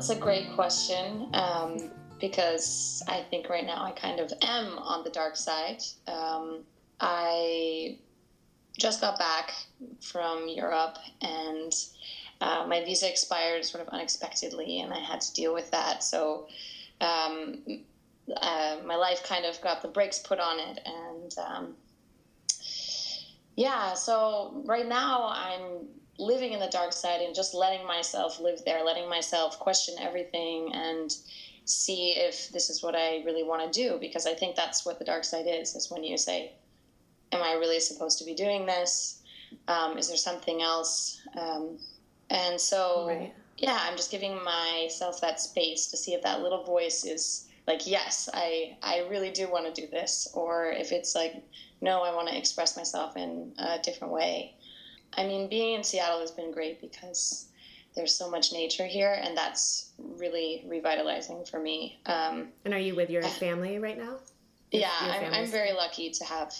That's 0.00 0.08
a 0.08 0.16
great 0.16 0.50
question. 0.54 1.28
Um, 1.34 1.90
because 2.22 3.02
I 3.06 3.20
think 3.28 3.50
right 3.50 3.66
now 3.66 3.84
I 3.84 3.90
kind 3.90 4.18
of 4.18 4.32
am 4.40 4.78
on 4.78 5.04
the 5.04 5.10
dark 5.10 5.36
side. 5.36 5.82
Um, 6.08 6.62
I 7.00 7.98
just 8.78 9.02
got 9.02 9.18
back 9.18 9.52
from 10.00 10.48
Europe 10.48 10.96
and 11.20 11.74
uh, 12.40 12.64
my 12.66 12.82
visa 12.82 13.10
expired 13.10 13.62
sort 13.66 13.86
of 13.86 13.92
unexpectedly, 13.92 14.80
and 14.80 14.90
I 14.90 15.00
had 15.00 15.20
to 15.20 15.34
deal 15.34 15.52
with 15.52 15.70
that. 15.70 16.02
So 16.02 16.48
um, 17.02 17.58
uh, 18.40 18.78
my 18.86 18.96
life 18.96 19.22
kind 19.22 19.44
of 19.44 19.60
got 19.60 19.82
the 19.82 19.88
brakes 19.88 20.18
put 20.18 20.40
on 20.40 20.58
it, 20.60 20.78
and 20.86 21.34
um, 21.46 21.74
yeah. 23.54 23.92
So 23.92 24.62
right 24.64 24.88
now 24.88 25.28
I'm 25.28 25.88
living 26.18 26.52
in 26.52 26.60
the 26.60 26.68
dark 26.68 26.92
side 26.92 27.20
and 27.20 27.34
just 27.34 27.54
letting 27.54 27.86
myself 27.86 28.40
live 28.40 28.62
there, 28.64 28.84
letting 28.84 29.08
myself 29.08 29.58
question 29.58 29.94
everything 29.98 30.72
and 30.74 31.14
see 31.64 32.12
if 32.16 32.50
this 32.50 32.68
is 32.68 32.82
what 32.82 32.94
I 32.94 33.22
really 33.24 33.42
want 33.42 33.72
to 33.72 33.82
do 33.82 33.98
because 34.00 34.26
I 34.26 34.34
think 34.34 34.56
that's 34.56 34.84
what 34.84 34.98
the 34.98 35.04
dark 35.04 35.24
side 35.24 35.46
is 35.46 35.74
is 35.74 35.90
when 35.90 36.02
you 36.04 36.18
say 36.18 36.52
am 37.32 37.42
I 37.42 37.52
really 37.54 37.80
supposed 37.80 38.18
to 38.18 38.24
be 38.24 38.34
doing 38.34 38.66
this? 38.66 39.22
Um, 39.68 39.96
is 39.96 40.08
there 40.08 40.16
something 40.16 40.62
else? 40.62 41.20
Um, 41.38 41.78
and 42.30 42.60
so 42.60 43.06
right. 43.08 43.32
yeah 43.58 43.78
I'm 43.82 43.96
just 43.96 44.10
giving 44.10 44.42
myself 44.42 45.20
that 45.20 45.40
space 45.40 45.88
to 45.88 45.96
see 45.96 46.14
if 46.14 46.22
that 46.22 46.42
little 46.42 46.64
voice 46.64 47.04
is 47.04 47.48
like 47.66 47.86
yes 47.86 48.28
I 48.32 48.76
I 48.82 49.06
really 49.10 49.30
do 49.30 49.50
want 49.50 49.72
to 49.72 49.80
do 49.80 49.88
this 49.88 50.28
or 50.32 50.66
if 50.70 50.92
it's 50.92 51.14
like 51.14 51.42
no 51.80 52.02
I 52.02 52.14
want 52.14 52.28
to 52.28 52.38
express 52.38 52.76
myself 52.76 53.16
in 53.16 53.52
a 53.58 53.78
different 53.82 54.12
way 54.12 54.54
I 55.16 55.26
mean 55.26 55.48
being 55.48 55.74
in 55.74 55.84
Seattle 55.84 56.20
has 56.20 56.30
been 56.30 56.52
great 56.52 56.80
because 56.80 57.46
there's 57.94 58.14
so 58.14 58.30
much 58.30 58.52
nature 58.52 58.86
here, 58.86 59.20
and 59.22 59.36
that's 59.36 59.90
really 59.98 60.64
revitalizing 60.66 61.44
for 61.44 61.58
me. 61.58 61.98
Um, 62.06 62.48
and 62.64 62.72
are 62.72 62.78
you 62.78 62.94
with 62.94 63.10
your 63.10 63.22
family 63.22 63.78
right 63.78 63.98
now? 63.98 64.16
Yeah, 64.70 64.90
I'm, 65.00 65.34
I'm 65.34 65.46
very 65.46 65.72
lucky 65.72 66.10
to 66.10 66.24
have 66.24 66.54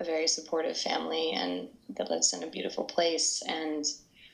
a 0.00 0.04
very 0.04 0.26
supportive 0.26 0.76
family 0.76 1.32
and 1.32 1.68
that 1.90 2.10
lives 2.10 2.32
in 2.32 2.42
a 2.42 2.48
beautiful 2.48 2.84
place. 2.84 3.42
And 3.46 3.86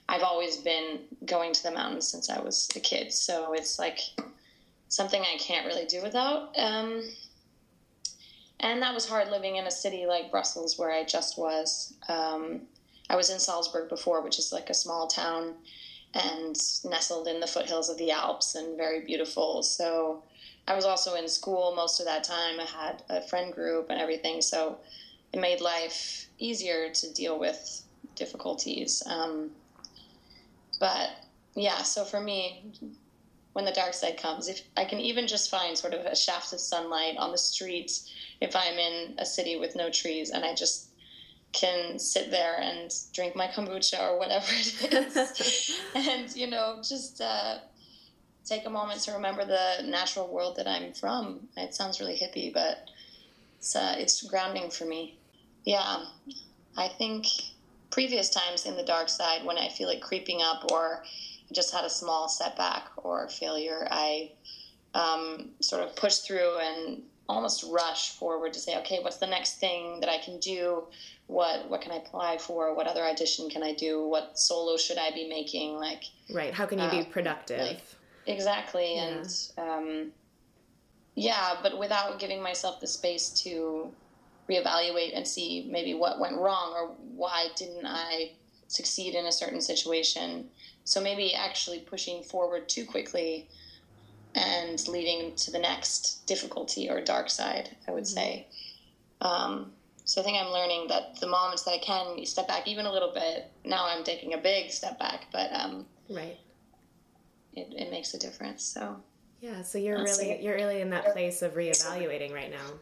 I've 0.09 0.23
always 0.23 0.57
been 0.57 1.01
going 1.27 1.53
to 1.53 1.63
the 1.63 1.71
mountains 1.71 2.09
since 2.09 2.31
I 2.31 2.41
was 2.41 2.69
a 2.75 2.81
kid, 2.81 3.13
so 3.13 3.53
it's 3.53 3.79
like 3.79 3.99
something 4.89 5.21
I 5.21 5.37
can't 5.39 5.67
really 5.67 5.85
do 5.85 6.03
without. 6.03 6.59
Um, 6.59 7.03
and 8.61 8.81
that 8.81 8.95
was 8.95 9.07
hard 9.07 9.31
living 9.31 9.57
in 9.57 9.67
a 9.67 9.71
city 9.71 10.07
like 10.07 10.31
Brussels, 10.31 10.79
where 10.79 10.91
I 10.91 11.05
just 11.05 11.39
was. 11.39 11.95
Um, 12.09 12.63
I 13.11 13.17
was 13.17 13.31
in 13.31 13.39
Salzburg 13.39 13.89
before, 13.89 14.23
which 14.23 14.39
is 14.39 14.53
like 14.53 14.71
a 14.71 14.75
small 14.75 15.07
town 15.07 15.55
and 16.15 16.57
nestled 16.85 17.29
in 17.29 17.41
the 17.41 17.47
foothills 17.47 17.89
of 17.89 17.99
the 17.99 18.11
Alps 18.11 18.55
and 18.55 18.77
very 18.77 19.01
beautiful. 19.01 19.63
So 19.63 20.23
I 20.67 20.75
was 20.75 20.85
also 20.85 21.15
in 21.15 21.29
school 21.29 21.75
most 21.75 22.01
of 22.01 22.07
that 22.07 22.25
time. 22.25 22.61
I 22.61 22.65
had 22.65 23.03
a 23.09 23.23
friend 23.23 23.53
group 23.53 23.87
and 23.91 24.01
everything. 24.01 24.43
So 24.43 24.79
it 25.33 25.41
made 25.41 25.61
life 25.61 26.27
easier 26.39 26.91
to 26.91 27.13
deal 27.13 27.39
with 27.39 27.83
difficulties. 28.15 29.03
Um, 29.07 29.51
but 30.81 31.11
yeah, 31.55 31.83
so 31.83 32.05
for 32.05 32.21
me, 32.21 32.73
when 33.53 33.65
the 33.65 33.73
dark 33.73 33.95
side 33.95 34.19
comes, 34.19 34.49
if 34.49 34.63
I 34.77 34.85
can 34.85 35.01
even 35.01 35.27
just 35.27 35.51
find 35.51 35.77
sort 35.77 35.95
of 35.95 36.07
a 36.07 36.15
shaft 36.15 36.53
of 36.53 36.61
sunlight 36.61 37.17
on 37.17 37.33
the 37.33 37.39
street, 37.39 38.01
if 38.41 38.55
I'm 38.55 38.79
in 38.79 39.15
a 39.19 39.27
city 39.27 39.59
with 39.59 39.75
no 39.75 39.91
trees 39.91 40.31
and 40.31 40.45
I 40.45 40.55
just 40.55 40.88
can 41.53 41.99
sit 41.99 42.31
there 42.31 42.57
and 42.61 42.93
drink 43.13 43.35
my 43.35 43.47
kombucha 43.47 44.01
or 44.01 44.19
whatever 44.19 44.47
it 44.51 44.93
is. 44.93 45.81
And 45.95 46.35
you 46.37 46.47
know 46.49 46.77
just 46.83 47.21
uh, 47.21 47.59
take 48.45 48.67
a 48.67 48.71
moment 48.71 49.01
to 49.03 49.13
remember 49.13 49.45
the 49.45 49.83
natural 49.85 50.29
world 50.29 50.57
that 50.57 50.67
i'm 50.67 50.93
from. 50.93 51.49
It 51.57 51.75
sounds 51.75 52.01
really 52.01 52.17
hippie 52.17 52.53
but 52.53 52.91
it's, 53.59 53.75
uh, 53.75 53.95
it's 53.99 54.23
grounding 54.23 54.71
for 54.71 54.85
me. 54.85 55.19
Yeah. 55.65 56.05
I 56.77 56.89
think 56.89 57.27
previous 57.91 58.31
times 58.31 58.67
in 58.67 58.77
the 58.77 58.83
dark 58.83 59.09
side 59.09 59.45
when 59.45 59.57
i 59.57 59.69
feel 59.69 59.89
it 59.89 60.01
creeping 60.01 60.43
up 60.43 60.71
or 60.71 61.03
just 61.53 61.73
had 61.73 61.85
a 61.85 61.91
small 61.91 62.29
setback 62.29 62.89
or 62.99 63.29
failure 63.29 63.89
i 63.91 64.31
um, 64.95 65.51
sort 65.61 65.83
of 65.83 65.95
push 65.97 66.19
through 66.19 66.59
and 66.59 67.03
almost 67.29 67.65
rush 67.71 68.13
forward 68.13 68.53
to 68.55 68.59
say, 68.61 68.79
okay, 68.79 69.01
what's 69.03 69.19
the 69.19 69.27
next 69.27 69.61
thing 69.61 70.01
that 70.01 70.09
I 70.09 70.19
can 70.19 70.39
do? 70.39 70.85
What 71.27 71.69
what 71.69 71.83
can 71.83 71.93
I 71.93 71.97
apply 71.97 72.39
for? 72.39 72.75
What 72.75 72.87
other 72.87 73.05
audition 73.05 73.51
can 73.51 73.63
I 73.63 73.75
do? 73.75 74.07
What 74.07 74.39
solo 74.39 74.77
should 74.77 74.99
I 74.99 75.11
be 75.11 75.29
making? 75.29 75.77
Like 75.77 76.05
right, 76.33 76.55
how 76.55 76.67
can 76.67 76.79
you 76.79 76.89
be 76.91 77.01
uh, 77.01 77.05
productive? 77.05 77.61
Like, 77.61 77.83
exactly, 78.27 78.97
yeah. 78.97 79.05
and 79.05 79.51
um, 79.59 80.13
yeah, 81.15 81.57
but 81.63 81.79
without 81.79 82.19
giving 82.19 82.43
myself 82.43 82.81
the 82.81 82.87
space 82.87 83.31
to 83.43 83.93
reevaluate 84.49 85.15
and 85.15 85.27
see 85.27 85.69
maybe 85.71 85.93
what 85.93 86.19
went 86.19 86.37
wrong 86.37 86.73
or 86.75 86.95
why 87.15 87.49
didn't 87.57 87.85
I 87.85 88.33
succeed 88.69 89.15
in 89.15 89.27
a 89.27 89.33
certain 89.33 89.61
situation. 89.61 90.49
So 90.85 91.01
maybe 91.03 91.35
actually 91.35 91.81
pushing 91.81 92.23
forward 92.23 92.69
too 92.69 92.87
quickly 92.87 93.49
and 94.39 94.87
leading 94.89 95.35
to 95.35 95.51
the 95.51 95.59
next 95.59 96.25
difficulty 96.27 96.89
or 96.89 97.01
dark 97.01 97.29
side, 97.29 97.77
I 97.89 97.91
would 97.91 98.05
mm-hmm. 98.05 98.15
say. 98.15 98.47
Um, 99.21 99.73
so 100.05 100.21
I 100.21 100.25
think 100.25 100.39
I'm 100.39 100.53
learning 100.53 100.87
that 100.89 101.21
the 101.21 101.27
moments 101.27 101.65
that 101.65 101.73
I 101.73 101.79
can 101.79 102.25
step 102.25 102.47
back 102.47 102.69
even 102.69 102.87
a 102.87 102.93
little 102.93 103.13
bit, 103.13 103.51
now 103.65 103.87
I'm 103.87 104.05
taking 104.05 104.35
a 104.35 104.39
big 104.39 104.71
step 104.71 104.99
back, 104.99 105.27
but 105.33 105.53
um, 105.53 105.87
right, 106.09 106.39
it, 107.55 107.75
it 107.77 107.91
makes 107.91 108.15
a 108.15 108.19
difference. 108.19 108.63
So 108.63 108.97
yeah, 109.41 109.63
so 109.63 109.77
you're 109.77 110.03
really 110.03 110.43
you're 110.43 110.55
really 110.55 110.81
in 110.81 110.91
that 110.91 111.13
place 111.13 111.43
of 111.43 111.55
reevaluating 111.55 112.33
right 112.33 112.51
now. 112.51 112.79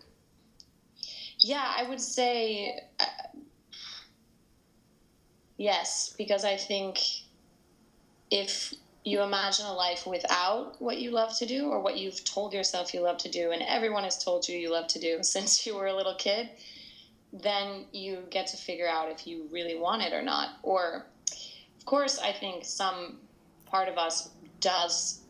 Yeah, 1.40 1.72
I 1.76 1.88
would 1.88 2.00
say 2.00 2.78
uh, 3.00 3.04
yes, 5.56 6.14
because 6.16 6.44
I 6.44 6.56
think 6.56 7.00
if 8.30 8.74
you 9.06 9.22
imagine 9.22 9.64
a 9.66 9.72
life 9.72 10.04
without 10.04 10.82
what 10.82 10.98
you 10.98 11.12
love 11.12 11.32
to 11.38 11.46
do 11.46 11.68
or 11.68 11.80
what 11.80 11.96
you've 11.96 12.24
told 12.24 12.52
yourself 12.52 12.92
you 12.92 13.00
love 13.00 13.18
to 13.18 13.30
do, 13.30 13.52
and 13.52 13.62
everyone 13.62 14.02
has 14.02 14.22
told 14.22 14.48
you 14.48 14.58
you 14.58 14.68
love 14.68 14.88
to 14.88 14.98
do 14.98 15.18
since 15.22 15.64
you 15.64 15.76
were 15.76 15.86
a 15.86 15.94
little 15.94 16.16
kid, 16.16 16.50
then 17.32 17.84
you 17.92 18.24
get 18.30 18.48
to 18.48 18.56
figure 18.56 18.88
out 18.88 19.12
if 19.12 19.24
you 19.24 19.46
really 19.52 19.78
want 19.78 20.02
it 20.02 20.12
or 20.12 20.22
not. 20.22 20.58
Or, 20.64 21.06
of 21.78 21.86
course, 21.86 22.18
I 22.18 22.32
think 22.32 22.64
some 22.64 23.18
part 23.66 23.88
of 23.88 23.96
us 23.96 24.28
does 24.60 25.20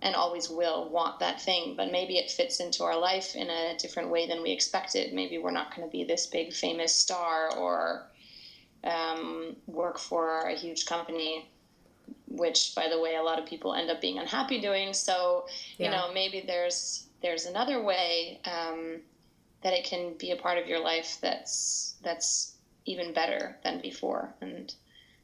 and 0.00 0.14
always 0.14 0.48
will 0.48 0.88
want 0.88 1.18
that 1.18 1.40
thing, 1.40 1.74
but 1.76 1.90
maybe 1.90 2.18
it 2.18 2.30
fits 2.30 2.60
into 2.60 2.84
our 2.84 2.96
life 2.96 3.34
in 3.34 3.50
a 3.50 3.76
different 3.78 4.10
way 4.10 4.28
than 4.28 4.44
we 4.44 4.52
expected. 4.52 5.12
Maybe 5.12 5.38
we're 5.38 5.50
not 5.50 5.74
going 5.74 5.88
to 5.88 5.90
be 5.90 6.04
this 6.04 6.28
big 6.28 6.52
famous 6.52 6.94
star 6.94 7.52
or 7.56 8.06
um, 8.84 9.56
work 9.66 9.98
for 9.98 10.42
a 10.42 10.54
huge 10.54 10.86
company 10.86 11.48
which 12.30 12.74
by 12.74 12.88
the 12.88 13.00
way 13.00 13.16
a 13.16 13.22
lot 13.22 13.38
of 13.38 13.46
people 13.46 13.74
end 13.74 13.90
up 13.90 14.00
being 14.00 14.18
unhappy 14.18 14.60
doing 14.60 14.92
so 14.92 15.46
yeah. 15.76 15.86
you 15.86 15.90
know 15.90 16.12
maybe 16.12 16.42
there's 16.46 17.06
there's 17.22 17.46
another 17.46 17.82
way 17.82 18.40
um, 18.44 19.00
that 19.62 19.72
it 19.72 19.84
can 19.84 20.14
be 20.18 20.30
a 20.30 20.36
part 20.36 20.58
of 20.58 20.66
your 20.66 20.80
life 20.80 21.18
that's 21.20 21.96
that's 22.02 22.54
even 22.84 23.12
better 23.12 23.56
than 23.64 23.80
before 23.80 24.34
and 24.40 24.74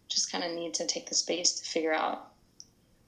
just 0.08 0.30
kind 0.30 0.44
of 0.44 0.52
need 0.52 0.74
to 0.74 0.86
take 0.86 1.08
the 1.08 1.14
space 1.14 1.52
to 1.52 1.64
figure 1.64 1.92
out 1.92 2.32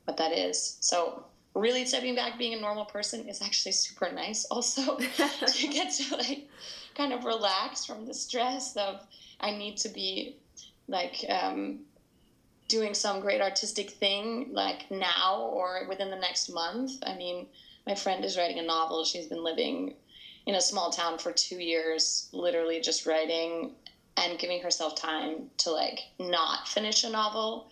what 0.05 0.17
that 0.17 0.33
is 0.33 0.77
so 0.81 1.25
really 1.55 1.85
stepping 1.85 2.15
back 2.15 2.39
being 2.39 2.55
a 2.55 2.61
normal 2.61 2.85
person 2.85 3.27
is 3.29 3.41
actually 3.43 3.73
super 3.73 4.11
nice 4.13 4.45
also 4.47 4.97
to 4.99 5.69
get 5.71 5.93
to 5.93 6.17
like 6.17 6.49
kind 6.95 7.13
of 7.13 7.25
relax 7.25 7.85
from 7.85 8.07
the 8.07 8.15
stress 8.15 8.77
of 8.77 9.05
i 9.41 9.51
need 9.51 9.77
to 9.77 9.89
be 9.89 10.37
like 10.89 11.25
um, 11.29 11.81
doing 12.69 12.95
some 12.95 13.21
great 13.21 13.41
artistic 13.41 13.91
thing 13.91 14.49
like 14.53 14.91
now 14.91 15.51
or 15.53 15.87
within 15.89 16.11
the 16.11 16.17
next 16.17 16.49
month. 16.49 16.93
I 17.07 17.15
mean, 17.17 17.47
my 17.87 17.95
friend 17.95 18.25
is 18.25 18.37
writing 18.37 18.59
a 18.59 18.63
novel. 18.63 19.05
She's 19.05 19.27
been 19.27 19.45
living 19.45 19.95
in 20.47 20.55
a 20.55 20.61
small 20.61 20.91
town 20.91 21.19
for 21.19 21.33
two 21.33 21.59
years, 21.59 22.29
literally 22.33 22.81
just 22.81 23.07
writing 23.07 23.73
and 24.17 24.39
giving 24.39 24.63
herself 24.63 24.97
time 24.97 25.51
to 25.59 25.71
like 25.71 26.01
not 26.19 26.67
finish 26.67 27.05
a 27.05 27.11
novel. 27.11 27.71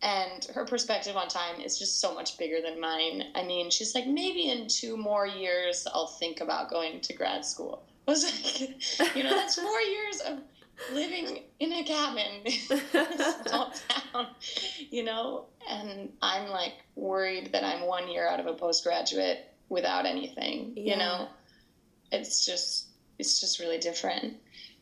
And 0.00 0.44
her 0.54 0.64
perspective 0.64 1.16
on 1.16 1.26
time 1.26 1.60
is 1.60 1.78
just 1.78 2.00
so 2.00 2.14
much 2.14 2.38
bigger 2.38 2.60
than 2.62 2.80
mine. 2.80 3.24
I 3.34 3.42
mean, 3.42 3.70
she's 3.70 3.94
like, 3.94 4.06
maybe 4.06 4.48
in 4.48 4.68
two 4.68 4.96
more 4.96 5.26
years, 5.26 5.88
I'll 5.92 6.06
think 6.06 6.40
about 6.40 6.70
going 6.70 7.00
to 7.00 7.12
grad 7.14 7.44
school. 7.44 7.82
I 8.08 8.12
was 8.12 8.24
like, 8.24 9.16
you 9.16 9.24
know, 9.24 9.30
that's 9.30 9.56
four 9.60 9.80
years 9.80 10.20
of 10.20 10.38
living 10.92 11.42
in 11.60 11.72
a 11.72 11.84
cabin 11.84 12.42
in 12.44 12.78
small 13.46 13.72
town, 13.88 14.28
you 14.90 15.04
know? 15.04 15.46
And 15.68 16.10
I'm 16.22 16.48
like 16.48 16.74
worried 16.94 17.52
that 17.52 17.64
I'm 17.64 17.86
one 17.86 18.08
year 18.08 18.28
out 18.28 18.40
of 18.40 18.46
a 18.46 18.54
postgraduate 18.54 19.52
without 19.68 20.06
anything, 20.06 20.72
yeah. 20.76 20.92
you 20.92 20.98
know? 20.98 21.28
It's 22.10 22.44
just, 22.44 22.86
it's 23.18 23.40
just 23.40 23.58
really 23.58 23.78
different. 23.78 24.36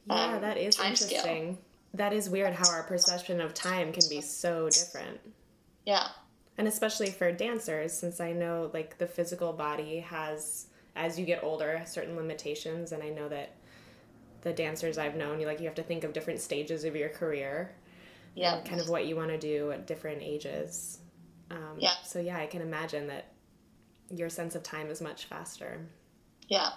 Yeah, 0.09 0.35
um, 0.35 0.41
that 0.41 0.57
is 0.57 0.79
interesting. 0.79 1.19
Scale. 1.19 1.59
That 1.95 2.13
is 2.13 2.29
weird 2.29 2.53
how 2.53 2.71
our 2.71 2.83
perception 2.83 3.41
of 3.41 3.55
time 3.55 3.93
can 3.93 4.05
be 4.09 4.21
so 4.21 4.69
different. 4.69 5.19
Yeah. 5.87 6.09
And 6.59 6.69
especially 6.69 7.11
for 7.11 7.33
dancers, 7.33 7.93
since 7.93 8.21
I 8.21 8.33
know 8.33 8.71
like 8.73 8.99
the 8.99 9.07
physical 9.07 9.53
body 9.53 10.01
has, 10.01 10.67
as 10.95 11.19
you 11.19 11.27
get 11.27 11.43
older, 11.43 11.83
certain 11.87 12.17
limitations. 12.17 12.93
And 12.93 13.03
I 13.03 13.09
know 13.11 13.29
that 13.29 13.57
the 14.47 14.53
dancers 14.53 14.97
I've 14.97 15.17
known, 15.17 15.41
you 15.41 15.47
like 15.47 15.59
you 15.59 15.67
have 15.67 15.75
to 15.75 15.83
think 15.83 16.05
of 16.05 16.13
different 16.13 16.41
stages 16.41 16.85
of 16.85 16.95
your 16.95 17.09
career. 17.09 17.73
Yeah. 18.37 18.61
Kind 18.65 18.81
of 18.81 18.89
what 18.89 19.07
you 19.07 19.17
want 19.17 19.31
to 19.31 19.39
do 19.39 19.73
at 19.73 19.89
different 19.89 20.23
ages. 20.23 21.01
Um, 21.51 21.75
yeah. 21.79 21.95
So 22.05 22.21
yeah, 22.21 22.37
I 22.37 22.47
can 22.47 22.63
imagine 22.63 23.09
that 23.09 23.33
your 24.09 24.29
sense 24.29 24.55
of 24.55 24.63
time 24.63 24.89
is 24.89 25.01
much 25.01 25.25
faster. 25.25 25.81
Yeah. 26.47 26.71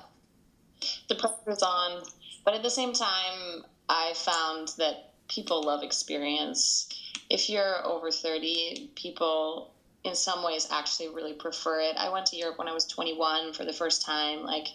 The 1.10 1.16
pressure's 1.16 1.62
on, 1.62 2.06
but 2.44 2.56
at 2.56 2.63
the 2.63 2.71
same 2.71 2.92
time, 2.92 3.66
I 3.88 4.13
found 4.15 4.69
that 4.80 5.13
people 5.27 5.62
love 5.62 5.83
experience. 5.83 6.89
If 7.30 7.51
you're 7.51 7.86
over 7.86 8.10
30, 8.10 8.94
people 8.95 9.75
in 10.04 10.15
some 10.15 10.44
ways 10.44 10.68
actually 10.72 11.10
really 11.10 11.33
prefer 11.33 11.81
it. 11.81 11.98
I 11.98 12.10
went 12.10 12.25
to 12.27 12.36
Europe 12.36 12.57
when 12.57 12.68
I 12.68 12.74
was 12.74 12.86
21 12.86 13.54
for 13.54 13.63
the 13.63 13.74
first 13.74 14.01
time. 14.01 14.42
Like, 14.42 14.69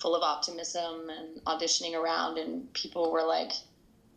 full 0.00 0.14
of 0.14 0.22
optimism 0.22 1.10
and 1.10 1.44
auditioning 1.44 1.94
around, 1.94 2.38
and 2.38 2.72
people 2.72 3.10
were 3.10 3.24
like, 3.24 3.52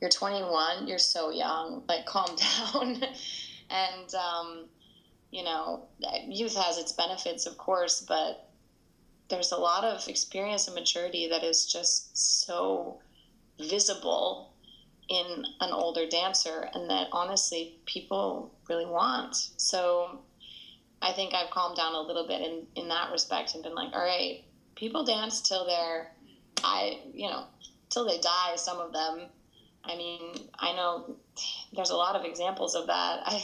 "You're 0.02 0.10
21. 0.10 0.88
You're 0.88 0.98
so 0.98 1.30
young. 1.30 1.84
Like, 1.88 2.06
calm 2.06 2.36
down." 2.74 3.04
and 3.70 4.16
um, 4.16 4.66
you 5.32 5.44
know, 5.44 5.88
youth 6.28 6.56
has 6.56 6.78
its 6.78 6.92
benefits, 6.92 7.46
of 7.46 7.58
course, 7.58 8.02
but 8.02 8.50
there's 9.30 9.52
a 9.52 9.58
lot 9.58 9.84
of 9.84 10.08
experience 10.08 10.68
and 10.68 10.76
maturity 10.76 11.28
that 11.30 11.44
is 11.44 11.66
just 11.72 12.18
so 12.18 13.00
visible 13.60 14.54
in 15.08 15.46
an 15.60 15.72
older 15.72 16.08
dancer 16.08 16.70
and 16.74 16.90
that 16.90 17.08
honestly 17.12 17.76
people 17.86 18.52
really 18.70 18.86
want. 18.86 19.36
So 19.58 20.20
I 21.02 21.12
think 21.14 21.34
I've 21.34 21.52
calmed 21.52 21.78
down 21.78 21.94
a 21.94 22.02
little 22.02 22.28
bit 22.28 22.42
in, 22.42 22.66
in 22.76 22.90
that 22.90 23.12
respect 23.12 23.54
and 23.54 23.64
been 23.64 23.76
like, 23.76 23.94
all 23.94 24.04
right, 24.04 24.44
people 24.80 25.04
dance 25.04 25.42
till 25.42 25.66
they're, 25.66 26.12
I, 26.64 27.00
you 27.14 27.28
know, 27.28 27.44
till 27.90 28.08
they 28.08 28.20
die, 28.20 28.56
some 28.56 28.80
of 28.80 28.94
them. 28.94 29.28
I 29.84 29.96
mean, 29.96 30.36
I 30.58 30.74
know 30.74 31.16
there's 31.74 31.90
a 31.90 31.96
lot 31.96 32.16
of 32.16 32.26
examples 32.26 32.76
of 32.76 32.88
that. 32.88 33.22
I, 33.26 33.44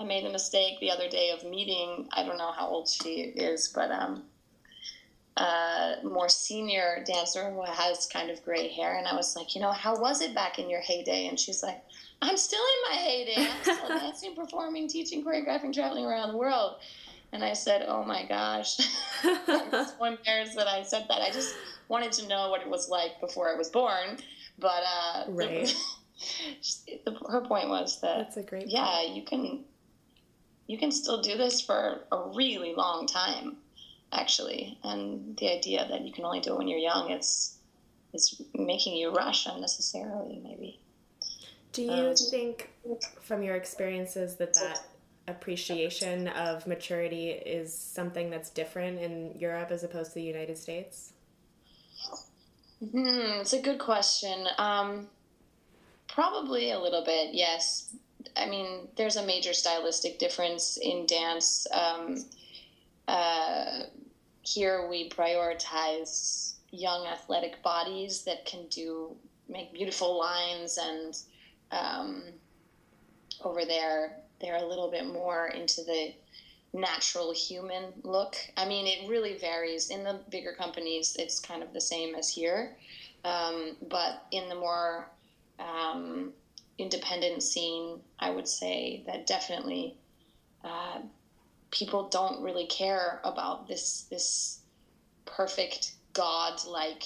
I 0.00 0.04
made 0.04 0.24
a 0.24 0.32
mistake 0.32 0.80
the 0.80 0.90
other 0.90 1.08
day 1.08 1.30
of 1.30 1.44
meeting, 1.44 2.08
I 2.12 2.24
don't 2.24 2.38
know 2.38 2.50
how 2.50 2.66
old 2.66 2.88
she 2.88 3.20
is, 3.20 3.68
but 3.68 3.90
um, 3.90 4.24
a 5.36 5.96
more 6.02 6.28
senior 6.28 7.04
dancer 7.06 7.50
who 7.50 7.62
has 7.62 8.06
kind 8.06 8.30
of 8.30 8.42
gray 8.44 8.68
hair. 8.68 8.96
And 8.96 9.06
I 9.06 9.14
was 9.14 9.36
like, 9.36 9.54
you 9.54 9.60
know, 9.60 9.72
how 9.72 9.98
was 9.98 10.20
it 10.20 10.34
back 10.34 10.58
in 10.58 10.70
your 10.70 10.80
heyday? 10.80 11.26
And 11.26 11.38
she's 11.38 11.62
like, 11.62 11.82
I'm 12.22 12.36
still 12.36 12.60
in 12.60 12.96
my 12.96 13.02
heyday. 13.02 13.34
I'm 13.36 13.62
still 13.62 13.88
dancing, 14.00 14.34
performing, 14.34 14.88
teaching, 14.88 15.24
choreographing, 15.24 15.74
traveling 15.74 16.06
around 16.06 16.30
the 16.30 16.38
world. 16.38 16.76
And 17.34 17.44
I 17.44 17.52
said, 17.52 17.84
"Oh 17.88 18.04
my 18.04 18.24
gosh!" 18.24 18.78
I'm 19.24 19.86
so 19.86 20.04
embarrassed 20.04 20.54
that 20.54 20.68
I 20.68 20.84
said 20.84 21.06
that. 21.08 21.20
I 21.20 21.30
just 21.32 21.52
wanted 21.88 22.12
to 22.12 22.28
know 22.28 22.48
what 22.48 22.60
it 22.62 22.68
was 22.68 22.88
like 22.88 23.20
before 23.20 23.52
I 23.52 23.56
was 23.56 23.68
born. 23.70 24.18
But 24.56 24.84
uh, 24.86 25.24
right. 25.28 25.74
The, 26.94 27.00
the, 27.10 27.18
her 27.28 27.40
point 27.40 27.68
was 27.68 28.00
that 28.02 28.18
that's 28.18 28.36
a 28.36 28.42
great. 28.44 28.68
Yeah, 28.68 28.86
point. 28.86 29.16
you 29.16 29.22
can 29.24 29.64
you 30.68 30.78
can 30.78 30.92
still 30.92 31.20
do 31.20 31.36
this 31.36 31.60
for 31.60 32.04
a 32.12 32.30
really 32.34 32.72
long 32.72 33.08
time, 33.08 33.56
actually. 34.12 34.78
And 34.84 35.36
the 35.36 35.50
idea 35.50 35.88
that 35.90 36.02
you 36.02 36.12
can 36.12 36.24
only 36.24 36.38
do 36.38 36.54
it 36.54 36.58
when 36.58 36.68
you're 36.68 36.78
young 36.78 37.10
is 37.10 37.58
is 38.12 38.40
making 38.54 38.96
you 38.96 39.10
rush 39.10 39.46
unnecessarily, 39.46 40.40
maybe. 40.40 40.78
Do 41.72 41.82
you 41.82 41.90
um, 41.90 42.14
think, 42.14 42.70
from 43.22 43.42
your 43.42 43.56
experiences, 43.56 44.36
that 44.36 44.54
that 44.54 44.86
appreciation 45.26 46.28
of 46.28 46.66
maturity 46.66 47.30
is 47.30 47.76
something 47.76 48.30
that's 48.30 48.50
different 48.50 48.98
in 48.98 49.34
Europe 49.38 49.70
as 49.70 49.82
opposed 49.82 50.10
to 50.10 50.14
the 50.16 50.22
United 50.22 50.58
States? 50.58 51.12
Hmm, 52.80 53.40
it's 53.40 53.52
a 53.52 53.60
good 53.60 53.78
question. 53.78 54.46
Um, 54.58 55.08
probably 56.08 56.72
a 56.72 56.78
little 56.78 57.04
bit, 57.04 57.32
yes. 57.32 57.94
I 58.36 58.46
mean, 58.46 58.88
there's 58.96 59.16
a 59.16 59.24
major 59.24 59.52
stylistic 59.52 60.18
difference 60.18 60.76
in 60.76 61.06
dance. 61.06 61.66
Um, 61.72 62.24
uh, 63.08 63.84
here 64.42 64.88
we 64.88 65.08
prioritize 65.08 66.54
young 66.70 67.06
athletic 67.06 67.62
bodies 67.62 68.24
that 68.24 68.44
can 68.44 68.66
do 68.68 69.14
make 69.48 69.72
beautiful 69.72 70.18
lines 70.18 70.78
and 70.78 71.16
um, 71.70 72.24
over 73.42 73.64
there 73.64 74.16
they're 74.40 74.56
a 74.56 74.66
little 74.66 74.90
bit 74.90 75.06
more 75.06 75.48
into 75.48 75.82
the 75.82 76.12
natural 76.72 77.32
human 77.32 77.84
look 78.02 78.36
i 78.56 78.66
mean 78.66 78.86
it 78.86 79.08
really 79.08 79.38
varies 79.38 79.90
in 79.90 80.02
the 80.02 80.18
bigger 80.30 80.52
companies 80.52 81.16
it's 81.18 81.38
kind 81.38 81.62
of 81.62 81.72
the 81.72 81.80
same 81.80 82.14
as 82.14 82.28
here 82.28 82.76
um, 83.24 83.76
but 83.88 84.26
in 84.32 84.48
the 84.48 84.54
more 84.54 85.08
um, 85.58 86.32
independent 86.78 87.42
scene 87.42 88.00
i 88.18 88.28
would 88.28 88.48
say 88.48 89.04
that 89.06 89.26
definitely 89.26 89.94
uh, 90.64 90.98
people 91.70 92.08
don't 92.08 92.42
really 92.42 92.66
care 92.66 93.20
about 93.22 93.68
this 93.68 94.06
this 94.10 94.60
perfect 95.26 95.92
god 96.12 96.60
like 96.66 97.04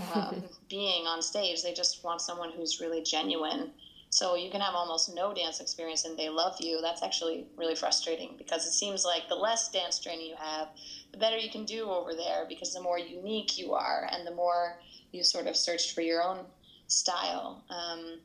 um, 0.14 0.42
being 0.68 1.06
on 1.06 1.22
stage. 1.22 1.62
They 1.62 1.72
just 1.72 2.04
want 2.04 2.20
someone 2.20 2.50
who's 2.50 2.80
really 2.80 3.02
genuine. 3.02 3.70
So 4.14 4.36
you 4.36 4.48
can 4.48 4.60
have 4.60 4.76
almost 4.76 5.12
no 5.12 5.34
dance 5.34 5.58
experience 5.58 6.04
and 6.04 6.16
they 6.16 6.28
love 6.28 6.54
you. 6.60 6.80
That's 6.80 7.02
actually 7.02 7.48
really 7.56 7.74
frustrating 7.74 8.36
because 8.38 8.64
it 8.64 8.70
seems 8.70 9.04
like 9.04 9.28
the 9.28 9.34
less 9.34 9.72
dance 9.72 9.98
training 9.98 10.26
you 10.26 10.36
have, 10.38 10.68
the 11.10 11.18
better 11.18 11.36
you 11.36 11.50
can 11.50 11.64
do 11.64 11.90
over 11.90 12.14
there 12.14 12.46
because 12.48 12.72
the 12.72 12.80
more 12.80 12.96
unique 12.96 13.58
you 13.58 13.72
are 13.72 14.08
and 14.12 14.24
the 14.24 14.32
more 14.32 14.78
you 15.10 15.24
sort 15.24 15.48
of 15.48 15.56
searched 15.56 15.96
for 15.96 16.00
your 16.00 16.22
own 16.22 16.46
style. 16.86 17.64
Um, 17.68 18.20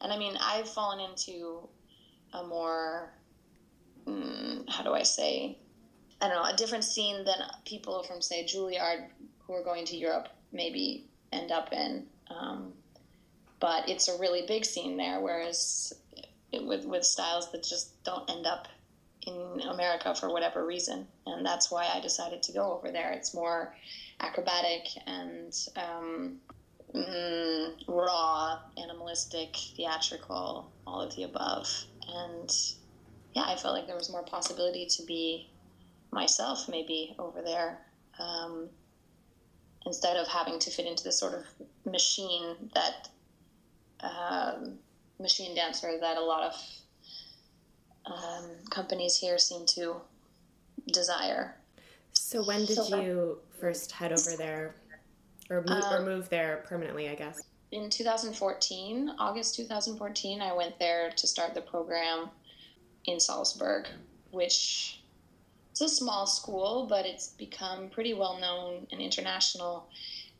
and 0.00 0.12
I 0.12 0.16
mean, 0.16 0.36
I've 0.40 0.68
fallen 0.68 1.00
into 1.00 1.68
a 2.32 2.44
more, 2.46 3.12
mm, 4.06 4.70
how 4.70 4.84
do 4.84 4.94
I 4.94 5.02
say, 5.02 5.58
I 6.20 6.28
don't 6.28 6.36
know, 6.36 6.48
a 6.48 6.56
different 6.56 6.84
scene 6.84 7.24
than 7.24 7.38
people 7.64 8.04
from, 8.04 8.22
say, 8.22 8.44
Juilliard 8.44 9.08
who 9.40 9.54
are 9.54 9.64
going 9.64 9.86
to 9.86 9.96
Europe 9.96 10.28
maybe 10.52 11.08
end 11.32 11.50
up 11.50 11.72
in. 11.72 12.06
Um, 12.30 12.74
but 13.62 13.88
it's 13.88 14.08
a 14.08 14.18
really 14.18 14.42
big 14.44 14.64
scene 14.64 14.96
there, 14.96 15.20
whereas 15.20 15.92
it, 16.50 16.66
with 16.66 16.84
with 16.84 17.04
styles 17.04 17.50
that 17.52 17.62
just 17.62 18.02
don't 18.02 18.28
end 18.28 18.44
up 18.44 18.66
in 19.24 19.60
America 19.70 20.12
for 20.16 20.32
whatever 20.32 20.66
reason, 20.66 21.06
and 21.26 21.46
that's 21.46 21.70
why 21.70 21.88
I 21.94 22.00
decided 22.00 22.42
to 22.42 22.52
go 22.52 22.72
over 22.72 22.90
there. 22.90 23.12
It's 23.12 23.32
more 23.32 23.72
acrobatic 24.18 24.88
and 25.06 25.54
um, 25.76 26.40
mm, 26.92 27.72
raw, 27.86 28.58
animalistic, 28.76 29.54
theatrical, 29.76 30.72
all 30.84 31.00
of 31.00 31.14
the 31.14 31.22
above, 31.22 31.68
and 32.08 32.50
yeah, 33.32 33.44
I 33.46 33.54
felt 33.54 33.74
like 33.74 33.86
there 33.86 33.96
was 33.96 34.10
more 34.10 34.24
possibility 34.24 34.86
to 34.86 35.04
be 35.04 35.48
myself 36.10 36.68
maybe 36.68 37.14
over 37.16 37.42
there. 37.42 37.78
Um, 38.18 38.68
instead 39.86 40.16
of 40.16 40.28
having 40.28 40.58
to 40.60 40.70
fit 40.70 40.86
into 40.86 41.02
this 41.02 41.18
sort 41.18 41.34
of 41.34 41.44
machine 41.84 42.54
that 42.74 43.08
um, 44.02 44.78
machine 45.20 45.54
dancer 45.54 45.98
that 46.00 46.16
a 46.16 46.20
lot 46.20 46.42
of 46.42 48.12
um, 48.12 48.50
companies 48.70 49.16
here 49.16 49.38
seem 49.38 49.64
to 49.66 49.96
desire. 50.92 51.54
So 52.12 52.44
when 52.44 52.64
did 52.64 52.76
so, 52.76 53.00
you 53.00 53.38
first 53.60 53.92
head 53.92 54.12
over 54.12 54.36
there, 54.36 54.74
or 55.50 55.62
move, 55.62 55.82
um, 55.84 55.94
or 55.94 56.04
move 56.04 56.28
there 56.28 56.64
permanently? 56.66 57.08
I 57.08 57.14
guess 57.14 57.42
in 57.72 57.88
2014, 57.88 59.16
August 59.18 59.56
2014, 59.56 60.42
I 60.42 60.52
went 60.52 60.78
there 60.78 61.10
to 61.10 61.26
start 61.26 61.54
the 61.54 61.62
program 61.62 62.28
in 63.06 63.18
Salzburg, 63.18 63.88
which 64.30 65.00
it's 65.70 65.80
a 65.80 65.88
small 65.88 66.26
school, 66.26 66.86
but 66.88 67.06
it's 67.06 67.28
become 67.28 67.88
pretty 67.88 68.12
well 68.12 68.38
known 68.38 68.86
and 68.92 69.00
international. 69.00 69.88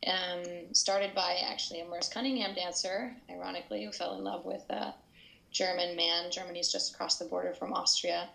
Um, 0.05 0.73
started 0.73 1.15
by 1.15 1.37
actually 1.45 1.79
a 1.79 1.85
Merce 1.85 2.09
Cunningham 2.09 2.53
dancer, 2.53 3.15
ironically, 3.29 3.85
who 3.85 3.91
fell 3.91 4.17
in 4.17 4.23
love 4.23 4.43
with 4.43 4.63
a 4.69 4.93
German 5.51 5.95
man. 5.95 6.31
Germany's 6.31 6.71
just 6.71 6.93
across 6.93 7.17
the 7.17 7.25
border 7.25 7.53
from 7.53 7.73
Austria. 7.73 8.29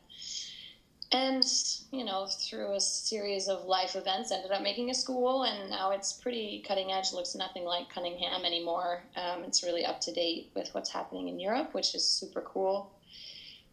And, 1.11 1.43
you 1.91 2.05
know, 2.05 2.27
through 2.27 2.75
a 2.75 2.81
series 2.81 3.49
of 3.49 3.65
life 3.65 3.97
events, 3.97 4.31
ended 4.31 4.51
up 4.51 4.63
making 4.63 4.91
a 4.91 4.95
school, 4.95 5.45
and 5.45 5.71
now 5.71 5.91
it's 5.91 6.13
pretty 6.13 6.63
cutting 6.67 6.93
edge, 6.93 7.13
looks 7.13 7.35
nothing 7.35 7.65
like 7.65 7.89
Cunningham 7.89 8.45
anymore. 8.45 9.03
Um, 9.17 9.43
it's 9.45 9.63
really 9.63 9.87
up 9.87 10.01
to 10.03 10.13
date 10.13 10.51
with 10.55 10.69
what's 10.75 10.91
happening 10.91 11.29
in 11.29 11.41
Europe, 11.41 11.73
which 11.73 11.95
is 11.95 12.07
super 12.07 12.43
cool. 12.43 12.93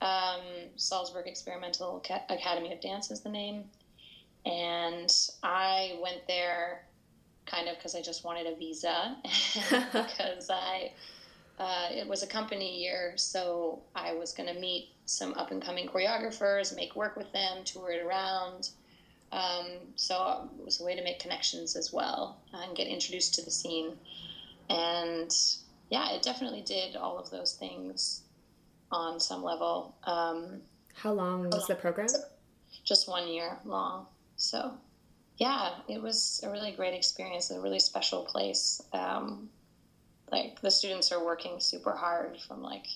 Um, 0.02 0.42
Salzburg 0.78 1.28
Experimental 1.28 2.02
Academy 2.30 2.72
of 2.72 2.80
Dance 2.80 3.12
is 3.12 3.20
the 3.20 3.30
name. 3.30 3.66
And 4.46 5.12
I 5.44 6.00
went 6.02 6.25
there 6.28 6.85
kind 7.46 7.68
of 7.68 7.75
because 7.75 7.96
I 7.96 8.02
just 8.02 8.24
wanted 8.24 8.48
a 8.48 8.56
visa 8.56 9.18
because 9.92 10.50
I 10.50 10.92
uh, 11.58 11.88
it 11.92 12.08
was 12.08 12.22
a 12.22 12.28
company 12.28 12.82
year, 12.82 13.14
so 13.16 13.82
I 13.96 14.14
was 14.14 14.34
going 14.34 14.54
to 14.54 14.60
meet 14.60 14.90
some 15.06 15.34
up 15.36 15.52
and 15.52 15.62
coming 15.62 15.88
choreographers, 15.88 16.75
make 16.75 16.96
work 16.96 17.16
with 17.16 17.32
them, 17.32 17.64
tour 17.64 17.92
it 17.92 18.06
around. 18.06 18.70
Um, 19.32 19.68
so 19.96 20.50
it 20.60 20.66
was 20.66 20.82
a 20.82 20.84
way 20.84 20.96
to 20.96 21.04
make 21.04 21.20
connections 21.20 21.75
as 21.75 21.94
well 21.94 22.38
and 22.54 22.75
get 22.75 22.88
introduced 22.88 23.36
to 23.36 23.42
the 23.42 23.52
scene. 23.52 23.94
And 24.70 25.34
yeah, 25.90 26.14
it 26.14 26.24
definitely 26.24 26.62
did 26.62 26.96
all 26.96 27.18
of 27.18 27.30
those 27.30 27.54
things 27.54 28.22
on 28.92 29.20
some 29.20 29.44
level. 29.44 29.96
Um, 30.04 30.62
How 30.94 31.14
long 31.14 31.50
was 31.50 31.68
the 31.68 31.75
program? 31.75 32.08
Just 32.84 33.08
one 33.08 33.28
year 33.28 33.58
long. 33.66 34.08
So, 34.38 34.74
yeah, 35.38 35.72
it 35.88 36.01
was 36.01 36.42
a 36.44 36.50
really 36.50 36.72
great 36.72 36.94
experience, 36.94 37.51
a 37.51 37.60
really 37.60 37.80
special 37.80 38.24
place. 38.24 38.82
Um, 38.94 39.50
like 40.32 40.62
the 40.62 40.72
students 40.72 41.12
are 41.12 41.24
working 41.24 41.60
super 41.60 41.92
hard 41.92 42.39
from 42.48 42.62
like 42.62 42.88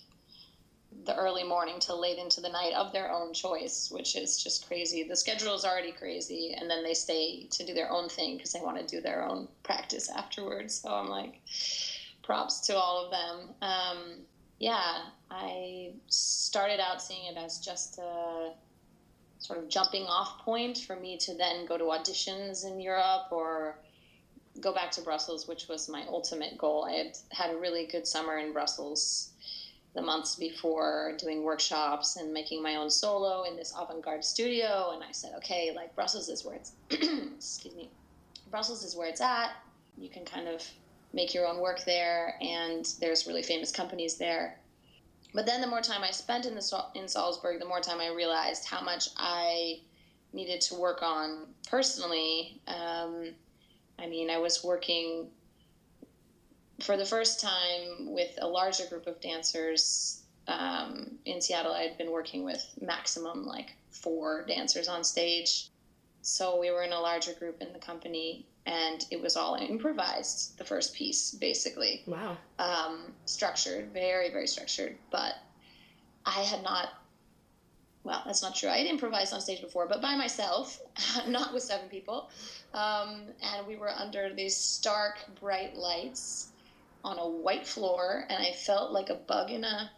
the 1.05 1.15
early 1.15 1.43
morning 1.43 1.75
till 1.79 1.99
late 2.01 2.17
into 2.17 2.41
the 2.41 2.49
night 2.49 2.73
of 2.73 2.91
their 2.91 3.11
own 3.11 3.33
choice, 3.33 3.89
which 3.91 4.15
is 4.15 4.41
just 4.41 4.67
crazy. 4.67 5.03
The 5.03 5.15
schedule 5.15 5.53
is 5.53 5.65
already 5.65 5.91
crazy, 5.91 6.55
and 6.59 6.69
then 6.69 6.83
they 6.83 6.93
stay 6.93 7.47
to 7.51 7.65
do 7.65 7.73
their 7.73 7.91
own 7.91 8.09
thing 8.09 8.37
because 8.37 8.53
they 8.53 8.61
want 8.61 8.79
to 8.79 8.95
do 8.95 9.01
their 9.01 9.23
own 9.23 9.47
practice 9.63 10.09
afterwards. 10.09 10.75
So 10.75 10.89
I'm 10.89 11.07
like, 11.07 11.41
props 12.23 12.61
to 12.67 12.75
all 12.75 13.05
of 13.05 13.11
them. 13.11 13.49
Um, 13.61 13.97
yeah, 14.59 15.03
I 15.29 15.91
started 16.07 16.79
out 16.79 17.01
seeing 17.01 17.25
it 17.25 17.37
as 17.37 17.59
just 17.59 17.97
a 17.99 18.51
sort 19.39 19.59
of 19.59 19.69
jumping 19.69 20.03
off 20.03 20.39
point 20.39 20.77
for 20.77 20.95
me 20.95 21.17
to 21.17 21.33
then 21.33 21.65
go 21.65 21.77
to 21.77 21.85
auditions 21.85 22.65
in 22.65 22.79
Europe 22.79 23.31
or 23.31 23.77
go 24.59 24.73
back 24.73 24.91
to 24.91 25.01
Brussels, 25.01 25.47
which 25.47 25.67
was 25.67 25.89
my 25.89 26.03
ultimate 26.07 26.57
goal. 26.57 26.85
I 26.85 26.93
had 26.93 27.17
had 27.31 27.55
a 27.55 27.57
really 27.57 27.87
good 27.87 28.05
summer 28.05 28.37
in 28.37 28.53
Brussels 28.53 29.29
the 29.95 30.01
months 30.01 30.35
before 30.35 31.15
doing 31.17 31.43
workshops 31.43 32.17
and 32.17 32.31
making 32.31 32.61
my 32.61 32.75
own 32.75 32.89
solo 32.89 33.43
in 33.43 33.55
this 33.55 33.73
avant-garde 33.75 34.23
studio 34.23 34.91
and 34.93 35.03
I 35.03 35.11
said, 35.11 35.31
okay, 35.37 35.71
like 35.75 35.95
Brussels 35.95 36.29
is 36.29 36.45
where 36.45 36.55
it's 36.55 36.73
excuse 36.91 37.75
me. 37.75 37.89
Brussels 38.51 38.83
is 38.83 38.95
where 38.95 39.07
it's 39.07 39.21
at. 39.21 39.51
You 39.97 40.09
can 40.09 40.25
kind 40.25 40.47
of 40.47 40.63
make 41.13 41.33
your 41.33 41.47
own 41.47 41.59
work 41.59 41.83
there, 41.85 42.35
and 42.41 42.85
there's 42.99 43.27
really 43.27 43.43
famous 43.43 43.71
companies 43.71 44.17
there. 44.17 44.59
But 45.33 45.45
then 45.45 45.61
the 45.61 45.67
more 45.67 45.81
time 45.81 46.03
I 46.03 46.11
spent 46.11 46.45
in 46.45 46.55
the 46.55 46.85
in 46.95 47.07
Salzburg, 47.07 47.59
the 47.59 47.65
more 47.65 47.81
time 47.81 47.99
I 47.99 48.09
realized 48.09 48.65
how 48.65 48.81
much 48.81 49.09
I 49.17 49.81
needed 50.33 50.61
to 50.61 50.75
work 50.75 51.03
on 51.03 51.47
personally. 51.67 52.61
Um, 52.67 53.33
I 53.97 54.07
mean, 54.07 54.29
I 54.29 54.37
was 54.37 54.63
working 54.63 55.29
for 56.81 56.97
the 56.97 57.05
first 57.05 57.39
time 57.39 58.13
with 58.13 58.31
a 58.41 58.47
larger 58.47 58.85
group 58.85 59.07
of 59.07 59.19
dancers 59.19 60.23
um, 60.47 61.17
in 61.25 61.41
Seattle. 61.41 61.73
I 61.73 61.83
had 61.83 61.97
been 61.97 62.11
working 62.11 62.43
with 62.43 62.65
maximum 62.81 63.45
like 63.45 63.75
four 63.91 64.45
dancers 64.45 64.87
on 64.87 65.03
stage. 65.03 65.69
So 66.21 66.59
we 66.59 66.71
were 66.71 66.83
in 66.83 66.91
a 66.91 66.99
larger 66.99 67.33
group 67.33 67.61
in 67.61 67.73
the 67.73 67.79
company, 67.79 68.45
and 68.65 69.05
it 69.11 69.21
was 69.21 69.35
all 69.35 69.55
improvised 69.55 70.57
the 70.57 70.63
first 70.63 70.93
piece 70.93 71.31
basically. 71.31 72.03
Wow. 72.05 72.37
Um, 72.57 73.13
structured 73.25 73.93
very 73.93 74.29
very 74.31 74.47
structured 74.47 74.97
but 75.11 75.35
i 76.25 76.41
had 76.41 76.63
not 76.63 76.89
well 78.03 78.21
that's 78.25 78.41
not 78.41 78.55
true. 78.55 78.69
I 78.69 78.77
had 78.77 78.87
improvised 78.87 79.33
on 79.33 79.41
stage 79.41 79.61
before 79.61 79.87
but 79.87 80.01
by 80.01 80.15
myself 80.15 80.81
not 81.27 81.53
with 81.53 81.63
seven 81.63 81.89
people. 81.89 82.29
Um, 82.73 83.23
and 83.41 83.67
we 83.67 83.75
were 83.75 83.89
under 83.89 84.33
these 84.33 84.55
stark 84.55 85.17
bright 85.39 85.75
lights 85.75 86.49
on 87.03 87.17
a 87.17 87.27
white 87.27 87.65
floor 87.65 88.25
and 88.29 88.43
i 88.43 88.51
felt 88.51 88.91
like 88.91 89.09
a 89.09 89.15
bug 89.15 89.51
in 89.51 89.63
a 89.63 89.89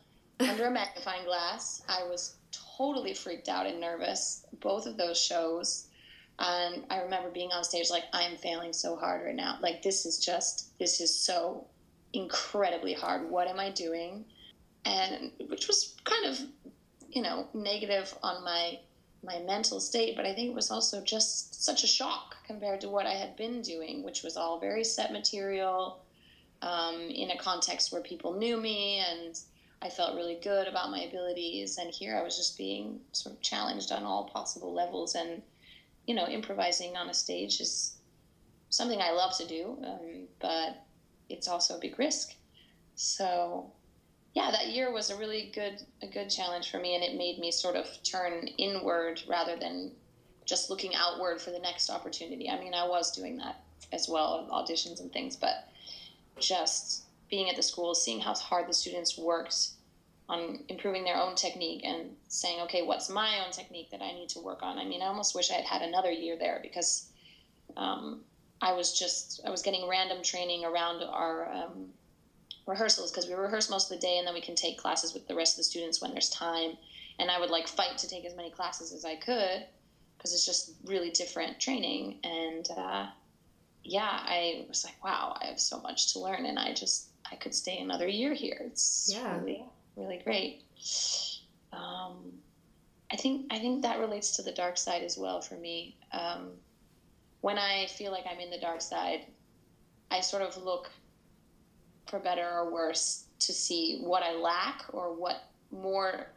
under 0.49 0.65
a 0.65 0.71
magnifying 0.71 1.25
glass. 1.25 1.83
I 1.87 2.03
was 2.03 2.35
totally 2.51 3.13
freaked 3.13 3.49
out 3.49 3.67
and 3.67 3.79
nervous. 3.79 4.45
Both 4.59 4.87
of 4.87 4.97
those 4.97 5.19
shows 5.19 5.87
and 6.41 6.83
I 6.89 7.01
remember 7.01 7.29
being 7.29 7.51
on 7.51 7.63
stage 7.63 7.91
like, 7.91 8.05
I 8.13 8.23
am 8.23 8.35
failing 8.35 8.73
so 8.73 8.95
hard 8.95 9.23
right 9.23 9.35
now. 9.35 9.59
Like, 9.61 9.83
this 9.83 10.07
is 10.07 10.17
just, 10.17 10.77
this 10.79 10.99
is 10.99 11.15
so 11.15 11.67
incredibly 12.13 12.93
hard. 12.93 13.29
What 13.29 13.47
am 13.47 13.59
I 13.59 13.69
doing? 13.69 14.25
And 14.83 15.31
which 15.49 15.67
was 15.67 15.95
kind 16.03 16.25
of, 16.25 16.41
you 17.11 17.21
know, 17.21 17.47
negative 17.53 18.13
on 18.23 18.43
my 18.43 18.79
my 19.23 19.37
mental 19.45 19.79
state, 19.79 20.15
but 20.15 20.25
I 20.25 20.33
think 20.33 20.49
it 20.49 20.55
was 20.55 20.71
also 20.71 20.99
just 21.03 21.63
such 21.63 21.83
a 21.83 21.87
shock 21.87 22.37
compared 22.47 22.81
to 22.81 22.89
what 22.89 23.05
I 23.05 23.13
had 23.13 23.35
been 23.35 23.61
doing, 23.61 24.01
which 24.01 24.23
was 24.23 24.35
all 24.35 24.59
very 24.59 24.83
set 24.83 25.11
material 25.11 26.01
um, 26.63 26.99
in 27.01 27.29
a 27.29 27.37
context 27.37 27.91
where 27.91 28.01
people 28.01 28.33
knew 28.33 28.57
me 28.57 29.03
and 29.07 29.39
I 29.79 29.89
felt 29.89 30.15
really 30.15 30.39
good 30.41 30.67
about 30.67 30.89
my 30.89 31.01
abilities. 31.01 31.77
And 31.77 31.91
here 31.91 32.17
I 32.17 32.23
was 32.23 32.35
just 32.35 32.57
being 32.57 32.99
sort 33.11 33.35
of 33.35 33.41
challenged 33.41 33.91
on 33.91 34.03
all 34.03 34.23
possible 34.23 34.73
levels. 34.73 35.13
And, 35.13 35.43
you 36.11 36.17
know, 36.17 36.27
improvising 36.27 36.97
on 36.97 37.09
a 37.09 37.13
stage 37.13 37.61
is 37.61 37.95
something 38.67 39.01
I 39.01 39.11
love 39.11 39.37
to 39.37 39.47
do, 39.47 39.77
um, 39.85 40.27
but 40.41 40.83
it's 41.29 41.47
also 41.47 41.77
a 41.77 41.79
big 41.79 41.97
risk. 41.97 42.33
So 42.95 43.71
yeah, 44.33 44.51
that 44.51 44.71
year 44.71 44.91
was 44.91 45.09
a 45.09 45.15
really 45.15 45.53
good 45.55 45.81
a 46.01 46.07
good 46.07 46.29
challenge 46.29 46.69
for 46.69 46.79
me, 46.79 46.95
and 46.95 47.03
it 47.03 47.17
made 47.17 47.39
me 47.39 47.49
sort 47.49 47.77
of 47.77 47.87
turn 48.03 48.49
inward 48.57 49.21
rather 49.25 49.55
than 49.55 49.93
just 50.43 50.69
looking 50.69 50.93
outward 50.95 51.39
for 51.39 51.51
the 51.51 51.59
next 51.59 51.89
opportunity. 51.89 52.49
I 52.49 52.59
mean, 52.59 52.73
I 52.73 52.85
was 52.85 53.15
doing 53.15 53.37
that 53.37 53.63
as 53.93 54.09
well, 54.09 54.49
auditions 54.51 54.99
and 54.99 55.13
things, 55.13 55.37
but 55.37 55.69
just 56.41 57.03
being 57.29 57.49
at 57.49 57.55
the 57.55 57.63
school, 57.63 57.95
seeing 57.95 58.19
how 58.19 58.33
hard 58.33 58.67
the 58.67 58.73
students 58.73 59.17
worked 59.17 59.69
on 60.29 60.63
improving 60.69 61.03
their 61.03 61.17
own 61.17 61.35
technique 61.35 61.81
and 61.83 62.15
saying, 62.27 62.61
okay, 62.61 62.83
what's 62.83 63.09
my 63.09 63.43
own 63.45 63.51
technique 63.51 63.91
that 63.91 64.01
I 64.01 64.13
need 64.13 64.29
to 64.29 64.39
work 64.39 64.63
on? 64.63 64.77
I 64.77 64.85
mean, 64.85 65.01
I 65.01 65.07
almost 65.07 65.35
wish 65.35 65.51
I 65.51 65.55
had 65.55 65.65
had 65.65 65.81
another 65.81 66.11
year 66.11 66.37
there 66.37 66.59
because 66.61 67.09
um, 67.75 68.21
I 68.61 68.73
was 68.73 68.97
just 68.97 69.41
I 69.45 69.49
was 69.49 69.61
getting 69.61 69.87
random 69.89 70.23
training 70.23 70.63
around 70.63 71.03
our 71.03 71.51
um, 71.51 71.89
rehearsals 72.67 73.11
because 73.11 73.27
we 73.27 73.33
rehearse 73.33 73.69
most 73.69 73.91
of 73.91 73.99
the 73.99 74.05
day 74.05 74.17
and 74.17 74.27
then 74.27 74.33
we 74.33 74.41
can 74.41 74.55
take 74.55 74.77
classes 74.77 75.13
with 75.13 75.27
the 75.27 75.35
rest 75.35 75.53
of 75.53 75.57
the 75.57 75.63
students 75.63 76.01
when 76.01 76.11
there's 76.11 76.29
time. 76.29 76.77
And 77.19 77.29
I 77.29 77.39
would 77.39 77.49
like 77.49 77.67
fight 77.67 77.97
to 77.97 78.07
take 78.07 78.25
as 78.25 78.35
many 78.35 78.51
classes 78.51 78.93
as 78.93 79.05
I 79.05 79.15
could 79.15 79.65
because 80.17 80.33
it's 80.33 80.45
just 80.45 80.73
really 80.85 81.09
different 81.09 81.59
training. 81.59 82.19
And 82.23 82.67
uh, 82.77 83.07
yeah, 83.83 84.09
I 84.09 84.65
was 84.67 84.85
like, 84.85 85.03
wow, 85.03 85.35
I 85.41 85.47
have 85.47 85.59
so 85.59 85.81
much 85.81 86.13
to 86.13 86.19
learn, 86.19 86.45
and 86.45 86.59
I 86.59 86.73
just 86.73 87.07
I 87.31 87.35
could 87.35 87.55
stay 87.55 87.79
another 87.79 88.07
year 88.07 88.33
here. 88.33 88.61
It's 88.65 89.11
yeah. 89.13 89.39
really 89.39 89.63
really 89.95 90.21
great. 90.23 90.63
Um, 91.73 92.33
I 93.11 93.15
think 93.17 93.47
I 93.51 93.59
think 93.59 93.81
that 93.81 93.99
relates 93.99 94.35
to 94.37 94.41
the 94.41 94.51
dark 94.51 94.77
side 94.77 95.03
as 95.03 95.17
well 95.17 95.41
for 95.41 95.55
me. 95.55 95.97
Um, 96.11 96.51
when 97.41 97.57
I 97.57 97.87
feel 97.87 98.11
like 98.11 98.25
I'm 98.29 98.39
in 98.39 98.49
the 98.49 98.59
dark 98.59 98.81
side, 98.81 99.25
I 100.09 100.21
sort 100.21 100.43
of 100.43 100.61
look 100.63 100.91
for 102.07 102.19
better 102.19 102.47
or 102.47 102.71
worse 102.71 103.25
to 103.39 103.53
see 103.53 103.99
what 104.01 104.23
I 104.23 104.33
lack 104.33 104.85
or 104.93 105.13
what 105.13 105.43
more 105.71 106.27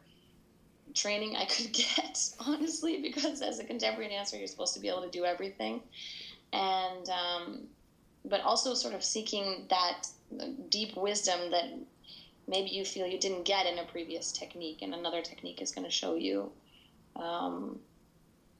training 0.93 1.35
I 1.35 1.45
could 1.45 1.71
get, 1.73 2.17
honestly, 2.39 3.01
because 3.01 3.41
as 3.41 3.59
a 3.59 3.63
contemporary 3.63 4.09
dancer, 4.09 4.37
you're 4.37 4.47
supposed 4.47 4.73
to 4.73 4.79
be 4.79 4.89
able 4.89 5.03
to 5.03 5.09
do 5.09 5.25
everything. 5.25 5.81
And, 6.53 7.09
um, 7.09 7.59
but 8.23 8.41
also 8.41 8.73
sort 8.73 8.95
of 8.95 9.03
seeking 9.03 9.67
that 9.69 10.07
deep 10.69 10.95
wisdom 10.95 11.51
that 11.51 11.65
maybe 12.47 12.69
you 12.69 12.85
feel 12.85 13.07
you 13.07 13.19
didn't 13.19 13.43
get 13.43 13.65
in 13.65 13.79
a 13.79 13.83
previous 13.83 14.31
technique, 14.31 14.81
and 14.81 14.93
another 14.93 15.21
technique 15.21 15.61
is 15.61 15.71
going 15.71 15.85
to 15.85 15.91
show 15.91 16.15
you. 16.15 16.51
Um, 17.15 17.79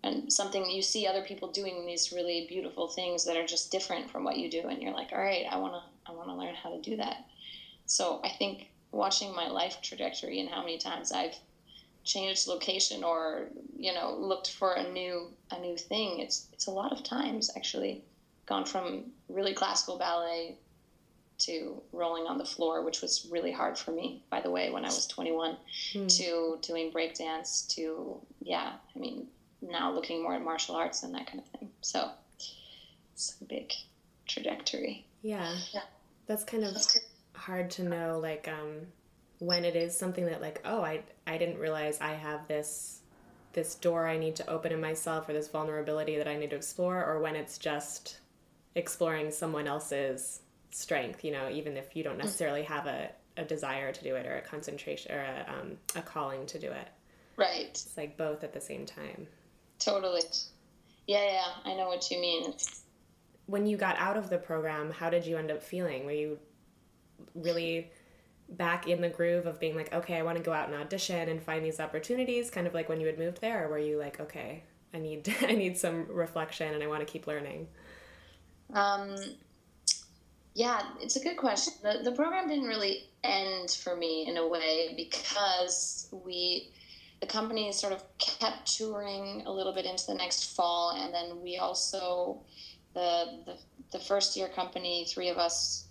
and 0.03 0.31
something 0.31 0.69
you 0.69 0.81
see 0.81 1.07
other 1.07 1.23
people 1.23 1.51
doing 1.51 1.85
these 1.85 2.11
really 2.11 2.45
beautiful 2.47 2.87
things 2.87 3.25
that 3.25 3.35
are 3.35 3.45
just 3.45 3.71
different 3.71 4.09
from 4.09 4.23
what 4.23 4.37
you 4.37 4.49
do, 4.49 4.67
and 4.67 4.81
you're 4.81 4.93
like, 4.93 5.11
all 5.11 5.19
right, 5.19 5.45
I 5.49 5.57
want 5.57 5.73
to 5.73 6.11
I 6.11 6.13
want 6.13 6.29
to 6.29 6.35
learn 6.35 6.55
how 6.55 6.69
to 6.69 6.81
do 6.81 6.97
that. 6.97 7.25
So 7.85 8.21
I 8.23 8.29
think 8.29 8.69
watching 8.91 9.35
my 9.35 9.47
life 9.47 9.77
trajectory 9.81 10.39
and 10.39 10.49
how 10.49 10.61
many 10.61 10.77
times 10.77 11.11
I've 11.11 11.35
changed 12.05 12.47
location 12.47 13.03
or 13.03 13.47
you 13.75 13.93
know 13.93 14.15
looked 14.17 14.51
for 14.51 14.73
a 14.73 14.91
new 14.91 15.27
a 15.51 15.59
new 15.59 15.75
thing 15.75 16.19
it's 16.19 16.47
it's 16.53 16.67
a 16.67 16.71
lot 16.71 16.91
of 16.91 17.03
times 17.03 17.49
actually 17.57 18.03
gone 18.45 18.63
from 18.63 19.05
really 19.27 19.53
classical 19.53 19.97
ballet 19.97 20.55
to 21.37 21.81
rolling 21.91 22.25
on 22.25 22.37
the 22.37 22.45
floor 22.45 22.83
which 22.83 23.01
was 23.01 23.27
really 23.29 23.51
hard 23.51 23.77
for 23.77 23.91
me 23.91 24.23
by 24.29 24.39
the 24.39 24.49
way 24.49 24.69
when 24.69 24.85
i 24.85 24.87
was 24.87 25.07
21 25.07 25.57
mm. 25.93 26.17
to 26.17 26.57
doing 26.61 26.91
breakdance 26.91 27.67
to 27.67 28.17
yeah 28.41 28.73
i 28.95 28.99
mean 28.99 29.27
now 29.69 29.91
looking 29.91 30.21
more 30.21 30.33
at 30.33 30.43
martial 30.43 30.75
arts 30.75 31.03
and 31.03 31.13
that 31.15 31.27
kind 31.27 31.39
of 31.39 31.59
thing. 31.59 31.69
So 31.81 32.09
it's 33.13 33.35
a 33.41 33.45
big 33.45 33.71
trajectory. 34.27 35.05
Yeah. 35.21 35.55
Yeah. 35.73 35.81
That's 36.27 36.43
kind 36.43 36.63
of 36.63 36.75
hard 37.33 37.69
to 37.69 37.83
know 37.83 38.17
like 38.21 38.47
um 38.47 38.87
when 39.39 39.65
it 39.65 39.75
is 39.75 39.95
something 39.95 40.25
that 40.25 40.41
like 40.41 40.61
oh 40.63 40.81
i 40.81 41.01
i 41.27 41.37
didn't 41.37 41.59
realize 41.59 41.99
i 41.99 42.13
have 42.13 42.47
this 42.47 43.01
this 43.51 43.75
door 43.75 44.07
i 44.07 44.17
need 44.17 44.37
to 44.37 44.49
open 44.49 44.71
in 44.71 44.79
myself 44.79 45.27
or 45.27 45.33
this 45.33 45.49
vulnerability 45.49 46.15
that 46.15 46.29
i 46.29 46.37
need 46.37 46.49
to 46.49 46.55
explore 46.55 47.03
or 47.03 47.19
when 47.19 47.35
it's 47.35 47.57
just 47.57 48.19
exploring 48.75 49.29
someone 49.29 49.67
else's 49.67 50.39
strength 50.75 51.23
you 51.23 51.31
know 51.31 51.49
even 51.49 51.77
if 51.77 51.95
you 51.95 52.03
don't 52.03 52.17
necessarily 52.17 52.63
have 52.63 52.85
a, 52.85 53.09
a 53.37 53.45
desire 53.45 53.93
to 53.93 54.03
do 54.03 54.15
it 54.15 54.25
or 54.25 54.35
a 54.35 54.41
concentration 54.41 55.13
or 55.13 55.19
a, 55.19 55.45
um, 55.47 55.77
a 55.95 56.01
calling 56.01 56.45
to 56.47 56.59
do 56.59 56.67
it. 56.67 56.87
Right. 57.37 57.69
It's 57.69 57.97
like 57.97 58.17
both 58.17 58.43
at 58.43 58.53
the 58.53 58.61
same 58.61 58.85
time. 58.85 59.27
Totally. 59.79 60.21
Yeah 61.07 61.23
yeah 61.23 61.71
i 61.71 61.75
know 61.75 61.87
what 61.87 62.09
you 62.11 62.19
mean. 62.19 62.53
When 63.45 63.65
you 63.65 63.77
got 63.77 63.97
out 63.97 64.17
of 64.17 64.29
the 64.29 64.37
program, 64.37 64.91
how 64.91 65.09
did 65.09 65.25
you 65.25 65.37
end 65.37 65.51
up 65.51 65.63
feeling? 65.63 66.05
Were 66.05 66.11
you 66.11 66.39
really 67.35 67.91
back 68.49 68.87
in 68.87 69.01
the 69.01 69.09
groove 69.09 69.45
of 69.45 69.59
being 69.59 69.75
like, 69.75 69.93
okay, 69.93 70.17
I 70.17 70.23
want 70.23 70.37
to 70.37 70.43
go 70.43 70.51
out 70.51 70.67
and 70.67 70.75
audition 70.75 71.29
and 71.29 71.41
find 71.41 71.63
these 71.63 71.79
opportunities, 71.79 72.49
kind 72.49 72.67
of 72.67 72.73
like 72.73 72.89
when 72.89 72.99
you 72.99 73.07
had 73.07 73.19
moved 73.19 73.41
there, 73.41 73.65
or 73.65 73.69
were 73.69 73.79
you 73.79 73.97
like, 73.97 74.19
okay, 74.19 74.63
I 74.93 74.99
need 74.99 75.33
I 75.41 75.53
need 75.53 75.77
some 75.77 76.07
reflection 76.09 76.73
and 76.73 76.83
I 76.83 76.87
want 76.87 77.05
to 77.05 77.11
keep 77.11 77.27
learning? 77.27 77.67
Um, 78.73 79.15
yeah, 80.55 80.81
it's 81.01 81.15
a 81.17 81.19
good 81.19 81.37
question. 81.37 81.73
The 81.83 81.99
the 82.03 82.11
program 82.11 82.47
didn't 82.47 82.67
really 82.67 83.09
end 83.23 83.69
for 83.69 83.95
me 83.95 84.25
in 84.27 84.37
a 84.37 84.47
way 84.47 84.93
because 84.97 86.07
we 86.11 86.71
the 87.21 87.27
company 87.27 87.71
sort 87.71 87.93
of 87.93 88.03
kept 88.17 88.75
touring 88.77 89.43
a 89.45 89.51
little 89.51 89.73
bit 89.73 89.85
into 89.85 90.05
the 90.07 90.15
next 90.15 90.55
fall, 90.55 90.91
and 90.91 91.13
then 91.13 91.41
we 91.43 91.57
also 91.57 92.41
the, 92.95 93.41
the, 93.45 93.57
the 93.91 93.99
first 93.99 94.35
year 94.35 94.47
company, 94.47 95.05
three 95.07 95.29
of 95.29 95.37
us 95.37 95.85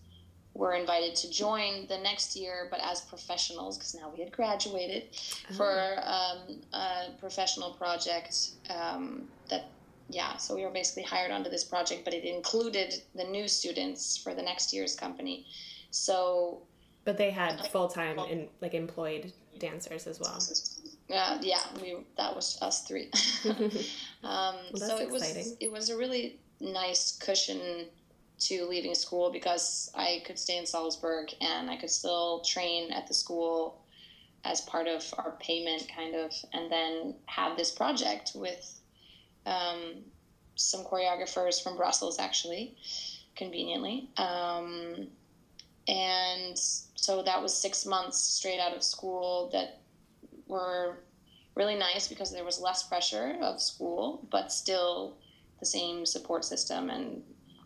were 0.54 0.74
invited 0.74 1.14
to 1.16 1.30
join 1.30 1.86
the 1.88 1.98
next 1.98 2.34
year, 2.36 2.68
but 2.70 2.80
as 2.82 3.00
professionals, 3.02 3.76
because 3.76 3.94
now 3.94 4.10
we 4.12 4.22
had 4.22 4.32
graduated, 4.32 5.04
oh. 5.50 5.54
for 5.54 5.98
um, 6.02 6.60
a 6.72 7.10
professional 7.20 7.72
project 7.72 8.50
um, 8.70 9.28
that, 9.50 9.66
yeah, 10.08 10.36
so 10.36 10.54
we 10.54 10.64
were 10.64 10.70
basically 10.70 11.02
hired 11.02 11.30
onto 11.30 11.50
this 11.50 11.64
project, 11.64 12.04
but 12.04 12.14
it 12.14 12.24
included 12.24 12.94
the 13.14 13.24
new 13.24 13.48
students 13.48 14.16
for 14.16 14.34
the 14.34 14.42
next 14.42 14.72
year's 14.72 14.94
company. 14.94 15.46
So. 15.90 16.62
But 17.04 17.18
they 17.18 17.30
had 17.30 17.66
full 17.68 17.88
time, 17.88 18.18
in, 18.18 18.48
like 18.60 18.74
employed 18.74 19.32
dancers 19.58 20.06
as 20.06 20.20
well. 20.20 20.38
Yeah, 21.08 21.38
yeah, 21.42 21.60
we 21.80 21.96
that 22.16 22.34
was 22.34 22.58
us 22.62 22.82
three. 22.84 23.10
um, 23.44 23.60
well, 24.22 24.54
so 24.74 24.96
it 24.98 25.12
exciting. 25.12 25.12
was 25.12 25.56
it 25.60 25.70
was 25.70 25.90
a 25.90 25.96
really 25.96 26.38
nice 26.60 27.16
cushion 27.18 27.86
to 28.40 28.64
leaving 28.66 28.94
school 28.94 29.30
because 29.30 29.90
I 29.94 30.22
could 30.26 30.38
stay 30.38 30.56
in 30.58 30.66
Salzburg 30.66 31.28
and 31.40 31.70
I 31.70 31.76
could 31.76 31.90
still 31.90 32.40
train 32.40 32.90
at 32.92 33.06
the 33.06 33.14
school 33.14 33.80
as 34.44 34.60
part 34.62 34.88
of 34.88 35.02
our 35.18 35.36
payment, 35.40 35.88
kind 35.94 36.14
of, 36.14 36.32
and 36.52 36.70
then 36.70 37.14
have 37.26 37.56
this 37.56 37.70
project 37.70 38.32
with 38.34 38.80
um, 39.46 40.02
some 40.56 40.84
choreographers 40.84 41.62
from 41.62 41.76
Brussels, 41.76 42.18
actually, 42.18 42.76
conveniently. 43.36 44.08
Um, 44.16 45.08
and 45.88 46.56
so 46.56 47.22
that 47.22 47.42
was 47.42 47.54
six 47.54 47.84
months 47.84 48.18
straight 48.18 48.60
out 48.60 48.74
of 48.74 48.82
school 48.82 49.50
that 49.52 49.80
were 50.46 50.98
really 51.54 51.76
nice 51.76 52.08
because 52.08 52.32
there 52.32 52.44
was 52.44 52.60
less 52.60 52.82
pressure 52.82 53.36
of 53.40 53.60
school, 53.60 54.26
but 54.30 54.52
still 54.52 55.16
the 55.60 55.66
same 55.66 56.06
support 56.06 56.44
system 56.44 56.90
and 56.90 57.22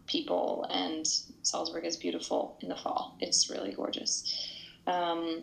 people. 0.07 0.67
And 0.71 1.07
Salzburg 1.43 1.85
is 1.85 1.97
beautiful 1.97 2.59
in 2.61 2.69
the 2.69 2.77
fall. 2.77 3.17
It's 3.21 3.51
really 3.51 3.73
gorgeous. 3.73 4.51
Um, 4.87 5.43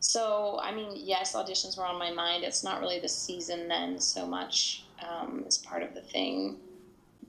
so, 0.00 0.58
I 0.62 0.72
mean, 0.74 0.92
yes, 0.94 1.34
auditions 1.34 1.76
were 1.76 1.84
on 1.84 1.98
my 1.98 2.12
mind. 2.12 2.44
It's 2.44 2.62
not 2.62 2.80
really 2.80 3.00
the 3.00 3.08
season 3.08 3.68
then 3.68 3.98
so 3.98 4.26
much 4.26 4.84
um, 5.06 5.44
as 5.46 5.58
part 5.58 5.82
of 5.82 5.94
the 5.94 6.00
thing. 6.00 6.58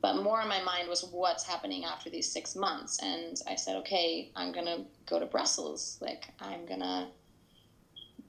But 0.02 0.24
more 0.24 0.40
on 0.40 0.48
my 0.48 0.62
mind 0.64 0.88
was 0.88 1.06
what's 1.12 1.44
happening 1.44 1.84
after 1.84 2.10
these 2.10 2.32
six 2.32 2.56
months. 2.56 3.00
And 3.02 3.42
I 3.48 3.56
said, 3.56 3.76
okay, 3.78 4.32
I'm 4.36 4.54
going 4.54 4.66
to 4.66 4.86
go 5.06 5.20
to 5.20 5.26
Brussels. 5.26 5.98
Like, 6.02 6.30
I'm 6.40 6.66
going 6.66 6.80
to 6.80 7.08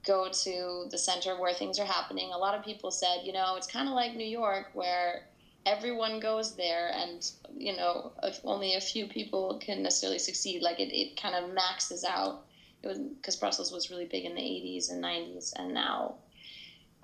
go 0.05 0.27
to 0.29 0.85
the 0.89 0.97
center 0.97 1.39
where 1.39 1.53
things 1.53 1.79
are 1.79 1.85
happening. 1.85 2.31
A 2.33 2.37
lot 2.37 2.55
of 2.55 2.65
people 2.65 2.91
said, 2.91 3.21
you 3.23 3.31
know, 3.31 3.55
it's 3.55 3.67
kind 3.67 3.87
of 3.87 3.93
like 3.93 4.15
New 4.15 4.27
York 4.27 4.71
where 4.73 5.27
everyone 5.65 6.19
goes 6.19 6.55
there 6.55 6.91
and 6.95 7.31
you 7.55 7.75
know 7.75 8.11
only 8.43 8.75
a 8.75 8.81
few 8.81 9.05
people 9.05 9.59
can 9.63 9.83
necessarily 9.83 10.17
succeed 10.17 10.61
like 10.61 10.79
it, 10.79 10.91
it 10.91 11.21
kind 11.21 11.35
of 11.35 11.53
maxes 11.53 12.03
out 12.03 12.45
it 12.81 12.87
was 12.87 12.97
because 12.97 13.35
brussels 13.35 13.71
was 13.71 13.91
really 13.91 14.05
big 14.05 14.25
in 14.25 14.33
the 14.33 14.41
80s 14.41 14.91
and 14.91 15.03
90s 15.03 15.53
and 15.55 15.73
now 15.73 16.15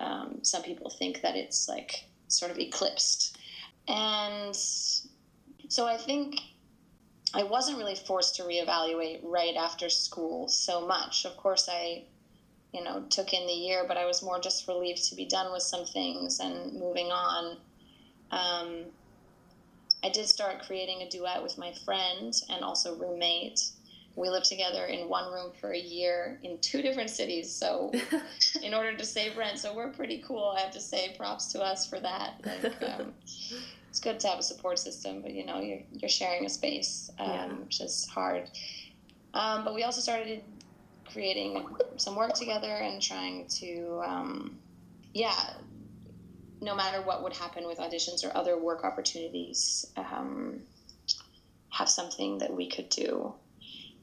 um, 0.00 0.38
some 0.42 0.62
people 0.62 0.90
think 0.90 1.22
that 1.22 1.36
it's 1.36 1.68
like 1.68 2.04
sort 2.28 2.50
of 2.50 2.58
eclipsed. 2.58 3.38
And 3.88 4.54
so 4.54 5.86
I 5.86 5.96
think 5.96 6.40
I 7.34 7.42
wasn't 7.42 7.78
really 7.78 7.94
forced 7.94 8.36
to 8.36 8.42
reevaluate 8.42 9.20
right 9.22 9.54
after 9.56 9.88
school 9.88 10.48
so 10.48 10.86
much. 10.86 11.24
Of 11.24 11.36
course, 11.36 11.68
I, 11.70 12.04
you 12.72 12.82
know, 12.84 13.04
took 13.10 13.32
in 13.32 13.46
the 13.46 13.52
year, 13.52 13.84
but 13.86 13.96
I 13.96 14.06
was 14.06 14.22
more 14.22 14.40
just 14.40 14.68
relieved 14.68 15.04
to 15.08 15.14
be 15.14 15.26
done 15.26 15.52
with 15.52 15.62
some 15.62 15.84
things 15.84 16.40
and 16.40 16.74
moving 16.74 17.08
on. 17.08 17.56
Um, 18.30 18.84
I 20.02 20.10
did 20.10 20.26
start 20.26 20.62
creating 20.66 21.02
a 21.02 21.08
duet 21.08 21.42
with 21.42 21.58
my 21.58 21.72
friend 21.84 22.32
and 22.50 22.62
also 22.62 22.96
roommate. 22.96 23.60
We 24.18 24.30
lived 24.30 24.46
together 24.46 24.84
in 24.86 25.08
one 25.08 25.32
room 25.32 25.52
for 25.60 25.72
a 25.72 25.78
year 25.78 26.38
in 26.42 26.58
two 26.58 26.82
different 26.82 27.10
cities. 27.10 27.52
So, 27.52 27.92
in 28.62 28.74
order 28.74 28.96
to 28.96 29.04
save 29.04 29.36
rent, 29.36 29.58
so 29.58 29.74
we're 29.74 29.92
pretty 29.92 30.22
cool. 30.26 30.54
I 30.56 30.60
have 30.60 30.72
to 30.72 30.80
say, 30.80 31.14
props 31.16 31.46
to 31.52 31.62
us 31.62 31.86
for 31.88 32.00
that. 32.00 32.34
Like, 32.44 32.82
um, 32.82 33.14
it's 33.88 34.00
good 34.00 34.18
to 34.20 34.28
have 34.28 34.38
a 34.38 34.42
support 34.42 34.78
system, 34.78 35.22
but 35.22 35.32
you 35.32 35.46
know, 35.46 35.60
you're 35.60 35.82
you're 35.92 36.08
sharing 36.08 36.44
a 36.44 36.48
space, 36.48 37.10
um, 37.18 37.28
yeah. 37.28 37.46
which 37.54 37.80
is 37.80 38.06
hard. 38.06 38.50
Um, 39.34 39.64
but 39.64 39.74
we 39.74 39.84
also 39.84 40.00
started 40.00 40.42
creating 41.12 41.64
some 41.96 42.16
work 42.16 42.34
together 42.34 42.70
and 42.70 43.00
trying 43.00 43.46
to, 43.46 44.00
um, 44.04 44.58
yeah, 45.14 45.54
no 46.60 46.74
matter 46.74 47.00
what 47.02 47.22
would 47.22 47.32
happen 47.32 47.66
with 47.66 47.78
auditions 47.78 48.24
or 48.24 48.36
other 48.36 48.58
work 48.58 48.84
opportunities, 48.84 49.86
um, 49.96 50.60
have 51.70 51.88
something 51.88 52.38
that 52.38 52.52
we 52.52 52.68
could 52.68 52.88
do. 52.88 53.32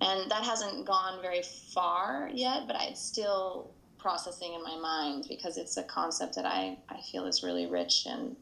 And 0.02 0.30
that 0.30 0.44
hasn't 0.44 0.86
gone 0.86 1.22
very 1.22 1.42
far 1.74 2.30
yet, 2.34 2.68
but 2.68 2.76
it's 2.80 3.02
still 3.02 3.72
processing 3.98 4.54
in 4.54 4.62
my 4.62 4.78
mind 4.78 5.26
because 5.28 5.58
it's 5.58 5.78
a 5.78 5.84
concept 5.84 6.36
that 6.36 6.46
I, 6.46 6.78
I 6.90 7.02
feel 7.12 7.26
is 7.26 7.44
really 7.44 7.66
rich 7.66 8.06
and 8.06 8.36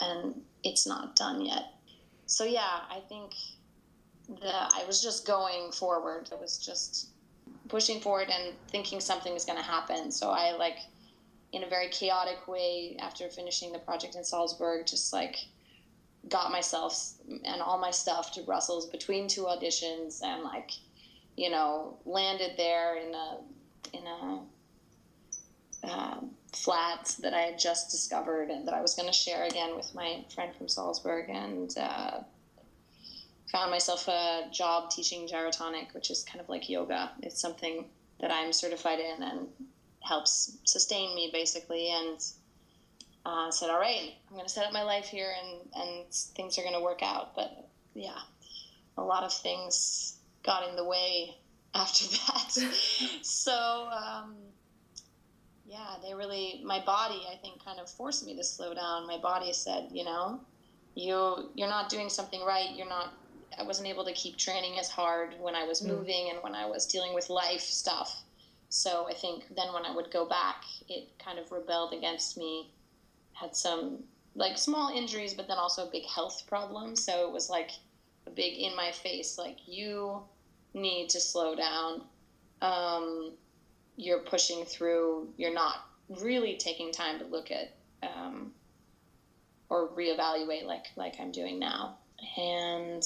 and 0.00 0.34
it's 0.64 0.86
not 0.86 1.16
done 1.16 1.44
yet. 1.44 1.74
So 2.26 2.44
yeah, 2.44 2.80
I 2.90 3.00
think 3.08 3.34
that 4.40 4.72
I 4.74 4.84
was 4.86 5.02
just 5.02 5.26
going 5.26 5.72
forward. 5.72 6.30
I 6.32 6.40
was 6.40 6.58
just 6.58 7.08
pushing 7.68 8.00
forward 8.00 8.28
and 8.30 8.54
thinking 8.68 9.00
something 9.00 9.32
was 9.32 9.44
going 9.44 9.58
to 9.58 9.64
happen. 9.64 10.10
So 10.10 10.30
I 10.30 10.52
like 10.52 10.78
in 11.52 11.64
a 11.64 11.68
very 11.68 11.88
chaotic 11.88 12.48
way 12.48 12.96
after 13.00 13.28
finishing 13.28 13.72
the 13.72 13.78
project 13.78 14.14
in 14.14 14.24
Salzburg, 14.24 14.86
just 14.86 15.12
like 15.12 15.36
got 16.28 16.50
myself 16.52 17.14
and 17.44 17.60
all 17.60 17.78
my 17.78 17.90
stuff 17.90 18.32
to 18.32 18.42
Brussels 18.42 18.88
between 18.88 19.28
two 19.28 19.42
auditions 19.42 20.22
and 20.22 20.42
like, 20.42 20.70
you 21.36 21.50
know, 21.50 21.98
landed 22.04 22.52
there 22.56 22.96
in 22.96 23.14
a 23.14 23.38
in 23.92 24.06
a 24.06 24.40
uh, 25.84 26.20
flat 26.52 27.14
that 27.20 27.34
I 27.34 27.40
had 27.40 27.58
just 27.58 27.90
discovered 27.90 28.50
and 28.50 28.66
that 28.66 28.74
I 28.74 28.80
was 28.80 28.94
going 28.94 29.08
to 29.08 29.14
share 29.14 29.44
again 29.44 29.74
with 29.76 29.94
my 29.94 30.24
friend 30.34 30.54
from 30.54 30.68
Salzburg 30.68 31.28
and 31.28 31.74
uh, 31.76 32.20
found 33.50 33.70
myself 33.70 34.06
a 34.08 34.48
job 34.52 34.90
teaching 34.90 35.26
gyrotonic, 35.26 35.92
which 35.92 36.10
is 36.10 36.22
kind 36.22 36.40
of 36.40 36.48
like 36.48 36.68
yoga. 36.68 37.10
It's 37.22 37.40
something 37.40 37.84
that 38.20 38.30
I'm 38.30 38.52
certified 38.52 39.00
in 39.00 39.22
and 39.22 39.48
helps 40.00 40.58
sustain 40.64 41.14
me 41.14 41.30
basically 41.32 41.90
and 41.90 42.18
uh, 43.24 43.50
said 43.50 43.70
all 43.70 43.78
right 43.78 44.14
i'm 44.28 44.34
going 44.34 44.46
to 44.46 44.52
set 44.52 44.66
up 44.66 44.72
my 44.72 44.82
life 44.82 45.06
here 45.06 45.32
and, 45.42 45.60
and 45.74 46.12
things 46.12 46.58
are 46.58 46.62
going 46.62 46.74
to 46.74 46.80
work 46.82 47.02
out. 47.02 47.34
But 47.34 47.68
yeah 47.94 48.18
a 48.98 49.02
lot 49.02 49.24
of 49.24 49.32
things 49.32 50.18
got 50.42 50.68
in 50.68 50.76
the 50.76 50.84
way 50.84 51.36
after 51.74 52.04
that. 52.06 52.70
So 53.22 53.88
um, 53.90 54.34
yeah 55.66 55.94
they 56.02 56.12
really 56.12 56.60
my 56.64 56.84
body 56.84 57.22
i 57.32 57.36
think 57.36 57.64
kind 57.64 57.80
of 57.80 57.88
forced 57.88 58.26
me 58.26 58.36
to 58.36 58.44
slow 58.44 58.74
down. 58.74 59.06
My 59.06 59.18
body 59.18 59.52
said 59.52 59.88
you 59.92 60.04
know 60.04 60.40
you 60.94 61.50
you're 61.54 61.68
not 61.68 61.88
doing 61.88 62.08
something 62.08 62.42
right. 62.44 62.70
You're 62.74 62.88
not 62.88 63.14
i 63.58 63.62
wasn't 63.62 63.88
able 63.88 64.04
to 64.04 64.12
keep 64.12 64.36
training 64.36 64.78
as 64.78 64.88
hard 64.88 65.34
when 65.38 65.54
i 65.54 65.64
was 65.64 65.82
mm. 65.82 65.88
moving 65.88 66.30
and 66.30 66.42
when 66.42 66.54
i 66.54 66.64
was 66.64 66.86
dealing 66.86 67.14
with 67.14 67.28
life 67.30 67.60
stuff. 67.60 68.22
So 68.72 69.06
I 69.06 69.12
think 69.12 69.44
then 69.54 69.70
when 69.74 69.84
I 69.84 69.94
would 69.94 70.10
go 70.10 70.24
back, 70.24 70.64
it 70.88 71.06
kind 71.22 71.38
of 71.38 71.52
rebelled 71.52 71.92
against 71.92 72.38
me. 72.38 72.70
Had 73.32 73.56
some 73.56 74.04
like 74.34 74.56
small 74.56 74.94
injuries, 74.94 75.34
but 75.34 75.48
then 75.48 75.58
also 75.58 75.86
a 75.86 75.90
big 75.90 76.06
health 76.06 76.44
problems. 76.46 77.04
So 77.04 77.26
it 77.26 77.32
was 77.32 77.50
like 77.50 77.70
a 78.26 78.30
big 78.30 78.58
in 78.58 78.76
my 78.76 78.92
face, 78.92 79.38
like 79.38 79.58
you 79.66 80.22
need 80.74 81.08
to 81.10 81.20
slow 81.20 81.54
down. 81.54 82.02
Um, 82.60 83.32
you're 83.96 84.20
pushing 84.20 84.64
through. 84.64 85.28
You're 85.36 85.54
not 85.54 85.86
really 86.20 86.56
taking 86.56 86.92
time 86.92 87.18
to 87.18 87.24
look 87.26 87.50
at 87.50 87.74
um, 88.02 88.52
or 89.68 89.88
reevaluate 89.88 90.64
like 90.64 90.86
like 90.96 91.14
I'm 91.20 91.32
doing 91.32 91.58
now. 91.58 91.98
And 92.36 93.02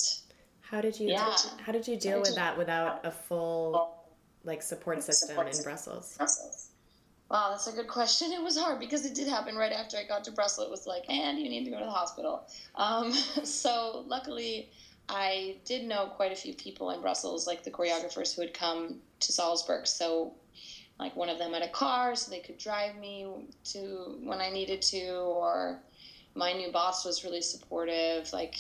how 0.61 0.81
did 0.81 0.99
you 0.99 1.09
yeah. 1.09 1.37
how 1.65 1.73
did 1.73 1.87
you 1.87 1.97
deal 1.97 2.21
with 2.21 2.35
that 2.35 2.57
without 2.57 3.05
a 3.05 3.11
full 3.11 3.95
like 4.45 4.63
support 4.63 5.03
system 5.03 5.29
support 5.29 5.55
in 5.55 5.63
Brussels? 5.63 6.15
Brussels. 6.17 6.71
Wow, 7.29 7.51
that's 7.51 7.67
a 7.67 7.73
good 7.73 7.89
question. 7.89 8.31
It 8.33 8.43
was 8.43 8.57
hard 8.57 8.79
because 8.79 9.05
it 9.05 9.15
did 9.15 9.27
happen 9.27 9.57
right 9.57 9.73
after 9.73 9.97
I 9.97 10.05
got 10.05 10.23
to 10.25 10.33
Brussels. 10.33 10.69
It 10.69 10.71
was 10.71 10.87
like, 10.87 11.05
and 11.09 11.39
you 11.39 11.49
need 11.49 11.65
to 11.65 11.71
go 11.71 11.79
to 11.81 11.85
the 11.85 11.91
hospital. 11.91 12.47
Um, 12.77 13.13
so 13.43 14.05
luckily, 14.07 14.71
I 15.09 15.57
did 15.65 15.85
know 15.85 16.07
quite 16.07 16.31
a 16.31 16.37
few 16.37 16.55
people 16.55 16.91
in 16.91 17.01
Brussels, 17.01 17.47
like 17.47 17.65
the 17.65 17.71
choreographers 17.71 18.35
who 18.35 18.43
had 18.43 18.55
come 18.55 19.01
to 19.21 19.33
Salzburg. 19.33 19.89
So, 19.89 20.35
like 21.01 21.17
one 21.17 21.29
of 21.29 21.39
them 21.39 21.53
had 21.53 21.63
a 21.63 21.69
car, 21.69 22.15
so 22.15 22.31
they 22.31 22.41
could 22.41 22.59
drive 22.59 22.97
me 22.97 23.27
to 23.73 24.19
when 24.23 24.41
I 24.41 24.51
needed 24.51 24.81
to. 24.83 25.09
Or 25.09 25.83
my 26.37 26.53
new 26.53 26.71
boss 26.71 27.05
was 27.05 27.25
really 27.25 27.43
supportive. 27.43 28.33
Like, 28.33 28.55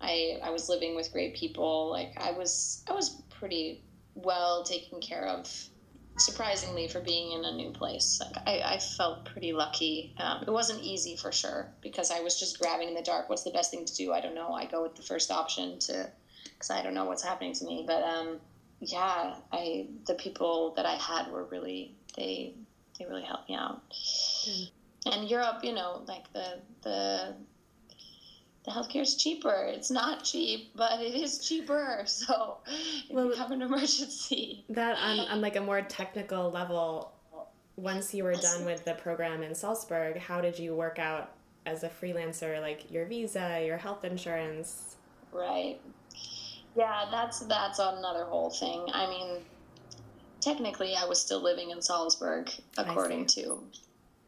I 0.00 0.38
I 0.42 0.48
was 0.48 0.70
living 0.70 0.96
with 0.96 1.12
great 1.12 1.34
people. 1.34 1.90
Like 1.90 2.14
I 2.16 2.32
was 2.32 2.84
I 2.88 2.94
was 2.94 3.22
pretty 3.28 3.82
well 4.14 4.64
taken 4.64 5.00
care 5.00 5.26
of 5.26 5.68
surprisingly 6.16 6.88
for 6.88 7.00
being 7.00 7.32
in 7.32 7.44
a 7.44 7.52
new 7.52 7.70
place. 7.70 8.20
Like, 8.20 8.36
I, 8.46 8.74
I, 8.74 8.78
felt 8.78 9.24
pretty 9.24 9.52
lucky. 9.52 10.14
Um, 10.18 10.44
it 10.46 10.50
wasn't 10.50 10.82
easy 10.82 11.16
for 11.16 11.32
sure 11.32 11.68
because 11.80 12.10
i 12.10 12.20
was 12.20 12.38
just 12.38 12.60
grabbing 12.60 12.88
in 12.88 12.94
the 12.94 13.02
dark. 13.02 13.28
What's 13.28 13.44
the 13.44 13.50
best 13.50 13.70
thing 13.70 13.84
to 13.84 13.94
do? 13.94 14.12
I 14.12 14.20
don't 14.20 14.34
know. 14.34 14.52
I 14.52 14.66
go 14.66 14.82
with 14.82 14.94
the 14.94 15.02
first 15.02 15.30
option 15.30 15.78
to 15.80 16.10
because 16.44 16.70
i 16.70 16.82
don't 16.82 16.94
know 16.94 17.06
what's 17.06 17.22
happening 17.22 17.54
to 17.54 17.64
me. 17.64 17.84
But 17.86 18.02
um, 18.02 18.40
yeah 18.82 19.34
i 19.52 19.86
the 20.06 20.14
people 20.14 20.72
that 20.76 20.84
i 20.84 20.94
had 20.96 21.30
were 21.30 21.44
really 21.44 21.94
they 22.16 22.52
they 22.98 23.06
really 23.06 23.22
helped 23.22 23.48
me 23.48 23.54
out. 23.54 23.80
Mm. 23.90 24.70
and 25.06 25.30
europe 25.30 25.60
you 25.62 25.72
know 25.72 26.02
like 26.06 26.30
the 26.32 26.58
the 26.82 27.34
the 27.51 27.51
healthcare 28.70 29.02
is 29.02 29.16
cheaper. 29.16 29.66
It's 29.68 29.90
not 29.90 30.24
cheap, 30.24 30.70
but 30.76 31.00
it 31.00 31.14
is 31.14 31.38
cheaper. 31.38 32.04
So 32.06 32.58
if 32.66 33.10
well, 33.10 33.26
you 33.26 33.34
have 33.34 33.50
an 33.50 33.62
emergency. 33.62 34.64
That 34.68 34.96
on, 34.98 35.20
on 35.20 35.40
like 35.40 35.56
a 35.56 35.60
more 35.60 35.82
technical 35.82 36.50
level, 36.50 37.12
once 37.76 38.14
you 38.14 38.24
were 38.24 38.34
done 38.34 38.64
with 38.64 38.84
the 38.84 38.94
program 38.94 39.42
in 39.42 39.54
Salzburg, 39.54 40.18
how 40.18 40.40
did 40.40 40.58
you 40.58 40.74
work 40.74 40.98
out 40.98 41.32
as 41.66 41.82
a 41.82 41.88
freelancer, 41.88 42.60
like 42.60 42.90
your 42.90 43.06
visa, 43.06 43.62
your 43.64 43.76
health 43.76 44.04
insurance? 44.04 44.96
Right. 45.32 45.80
Yeah, 46.76 47.06
that's 47.10 47.40
that's 47.40 47.78
another 47.78 48.24
whole 48.24 48.50
thing. 48.50 48.86
I 48.92 49.06
mean, 49.08 49.42
technically, 50.40 50.94
I 50.94 51.04
was 51.04 51.20
still 51.20 51.42
living 51.42 51.70
in 51.70 51.82
Salzburg, 51.82 52.50
according 52.78 53.26
to 53.26 53.62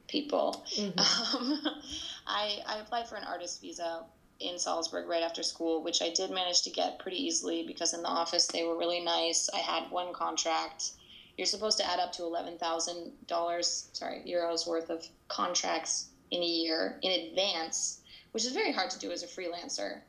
people. 0.09 0.65
Mm-hmm. 0.77 0.99
Um, 1.37 1.61
I, 2.27 2.61
I 2.67 2.79
applied 2.79 3.07
for 3.07 3.17
an 3.17 3.25
artist 3.25 3.61
visa 3.61 4.05
in 4.41 4.59
Salzburg 4.59 5.09
right 5.09 5.23
after 5.23 5.43
school, 5.43 5.83
which 5.83 6.03
I 6.03 6.11
did 6.11 6.31
manage 6.31 6.63
to 6.63 6.71
get 6.71 6.99
pretty 6.99 7.23
easily 7.23 7.65
because 7.67 7.95
in 7.95 8.03
the 8.03 8.09
office 8.09 8.47
they 8.47 8.65
were 8.65 8.77
really 8.77 9.01
nice. 9.01 9.49
I 9.53 9.59
had 9.59 9.91
one 9.91 10.13
contract. 10.13 10.93
You're 11.37 11.47
supposed 11.47 11.79
to 11.79 11.91
add 11.91 12.01
up 12.01 12.13
to 12.13 12.23
eleven 12.25 12.59
thousand 12.59 13.13
dollars, 13.27 13.89
sorry, 13.93 14.23
euros 14.27 14.67
worth 14.67 14.91
of 14.91 15.07
contracts 15.29 16.09
in 16.31 16.43
a 16.43 16.47
year 16.47 16.99
in 17.03 17.29
advance, 17.29 18.01
which 18.33 18.45
is 18.45 18.53
very 18.53 18.73
hard 18.73 18.91
to 18.91 18.99
do 18.99 19.11
as 19.11 19.23
a 19.23 19.27
freelancer. 19.27 20.01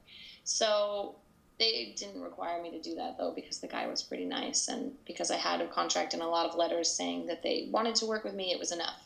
So 0.44 1.16
they 1.58 1.94
didn't 1.98 2.22
require 2.22 2.62
me 2.62 2.72
to 2.72 2.82
do 2.82 2.96
that 2.96 3.18
though 3.18 3.32
because 3.34 3.60
the 3.60 3.68
guy 3.68 3.88
was 3.88 4.04
pretty 4.04 4.26
nice 4.26 4.68
and 4.68 4.92
because 5.06 5.32
I 5.32 5.38
had 5.38 5.62
a 5.62 5.68
contract 5.68 6.14
and 6.14 6.22
a 6.22 6.28
lot 6.28 6.50
of 6.50 6.56
letters 6.56 6.90
saying 6.90 7.28
that 7.28 7.44
they 7.44 7.70
wanted 7.72 7.96
to 7.96 8.06
work 8.06 8.24
with 8.24 8.34
me, 8.34 8.52
it 8.52 8.60
was 8.60 8.72
enough. 8.72 9.02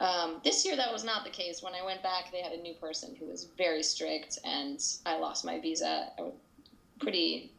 Um, 0.00 0.40
this 0.44 0.64
year, 0.64 0.76
that 0.76 0.92
was 0.92 1.04
not 1.04 1.24
the 1.24 1.30
case. 1.30 1.62
When 1.62 1.74
I 1.74 1.84
went 1.84 2.02
back, 2.02 2.30
they 2.30 2.40
had 2.40 2.52
a 2.52 2.60
new 2.60 2.74
person 2.74 3.16
who 3.18 3.26
was 3.26 3.48
very 3.56 3.82
strict, 3.82 4.38
and 4.44 4.84
I 5.04 5.18
lost 5.18 5.44
my 5.44 5.58
visa. 5.60 6.10
A 6.18 6.30
pretty 7.00 7.52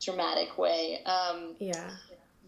dramatic 0.00 0.58
way. 0.58 1.02
Um, 1.04 1.54
yeah. 1.58 1.90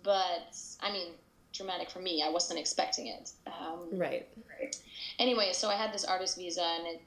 But 0.03 0.57
I 0.81 0.93
mean, 0.93 1.13
dramatic 1.53 1.91
for 1.91 2.01
me. 2.01 2.23
I 2.23 2.31
wasn't 2.31 2.59
expecting 2.59 3.07
it. 3.07 3.31
Um, 3.47 3.89
right. 3.93 4.29
right. 4.61 4.77
Anyway, 5.19 5.51
so 5.53 5.69
I 5.69 5.75
had 5.75 5.93
this 5.93 6.05
artist 6.05 6.37
visa, 6.37 6.65
and 6.65 6.87
it, 6.87 7.03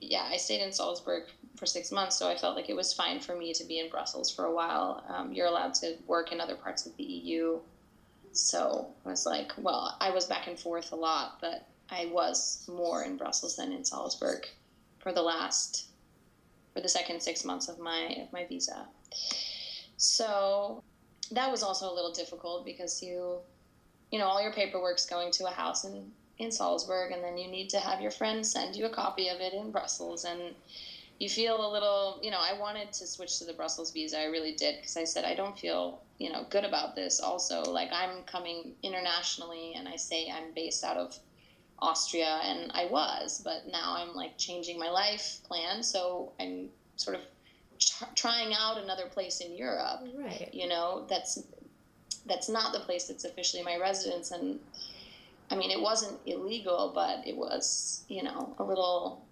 yeah, 0.00 0.28
I 0.30 0.36
stayed 0.36 0.62
in 0.62 0.72
Salzburg 0.72 1.24
for 1.56 1.66
six 1.66 1.92
months, 1.92 2.16
so 2.16 2.28
I 2.28 2.36
felt 2.36 2.56
like 2.56 2.68
it 2.68 2.76
was 2.76 2.92
fine 2.92 3.20
for 3.20 3.36
me 3.36 3.54
to 3.54 3.64
be 3.64 3.78
in 3.78 3.88
Brussels 3.88 4.34
for 4.34 4.46
a 4.46 4.52
while. 4.52 5.04
Um, 5.08 5.32
you're 5.32 5.46
allowed 5.46 5.74
to 5.74 5.96
work 6.06 6.32
in 6.32 6.40
other 6.40 6.56
parts 6.56 6.86
of 6.86 6.96
the 6.96 7.04
EU 7.04 7.60
so 8.32 8.88
I 9.04 9.10
was 9.10 9.26
like, 9.26 9.52
well, 9.58 9.96
I 10.00 10.10
was 10.10 10.26
back 10.26 10.46
and 10.46 10.58
forth 10.58 10.92
a 10.92 10.96
lot, 10.96 11.38
but 11.40 11.66
I 11.90 12.06
was 12.06 12.64
more 12.68 13.02
in 13.02 13.16
Brussels 13.16 13.56
than 13.56 13.72
in 13.72 13.84
Salzburg 13.84 14.46
for 14.98 15.12
the 15.12 15.22
last 15.22 15.86
for 16.72 16.80
the 16.80 16.88
second 16.88 17.20
six 17.22 17.44
months 17.44 17.68
of 17.68 17.78
my 17.78 18.16
of 18.22 18.32
my 18.32 18.46
visa. 18.46 18.86
So 19.98 20.82
that 21.30 21.50
was 21.50 21.62
also 21.62 21.90
a 21.90 21.94
little 21.94 22.12
difficult 22.12 22.64
because 22.64 23.02
you 23.02 23.38
you 24.10 24.18
know 24.18 24.26
all 24.26 24.42
your 24.42 24.52
paperwork's 24.52 25.06
going 25.06 25.30
to 25.32 25.46
a 25.46 25.50
house 25.50 25.84
in 25.84 26.10
in 26.38 26.50
Salzburg 26.50 27.12
and 27.12 27.22
then 27.22 27.36
you 27.36 27.48
need 27.48 27.68
to 27.70 27.78
have 27.78 28.00
your 28.00 28.10
friend 28.10 28.44
send 28.44 28.74
you 28.74 28.86
a 28.86 28.90
copy 28.90 29.28
of 29.28 29.40
it 29.40 29.52
in 29.52 29.70
Brussels 29.70 30.24
and 30.24 30.54
you 31.18 31.28
feel 31.28 31.64
a 31.64 31.70
little 31.70 32.18
you 32.22 32.30
know 32.30 32.40
I 32.40 32.58
wanted 32.58 32.92
to 32.94 33.06
switch 33.06 33.38
to 33.38 33.44
the 33.44 33.52
Brussels 33.52 33.92
visa 33.92 34.18
I 34.18 34.24
really 34.24 34.54
did 34.54 34.76
because 34.76 34.96
I 34.96 35.04
said 35.04 35.24
I 35.24 35.34
don't 35.34 35.58
feel 35.58 36.00
you 36.22 36.30
know 36.32 36.46
good 36.50 36.64
about 36.64 36.94
this 36.94 37.20
also 37.20 37.62
like 37.62 37.90
I'm 37.92 38.22
coming 38.24 38.72
internationally 38.82 39.74
and 39.76 39.88
I 39.88 39.96
say 39.96 40.30
I'm 40.30 40.52
based 40.54 40.84
out 40.84 40.96
of 40.96 41.18
Austria, 41.82 42.40
and 42.44 42.70
I 42.72 42.86
was, 42.86 43.42
but 43.44 43.66
now 43.70 43.96
I'm 43.96 44.14
like 44.14 44.38
changing 44.38 44.78
my 44.78 44.88
life 44.88 45.40
plan. 45.42 45.82
So 45.82 46.32
I'm 46.40 46.68
sort 46.96 47.16
of 47.16 47.22
trying 48.14 48.54
out 48.54 48.78
another 48.78 49.06
place 49.06 49.40
in 49.40 49.56
Europe. 49.56 50.00
Right. 50.14 50.48
You 50.52 50.68
know, 50.68 51.04
that's 51.10 51.42
that's 52.26 52.48
not 52.48 52.72
the 52.72 52.78
place 52.78 53.08
that's 53.08 53.24
officially 53.24 53.64
my 53.64 53.76
residence, 53.78 54.30
and 54.30 54.60
I 55.50 55.56
mean, 55.56 55.72
it 55.72 55.80
wasn't 55.80 56.20
illegal, 56.24 56.92
but 56.94 57.26
it 57.26 57.36
was, 57.36 58.04
you 58.08 58.22
know, 58.22 58.54
a 58.58 58.64
little 58.64 59.26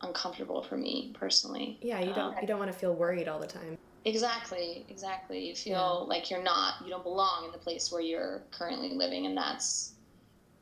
uncomfortable 0.00 0.62
for 0.62 0.78
me 0.78 1.12
personally. 1.12 1.78
Yeah, 1.82 2.00
you 2.00 2.14
don't 2.14 2.34
um, 2.34 2.40
you 2.40 2.48
don't 2.48 2.58
want 2.58 2.72
to 2.72 2.78
feel 2.78 2.94
worried 2.94 3.28
all 3.28 3.38
the 3.38 3.46
time. 3.46 3.76
Exactly, 4.04 4.86
exactly. 4.88 5.46
You 5.46 5.54
feel 5.54 5.72
yeah. 5.72 6.14
like 6.14 6.30
you're 6.30 6.42
not, 6.42 6.74
you 6.84 6.90
don't 6.90 7.02
belong 7.02 7.46
in 7.46 7.52
the 7.52 7.58
place 7.58 7.92
where 7.92 8.00
you're 8.00 8.42
currently 8.50 8.90
living, 8.90 9.26
and 9.26 9.36
that's 9.36 9.92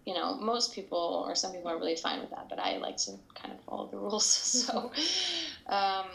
you 0.06 0.14
know, 0.14 0.36
most 0.36 0.72
people 0.72 1.24
or 1.26 1.34
some 1.34 1.52
people 1.52 1.68
are 1.68 1.78
really 1.78 1.96
fine 1.96 2.20
with 2.20 2.30
that, 2.30 2.48
but 2.48 2.60
I 2.60 2.76
like 2.76 2.96
to 2.98 3.12
kind 3.34 3.52
of 3.52 3.60
follow 3.64 3.88
the 3.88 3.96
rules. 3.98 4.24
so, 4.24 4.92
um, 5.66 6.06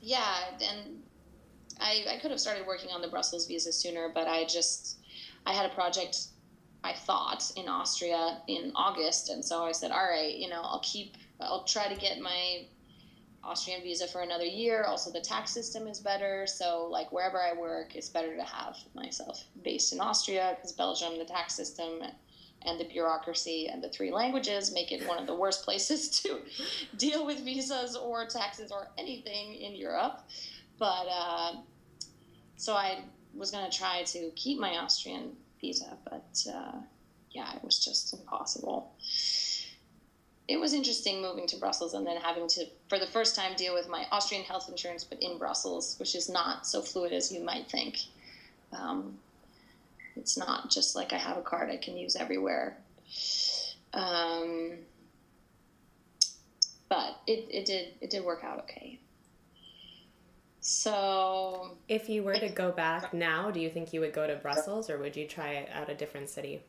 yeah, 0.00 0.34
and 0.60 1.02
I, 1.80 2.04
I 2.10 2.18
could 2.20 2.32
have 2.32 2.40
started 2.40 2.66
working 2.66 2.90
on 2.90 3.00
the 3.00 3.08
Brussels 3.08 3.46
visa 3.46 3.72
sooner, 3.72 4.10
but 4.12 4.26
I 4.26 4.44
just, 4.44 4.98
I 5.46 5.52
had 5.52 5.64
a 5.70 5.74
project 5.74 6.26
I 6.82 6.92
thought 6.92 7.50
in 7.56 7.68
Austria 7.68 8.42
in 8.48 8.72
August. 8.74 9.30
And 9.30 9.44
so 9.44 9.64
I 9.64 9.72
said, 9.72 9.92
all 9.92 10.06
right, 10.08 10.34
you 10.34 10.48
know, 10.48 10.60
I'll 10.62 10.82
keep, 10.82 11.16
I'll 11.40 11.64
try 11.64 11.92
to 11.92 11.98
get 12.00 12.20
my 12.20 12.66
Austrian 13.44 13.82
visa 13.82 14.06
for 14.06 14.22
another 14.22 14.44
year. 14.44 14.84
Also, 14.84 15.10
the 15.10 15.20
tax 15.20 15.50
system 15.50 15.86
is 15.86 16.00
better. 16.00 16.46
So, 16.46 16.88
like, 16.90 17.12
wherever 17.12 17.40
I 17.40 17.52
work, 17.52 17.94
it's 17.94 18.08
better 18.08 18.36
to 18.36 18.42
have 18.42 18.76
myself 18.94 19.44
based 19.62 19.92
in 19.92 20.00
Austria 20.00 20.54
because 20.56 20.72
Belgium, 20.72 21.18
the 21.18 21.24
tax 21.24 21.54
system, 21.54 22.02
and 22.62 22.80
the 22.80 22.84
bureaucracy 22.84 23.68
and 23.68 23.82
the 23.82 23.88
three 23.88 24.10
languages 24.10 24.72
make 24.72 24.90
it 24.90 25.06
one 25.06 25.18
of 25.18 25.26
the 25.26 25.34
worst 25.34 25.64
places 25.64 26.08
to 26.22 26.40
deal 26.96 27.24
with 27.24 27.40
visas 27.40 27.96
or 27.96 28.26
taxes 28.26 28.72
or 28.72 28.88
anything 28.98 29.54
in 29.54 29.74
Europe. 29.74 30.20
But 30.78 31.06
uh, 31.10 31.52
so 32.56 32.74
I 32.74 33.04
was 33.34 33.50
going 33.50 33.70
to 33.70 33.76
try 33.76 34.02
to 34.02 34.30
keep 34.34 34.58
my 34.58 34.76
Austrian 34.78 35.36
visa, 35.60 35.96
but 36.04 36.44
uh, 36.52 36.78
yeah, 37.30 37.54
it 37.54 37.62
was 37.62 37.82
just 37.84 38.12
impossible. 38.12 38.92
It 40.48 40.58
was 40.58 40.72
interesting 40.72 41.20
moving 41.20 41.46
to 41.48 41.56
Brussels 41.58 41.92
and 41.92 42.06
then 42.06 42.16
having 42.16 42.48
to, 42.48 42.64
for 42.88 42.98
the 42.98 43.06
first 43.06 43.36
time, 43.36 43.54
deal 43.54 43.74
with 43.74 43.88
my 43.88 44.06
Austrian 44.10 44.44
health 44.44 44.68
insurance, 44.70 45.04
but 45.04 45.22
in 45.22 45.36
Brussels, 45.36 45.96
which 45.98 46.14
is 46.14 46.30
not 46.30 46.66
so 46.66 46.80
fluid 46.80 47.12
as 47.12 47.30
you 47.30 47.42
might 47.44 47.70
think. 47.70 47.98
Um, 48.72 49.18
it's 50.16 50.38
not 50.38 50.70
just 50.70 50.96
like 50.96 51.12
I 51.12 51.18
have 51.18 51.36
a 51.36 51.42
card 51.42 51.70
I 51.70 51.76
can 51.76 51.96
use 51.96 52.16
everywhere. 52.16 52.76
Um, 53.92 54.72
but 56.88 57.16
it, 57.26 57.46
it 57.50 57.64
did 57.64 57.88
it 58.00 58.10
did 58.10 58.24
work 58.24 58.42
out 58.42 58.60
okay. 58.60 58.98
So, 60.60 61.78
if 61.88 62.10
you 62.10 62.22
were 62.22 62.38
to 62.38 62.48
go 62.48 62.72
back 62.72 63.14
now, 63.14 63.50
do 63.50 63.58
you 63.58 63.70
think 63.70 63.92
you 63.94 64.00
would 64.00 64.12
go 64.12 64.26
to 64.26 64.36
Brussels 64.36 64.90
or 64.90 64.98
would 64.98 65.16
you 65.16 65.26
try 65.26 65.52
it 65.52 65.70
out 65.72 65.88
a 65.88 65.94
different 65.94 66.28
city? 66.28 66.60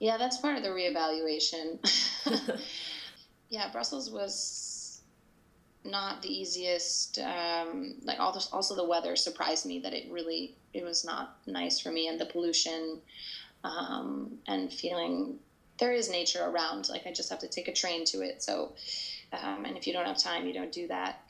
Yeah, 0.00 0.16
that's 0.16 0.38
part 0.38 0.56
of 0.56 0.64
the 0.64 0.70
reevaluation. 0.70 1.78
yeah, 3.54 3.70
Brussels 3.70 4.10
was 4.10 5.00
not 5.84 6.22
the 6.22 6.28
easiest. 6.28 7.20
Um, 7.20 7.94
like 8.02 8.18
also 8.18 8.74
the 8.74 8.84
weather 8.84 9.14
surprised 9.14 9.64
me 9.64 9.78
that 9.78 9.94
it 9.94 10.10
really 10.10 10.56
it 10.72 10.82
was 10.82 11.04
not 11.04 11.38
nice 11.46 11.78
for 11.78 11.92
me, 11.92 12.08
and 12.08 12.20
the 12.20 12.26
pollution, 12.26 13.00
um, 13.62 14.38
and 14.48 14.72
feeling 14.72 15.38
there 15.78 15.92
is 15.92 16.10
nature 16.10 16.44
around. 16.44 16.88
Like 16.88 17.06
I 17.06 17.12
just 17.12 17.30
have 17.30 17.38
to 17.40 17.48
take 17.48 17.68
a 17.68 17.72
train 17.72 18.04
to 18.06 18.22
it. 18.22 18.42
So, 18.42 18.72
um, 19.32 19.64
and 19.64 19.76
if 19.76 19.86
you 19.86 19.92
don't 19.92 20.06
have 20.06 20.18
time, 20.18 20.46
you 20.46 20.52
don't 20.52 20.72
do 20.72 20.88
that. 20.88 21.20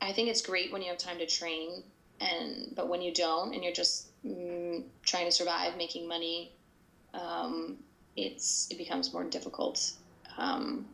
I 0.00 0.12
think 0.12 0.30
it's 0.30 0.42
great 0.42 0.72
when 0.72 0.80
you 0.80 0.88
have 0.88 0.98
time 0.98 1.18
to 1.18 1.26
train, 1.26 1.82
and 2.22 2.72
but 2.74 2.88
when 2.88 3.02
you 3.02 3.12
don't, 3.12 3.52
and 3.52 3.62
you're 3.62 3.74
just 3.74 4.08
mm, 4.24 4.82
trying 5.04 5.26
to 5.26 5.32
survive, 5.32 5.76
making 5.76 6.08
money, 6.08 6.52
um, 7.12 7.76
it's 8.16 8.68
it 8.70 8.78
becomes 8.78 9.12
more 9.12 9.24
difficult 9.24 9.92
um, 10.38 10.86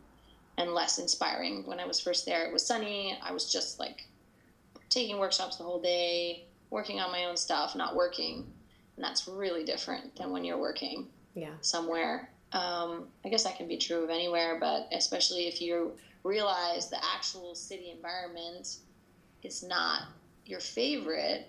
and 0.59 0.73
less 0.73 0.99
inspiring. 0.99 1.65
When 1.65 1.79
I 1.79 1.85
was 1.85 1.99
first 1.99 2.25
there, 2.25 2.45
it 2.45 2.51
was 2.51 2.65
sunny. 2.65 3.17
I 3.23 3.31
was 3.31 3.51
just 3.51 3.79
like 3.79 4.05
taking 4.89 5.17
workshops 5.17 5.55
the 5.55 5.63
whole 5.63 5.81
day, 5.81 6.43
working 6.69 6.99
on 6.99 7.11
my 7.11 7.25
own 7.25 7.37
stuff, 7.37 7.75
not 7.75 7.95
working. 7.95 8.45
And 8.97 9.03
that's 9.03 9.27
really 9.27 9.63
different 9.63 10.17
than 10.17 10.31
when 10.31 10.43
you're 10.43 10.59
working 10.59 11.07
yeah. 11.33 11.53
somewhere. 11.61 12.29
Um, 12.51 13.07
I 13.23 13.29
guess 13.29 13.45
that 13.45 13.55
can 13.55 13.67
be 13.67 13.77
true 13.77 14.03
of 14.03 14.09
anywhere, 14.09 14.57
but 14.59 14.89
especially 14.91 15.47
if 15.47 15.61
you 15.61 15.93
realize 16.23 16.89
the 16.89 16.99
actual 17.15 17.55
city 17.55 17.91
environment 17.95 18.77
is 19.43 19.63
not 19.63 20.03
your 20.45 20.59
favorite, 20.59 21.47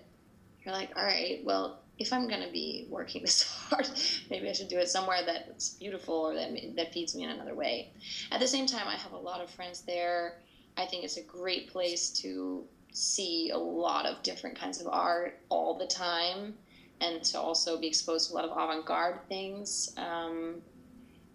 you're 0.63 0.73
like, 0.73 0.91
all 0.95 1.03
right, 1.03 1.41
well, 1.43 1.80
if 2.01 2.11
I'm 2.11 2.27
going 2.27 2.41
to 2.41 2.51
be 2.51 2.87
working 2.89 3.21
this 3.25 3.43
hard, 3.43 3.89
maybe 4.29 4.49
I 4.49 4.53
should 4.53 4.67
do 4.67 4.77
it 4.77 4.89
somewhere 4.89 5.19
that's 5.25 5.69
beautiful 5.69 6.15
or 6.15 6.33
that, 6.33 6.75
that 6.75 6.93
feeds 6.93 7.15
me 7.15 7.23
in 7.23 7.29
another 7.29 7.55
way. 7.55 7.91
At 8.31 8.39
the 8.39 8.47
same 8.47 8.65
time, 8.65 8.87
I 8.87 8.95
have 8.95 9.13
a 9.13 9.17
lot 9.17 9.41
of 9.41 9.49
friends 9.49 9.81
there. 9.81 10.39
I 10.77 10.85
think 10.85 11.03
it's 11.03 11.17
a 11.17 11.23
great 11.23 11.69
place 11.71 12.09
to 12.21 12.63
see 12.93 13.51
a 13.51 13.57
lot 13.57 14.05
of 14.05 14.21
different 14.23 14.57
kinds 14.57 14.81
of 14.81 14.87
art 14.87 15.39
all 15.49 15.77
the 15.77 15.87
time 15.87 16.55
and 16.99 17.23
to 17.23 17.39
also 17.39 17.79
be 17.79 17.87
exposed 17.87 18.29
to 18.29 18.33
a 18.33 18.35
lot 18.35 18.45
of 18.45 18.51
avant-garde 18.51 19.19
things 19.29 19.93
um, 19.97 20.61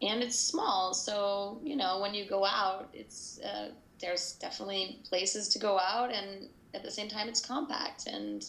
and 0.03 0.23
it's 0.23 0.39
small 0.39 0.93
so 0.93 1.59
you 1.65 1.75
know 1.75 1.99
when 2.01 2.13
you 2.13 2.27
go 2.29 2.45
out 2.45 2.91
it's 2.93 3.41
uh, 3.41 3.71
there's 4.01 4.33
definitely 4.33 5.01
places 5.09 5.49
to 5.49 5.59
go 5.59 5.79
out 5.79 6.13
and 6.13 6.49
at 6.75 6.83
the 6.83 6.91
same 6.91 7.09
time 7.09 7.27
it's 7.27 7.41
compact 7.41 8.07
and 8.07 8.45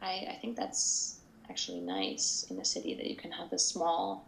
I, 0.00 0.28
I 0.30 0.38
think 0.40 0.56
that's 0.56 1.17
actually 1.50 1.80
nice 1.80 2.46
in 2.50 2.58
a 2.58 2.64
city 2.64 2.94
that 2.94 3.06
you 3.06 3.16
can 3.16 3.30
have 3.30 3.50
the 3.50 3.58
small 3.58 4.26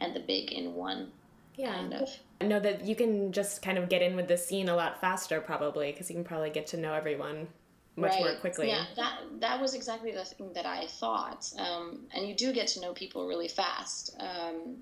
and 0.00 0.14
the 0.14 0.20
big 0.20 0.52
in 0.52 0.74
one 0.74 1.10
yeah. 1.56 1.74
kind 1.74 1.94
of 1.94 2.08
I 2.42 2.46
know 2.46 2.58
that 2.58 2.84
you 2.84 2.96
can 2.96 3.30
just 3.30 3.62
kind 3.62 3.78
of 3.78 3.88
get 3.88 4.02
in 4.02 4.16
with 4.16 4.26
the 4.26 4.36
scene 4.36 4.68
a 4.68 4.74
lot 4.74 5.00
faster, 5.00 5.40
probably, 5.40 5.92
because 5.92 6.10
you 6.10 6.16
can 6.16 6.24
probably 6.24 6.50
get 6.50 6.66
to 6.68 6.76
know 6.76 6.92
everyone 6.92 7.46
much 7.94 8.10
right. 8.10 8.20
more 8.20 8.34
quickly. 8.40 8.68
Yeah, 8.68 8.84
that 8.96 9.20
that 9.38 9.60
was 9.60 9.74
exactly 9.74 10.10
the 10.10 10.24
thing 10.24 10.52
that 10.54 10.66
I 10.66 10.86
thought. 10.86 11.48
Um, 11.56 12.00
and 12.12 12.26
you 12.26 12.34
do 12.34 12.52
get 12.52 12.66
to 12.68 12.80
know 12.80 12.92
people 12.94 13.28
really 13.28 13.46
fast. 13.46 14.16
Um, 14.18 14.78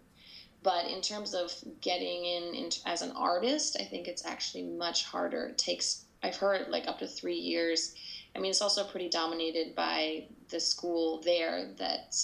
but 0.62 0.86
in 0.86 1.02
terms 1.02 1.34
of 1.34 1.52
getting 1.82 2.24
in, 2.24 2.54
in, 2.54 2.70
as 2.86 3.02
an 3.02 3.12
artist, 3.12 3.76
I 3.78 3.84
think 3.84 4.08
it's 4.08 4.24
actually 4.24 4.64
much 4.64 5.04
harder. 5.04 5.48
It 5.48 5.58
takes 5.58 6.04
I've 6.22 6.36
heard 6.36 6.68
like 6.68 6.86
up 6.86 6.98
to 7.00 7.06
three 7.06 7.38
years. 7.38 7.94
I 8.34 8.38
mean, 8.38 8.50
it's 8.50 8.62
also 8.62 8.84
pretty 8.84 9.08
dominated 9.08 9.74
by 9.74 10.24
the 10.50 10.60
school 10.60 11.20
there 11.24 11.70
that 11.78 12.14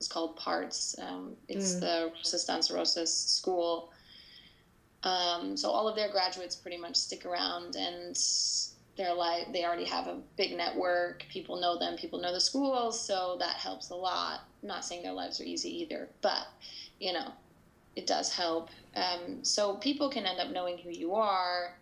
is 0.00 0.08
called 0.08 0.36
Parts. 0.36 0.96
Um, 1.00 1.36
it's 1.48 1.74
mm. 1.74 1.80
the 1.80 2.12
Rosas 2.16 2.46
danst 2.46 2.74
Rosas 2.74 3.12
school. 3.12 3.92
Um, 5.02 5.56
so 5.56 5.70
all 5.70 5.88
of 5.88 5.96
their 5.96 6.10
graduates 6.10 6.56
pretty 6.56 6.76
much 6.76 6.96
stick 6.96 7.24
around 7.24 7.74
and 7.76 8.18
they're 8.96 9.14
like 9.14 9.50
they 9.52 9.64
already 9.64 9.86
have 9.86 10.06
a 10.06 10.18
big 10.36 10.56
network. 10.56 11.24
People 11.30 11.58
know 11.58 11.78
them. 11.78 11.96
People 11.96 12.20
know 12.20 12.34
the 12.34 12.40
schools 12.40 13.00
so 13.00 13.36
that 13.38 13.56
helps 13.56 13.90
a 13.90 13.94
lot. 13.94 14.40
I'm 14.62 14.68
not 14.68 14.84
saying 14.84 15.02
their 15.02 15.12
lives 15.12 15.40
are 15.40 15.44
easy 15.44 15.82
either 15.82 16.08
but 16.20 16.48
you 16.98 17.12
know 17.12 17.32
it 17.96 18.06
does 18.06 18.32
help. 18.32 18.68
Um, 18.94 19.42
so 19.42 19.76
people 19.76 20.10
can 20.10 20.26
end 20.26 20.38
up 20.38 20.50
knowing 20.50 20.78
who 20.78 20.90
you 20.90 21.14
are 21.14 21.74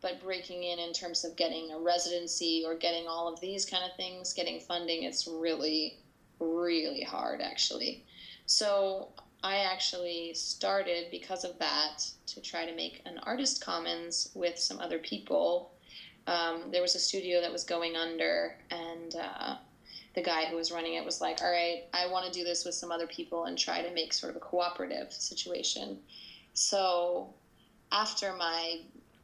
but 0.00 0.20
breaking 0.22 0.64
in 0.64 0.78
in 0.78 0.92
terms 0.92 1.24
of 1.24 1.36
getting 1.36 1.72
a 1.72 1.78
residency 1.78 2.62
or 2.66 2.74
getting 2.74 3.06
all 3.06 3.32
of 3.32 3.40
these 3.40 3.64
kind 3.64 3.84
of 3.84 3.96
things 3.96 4.32
getting 4.32 4.60
funding 4.60 5.04
it's 5.04 5.26
really 5.26 5.98
really 6.40 7.02
hard 7.02 7.40
actually 7.40 8.04
so 8.46 9.10
I 9.42 9.58
actually 9.58 10.34
started 10.34 11.06
because 11.10 11.44
of 11.44 11.58
that 11.58 12.04
to 12.26 12.42
try 12.42 12.66
to 12.66 12.74
make 12.74 13.00
an 13.06 13.18
artist 13.22 13.64
commons 13.64 14.30
with 14.34 14.58
some 14.58 14.80
other 14.80 14.98
people. 14.98 15.72
Um, 16.26 16.64
there 16.70 16.82
was 16.82 16.94
a 16.94 16.98
studio 16.98 17.40
that 17.40 17.50
was 17.50 17.64
going 17.64 17.96
under, 17.96 18.56
and 18.70 19.14
uh, 19.14 19.56
the 20.14 20.22
guy 20.22 20.44
who 20.46 20.56
was 20.56 20.70
running 20.70 20.94
it 20.94 21.04
was 21.04 21.20
like, 21.20 21.40
all 21.42 21.50
right, 21.50 21.84
I 21.94 22.06
want 22.08 22.30
to 22.30 22.38
do 22.38 22.44
this 22.44 22.64
with 22.64 22.74
some 22.74 22.92
other 22.92 23.06
people 23.06 23.44
and 23.44 23.56
try 23.56 23.80
to 23.80 23.94
make 23.94 24.12
sort 24.12 24.30
of 24.30 24.36
a 24.36 24.40
cooperative 24.40 25.12
situation. 25.12 25.98
So 26.52 27.32
after 27.92 28.34
my 28.34 28.80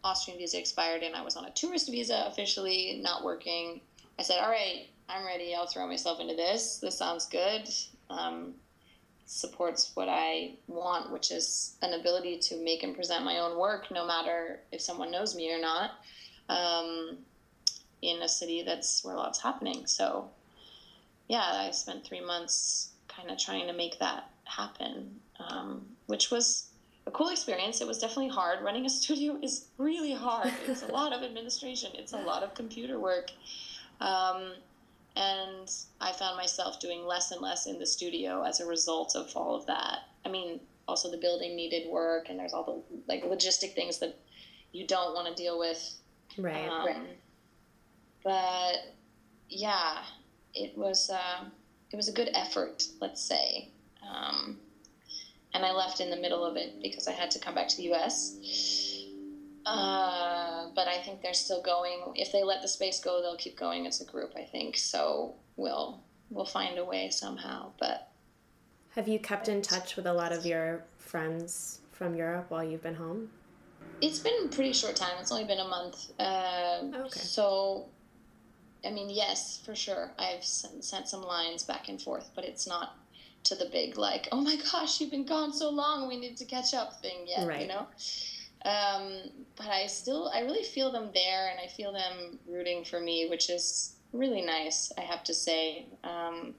Austrian 0.07 0.39
visa 0.39 0.59
expired 0.59 1.03
and 1.03 1.15
I 1.15 1.23
was 1.23 1.37
on 1.37 1.45
a 1.45 1.51
tourist 1.51 1.91
visa 1.91 2.25
officially, 2.27 3.01
not 3.03 3.25
working, 3.25 3.81
I 4.19 4.23
said, 4.23 4.39
all 4.41 4.51
right, 4.51 4.87
I'm 5.09 5.25
ready. 5.27 5.55
I'll 5.55 5.67
throw 5.67 5.87
myself 5.87 6.21
into 6.21 6.35
this. 6.35 6.79
This 6.79 6.97
sounds 6.97 7.27
good. 7.27 7.69
Um, 8.09 8.55
supports 9.27 9.91
what 9.95 10.09
I 10.09 10.55
want, 10.69 11.13
which 11.13 11.31
is 11.31 11.77
an 11.83 11.99
ability 11.99 12.39
to 12.39 12.63
make 12.63 12.83
and 12.83 12.95
present 12.95 13.25
my 13.25 13.39
own 13.39 13.59
work, 13.59 13.91
no 13.91 14.07
matter 14.07 14.61
if 14.73 14.81
someone 14.81 15.11
knows 15.11 15.35
me 15.35 15.53
or 15.53 15.61
not, 15.61 15.91
um, 16.49 17.19
in 18.03 18.23
a 18.23 18.29
city 18.29 18.63
that's 18.65 19.05
where 19.05 19.15
a 19.15 19.19
lots 19.19 19.41
happening. 19.41 19.87
So, 19.87 20.31
yeah, 21.29 21.43
I 21.43 21.71
spent 21.73 22.05
three 22.05 22.25
months 22.25 22.91
kind 23.09 23.31
of 23.31 23.39
trying 23.39 23.67
to 23.67 23.73
make 23.73 23.99
that 23.99 24.31
happen, 24.45 25.21
um, 25.41 25.85
which 26.07 26.31
was 26.31 26.71
a 27.07 27.11
cool 27.11 27.29
experience. 27.29 27.81
It 27.81 27.87
was 27.87 27.99
definitely 27.99 28.29
hard. 28.29 28.63
Running 28.63 28.87
a 28.87 28.91
studio 29.03 29.39
is 29.43 29.67
really 29.79 30.13
hard. 30.13 30.53
It's 30.67 30.83
a 30.83 30.89
lot 30.89 31.13
of 31.13 31.23
administration. 31.23 31.93
It's 31.95 32.13
a 32.13 32.19
lot 32.19 32.43
of 32.43 32.55
computer 32.55 32.99
work. 32.99 33.31
Um, 34.01 34.53
and 35.17 35.71
I 36.01 36.13
found 36.13 36.37
myself 36.37 36.79
doing 36.79 37.07
less 37.07 37.31
and 37.33 37.41
less 37.41 37.67
in 37.67 37.79
the 37.79 37.87
studio 37.87 38.43
as 38.43 38.61
a 38.61 38.67
result 38.67 39.17
of 39.17 39.35
all 39.35 39.55
of 39.55 39.65
that. 39.67 40.01
I 40.25 40.29
mean, 40.29 40.61
also 40.87 41.11
the 41.11 41.17
building 41.17 41.57
needed 41.57 41.89
work, 41.89 42.29
and 42.29 42.39
there's 42.39 42.53
all 42.53 42.65
the 42.65 42.99
like 43.09 43.25
logistic 43.25 43.75
things 43.75 43.99
that 44.01 44.19
you 44.73 44.87
don't 44.87 45.15
want 45.15 45.35
to 45.35 45.43
deal 45.43 45.59
with. 45.59 45.95
Right. 46.37 46.69
Um, 46.69 46.87
right. 46.87 47.03
But 48.23 48.95
yeah, 49.49 50.03
it 50.55 50.77
was 50.77 51.11
uh, 51.11 51.45
it 51.93 51.97
was 51.97 52.09
a 52.09 52.13
good 52.13 52.29
effort, 52.35 52.85
let's 53.01 53.23
say. 53.23 53.71
Um, 54.07 54.59
and 55.57 55.65
I 55.65 55.73
left 55.73 56.01
in 56.01 56.11
the 56.11 56.19
middle 56.19 56.45
of 56.45 56.57
it 56.57 56.83
because 56.83 57.09
I 57.09 57.13
had 57.13 57.31
to 57.31 57.39
come 57.39 57.55
back 57.55 57.69
to 57.69 57.77
the 57.79 57.85
U.S. 57.85 58.37
Uh, 59.65 60.69
but 60.75 60.87
I 60.87 60.99
think 60.99 61.23
they're 61.23 61.33
still 61.33 61.63
going. 61.63 62.13
If 62.15 62.31
they 62.31 62.43
let 62.43 62.61
the 62.61 62.69
space 62.69 63.01
go, 63.01 63.23
they'll 63.23 63.39
keep 63.39 63.59
going 63.59 63.87
as 63.87 64.03
a 64.03 64.05
group. 64.05 64.35
I 64.37 64.43
think 64.43 64.77
so. 64.77 65.35
We'll 65.57 66.03
we'll 66.29 66.45
find 66.45 66.79
a 66.79 66.85
way 66.85 67.09
somehow. 67.09 67.73
But 67.81 68.13
have 68.91 69.09
you 69.09 69.19
kept 69.19 69.49
in 69.49 69.63
touch 69.63 69.97
with 69.97 70.07
a 70.07 70.13
lot 70.13 70.31
of 70.31 70.45
your 70.45 70.85
friends 70.99 71.81
from 71.91 72.15
Europe 72.15 72.51
while 72.51 72.63
you've 72.63 72.83
been 72.83 72.95
home? 72.95 73.31
It's 74.03 74.19
been 74.19 74.35
a 74.45 74.49
pretty 74.49 74.75
short 74.75 74.95
time. 74.95 75.15
It's 75.21 75.33
only 75.33 75.47
been 75.47 75.61
a 75.61 75.69
month. 75.69 76.13
Uh, 76.21 76.83
okay. 76.95 77.19
So, 77.19 77.87
I 78.85 78.91
mean, 78.91 79.09
yes, 79.09 79.63
for 79.65 79.75
sure. 79.75 80.11
I've 80.19 80.45
sent 80.45 81.09
some 81.09 81.23
lines 81.23 81.63
back 81.63 81.89
and 81.89 82.01
forth, 82.01 82.31
but 82.35 82.45
it's 82.45 82.67
not 82.67 82.99
to 83.47 83.55
the 83.55 83.67
big 83.73 83.97
like, 83.97 84.29
oh 84.33 84.41
my 84.41 84.57
gosh, 84.73 85.01
you've 85.01 85.11
been 85.11 85.27
gone 85.27 85.53
so 85.53 85.71
long, 85.71 86.09
we 86.09 86.19
need 86.19 86.37
to 86.37 86.45
catch 86.45 86.75
up 86.75 87.01
thing 87.01 87.27
yet. 87.27 87.47
Right. 87.47 87.63
You 87.63 87.69
know. 87.69 87.87
Um, 88.65 89.31
but 89.57 89.69
I 89.69 89.87
still, 89.87 90.31
I 90.35 90.41
really 90.41 90.65
feel 90.65 90.91
them 90.91 91.11
there, 91.15 91.51
and 91.51 91.61
I 91.61 91.69
feel 91.69 91.93
them 91.93 92.39
rooting 92.49 92.85
for 92.85 92.99
me, 92.99 93.29
which 93.29 93.49
is 93.49 93.95
really 94.13 94.43
nice. 94.43 94.91
I 94.99 95.03
have 95.03 95.23
to 95.25 95.35
say, 95.35 95.87
um, 96.03 96.55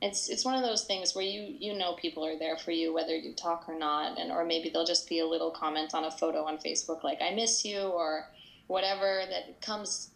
it's 0.00 0.28
it's 0.28 0.44
one 0.44 0.54
of 0.54 0.62
those 0.62 0.84
things 0.84 1.14
where 1.14 1.24
you 1.24 1.54
you 1.58 1.76
know 1.76 1.94
people 1.94 2.26
are 2.26 2.38
there 2.38 2.56
for 2.58 2.72
you 2.72 2.92
whether 2.92 3.16
you 3.16 3.32
talk 3.32 3.68
or 3.68 3.78
not, 3.78 4.18
and 4.18 4.30
or 4.30 4.44
maybe 4.44 4.70
they'll 4.70 4.84
just 4.84 5.08
be 5.08 5.20
a 5.20 5.26
little 5.26 5.50
comment 5.50 5.94
on 5.94 6.04
a 6.04 6.10
photo 6.10 6.44
on 6.44 6.58
Facebook 6.58 7.02
like 7.04 7.20
I 7.22 7.34
miss 7.34 7.64
you 7.64 7.80
or 7.80 8.28
whatever 8.66 9.22
that 9.30 9.60
comes 9.60 10.10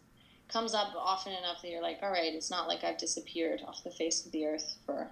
comes 0.47 0.73
up 0.73 0.93
often 0.97 1.33
enough 1.33 1.61
that 1.61 1.69
you're 1.69 1.81
like, 1.81 1.99
all 2.01 2.11
right, 2.11 2.33
it's 2.33 2.49
not 2.49 2.67
like 2.67 2.83
I've 2.83 2.97
disappeared 2.97 3.61
off 3.67 3.83
the 3.83 3.91
face 3.91 4.25
of 4.25 4.31
the 4.31 4.45
earth 4.45 4.75
for 4.85 5.07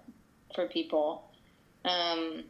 for 0.53 0.67
people. 0.67 1.29
Um, 1.86 2.43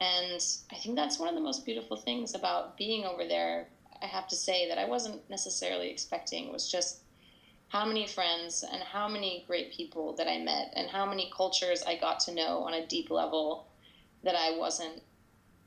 and 0.00 0.44
I 0.70 0.76
think 0.76 0.96
that's 0.96 1.18
one 1.18 1.28
of 1.28 1.34
the 1.34 1.40
most 1.40 1.64
beautiful 1.64 1.96
things 1.96 2.34
about 2.34 2.76
being 2.76 3.04
over 3.04 3.26
there. 3.26 3.68
I 4.00 4.06
have 4.06 4.28
to 4.28 4.36
say 4.36 4.68
that 4.68 4.78
I 4.78 4.84
wasn't 4.84 5.28
necessarily 5.28 5.90
expecting 5.90 6.52
was 6.52 6.70
just 6.70 7.00
how 7.68 7.84
many 7.84 8.06
friends 8.06 8.64
and 8.70 8.82
how 8.82 9.08
many 9.08 9.44
great 9.46 9.72
people 9.72 10.14
that 10.16 10.28
I 10.28 10.38
met 10.38 10.72
and 10.74 10.88
how 10.88 11.04
many 11.04 11.30
cultures 11.36 11.82
I 11.86 11.96
got 11.96 12.20
to 12.20 12.34
know 12.34 12.60
on 12.60 12.74
a 12.74 12.86
deep 12.86 13.10
level 13.10 13.66
that 14.22 14.34
I 14.34 14.56
wasn't, 14.56 15.02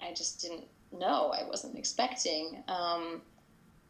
I 0.01 0.13
just 0.13 0.41
didn't 0.41 0.65
know, 0.91 1.31
I 1.31 1.47
wasn't 1.47 1.77
expecting. 1.77 2.63
Um, 2.67 3.21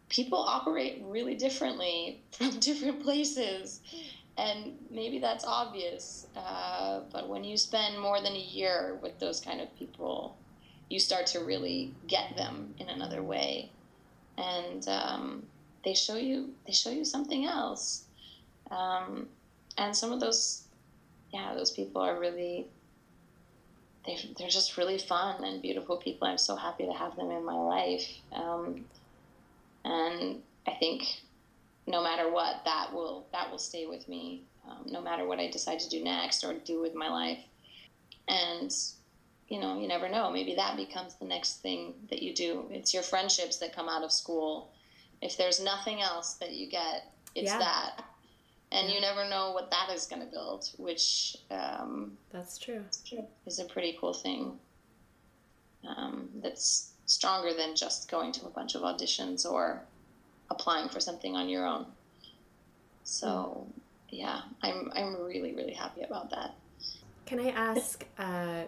people 0.09 0.39
operate 0.39 1.01
really 1.05 1.35
differently 1.35 2.21
from 2.31 2.59
different 2.59 3.01
places. 3.01 3.79
And 4.37 4.77
maybe 4.89 5.19
that's 5.19 5.45
obvious, 5.45 6.25
uh, 6.35 7.01
but 7.11 7.27
when 7.27 7.43
you 7.43 7.57
spend 7.57 7.99
more 7.99 8.21
than 8.21 8.33
a 8.33 8.39
year 8.39 8.97
with 9.01 9.19
those 9.19 9.41
kind 9.41 9.59
of 9.59 9.75
people, 9.77 10.37
you 10.89 10.99
start 10.99 11.27
to 11.27 11.39
really 11.39 11.93
get 12.07 12.35
them 12.35 12.73
in 12.79 12.89
another 12.89 13.21
way, 13.21 13.69
and 14.37 14.87
um, 14.87 15.43
they 15.83 15.93
show 15.93 16.15
you 16.15 16.49
they 16.65 16.73
show 16.73 16.89
you 16.89 17.05
something 17.05 17.45
else. 17.45 18.05
Um, 18.71 19.27
and 19.77 19.95
some 19.95 20.11
of 20.11 20.19
those, 20.19 20.63
yeah, 21.33 21.53
those 21.53 21.71
people 21.71 22.01
are 22.01 22.17
really 22.19 22.67
they, 24.05 24.17
they're 24.37 24.49
just 24.49 24.77
really 24.77 24.97
fun 24.97 25.43
and 25.43 25.61
beautiful 25.61 25.97
people. 25.97 26.27
I'm 26.27 26.37
so 26.37 26.55
happy 26.55 26.85
to 26.85 26.93
have 26.93 27.15
them 27.15 27.31
in 27.31 27.45
my 27.45 27.55
life. 27.55 28.07
Um, 28.33 28.85
and 29.85 30.41
I 30.67 30.71
think 30.79 31.21
no 31.87 32.03
matter 32.03 32.31
what, 32.31 32.63
that 32.65 32.93
will 32.93 33.27
that 33.31 33.49
will 33.49 33.57
stay 33.57 33.85
with 33.85 34.07
me. 34.07 34.43
Um, 34.69 34.85
no 34.85 35.01
matter 35.01 35.25
what 35.25 35.39
I 35.39 35.49
decide 35.49 35.79
to 35.79 35.89
do 35.89 36.03
next 36.03 36.43
or 36.43 36.53
do 36.53 36.79
with 36.81 36.93
my 36.93 37.09
life, 37.09 37.39
and 38.27 38.71
you 39.47 39.59
know, 39.59 39.77
you 39.79 39.87
never 39.87 40.07
know. 40.07 40.31
Maybe 40.31 40.55
that 40.55 40.77
becomes 40.77 41.15
the 41.15 41.25
next 41.25 41.61
thing 41.61 41.93
that 42.09 42.23
you 42.23 42.33
do. 42.33 42.65
It's 42.69 42.93
your 42.93 43.03
friendships 43.03 43.57
that 43.57 43.75
come 43.75 43.89
out 43.89 44.03
of 44.03 44.11
school. 44.11 44.71
If 45.21 45.35
there's 45.35 45.61
nothing 45.61 46.01
else 46.01 46.35
that 46.35 46.53
you 46.53 46.69
get, 46.69 47.11
it's 47.35 47.51
yeah. 47.51 47.59
that. 47.59 48.03
And 48.71 48.89
you 48.89 49.01
never 49.01 49.27
know 49.27 49.51
what 49.51 49.69
that 49.71 49.89
is 49.93 50.05
going 50.05 50.21
to 50.21 50.31
build, 50.31 50.69
which 50.77 51.35
um, 51.51 52.17
that's 52.31 52.57
true. 52.57 52.81
Is 53.45 53.59
a 53.59 53.65
pretty 53.65 53.97
cool 53.99 54.13
thing. 54.13 54.57
Um, 55.85 56.29
that's 56.41 56.91
stronger 57.05 57.53
than 57.53 57.75
just 57.75 58.09
going 58.09 58.31
to 58.31 58.45
a 58.45 58.49
bunch 58.49 58.75
of 58.75 58.83
auditions 58.83 59.45
or 59.45 59.81
applying 60.51 60.89
for 60.89 60.99
something 60.99 61.35
on 61.35 61.49
your 61.49 61.65
own. 61.65 61.85
So, 63.03 63.67
mm. 63.67 63.81
yeah, 64.09 64.41
I'm 64.61 64.91
I'm 64.93 65.15
really 65.15 65.53
really 65.55 65.73
happy 65.73 66.03
about 66.03 66.29
that. 66.29 66.53
Can 67.25 67.39
I 67.39 67.49
ask 67.49 68.05
uh, 68.19 68.63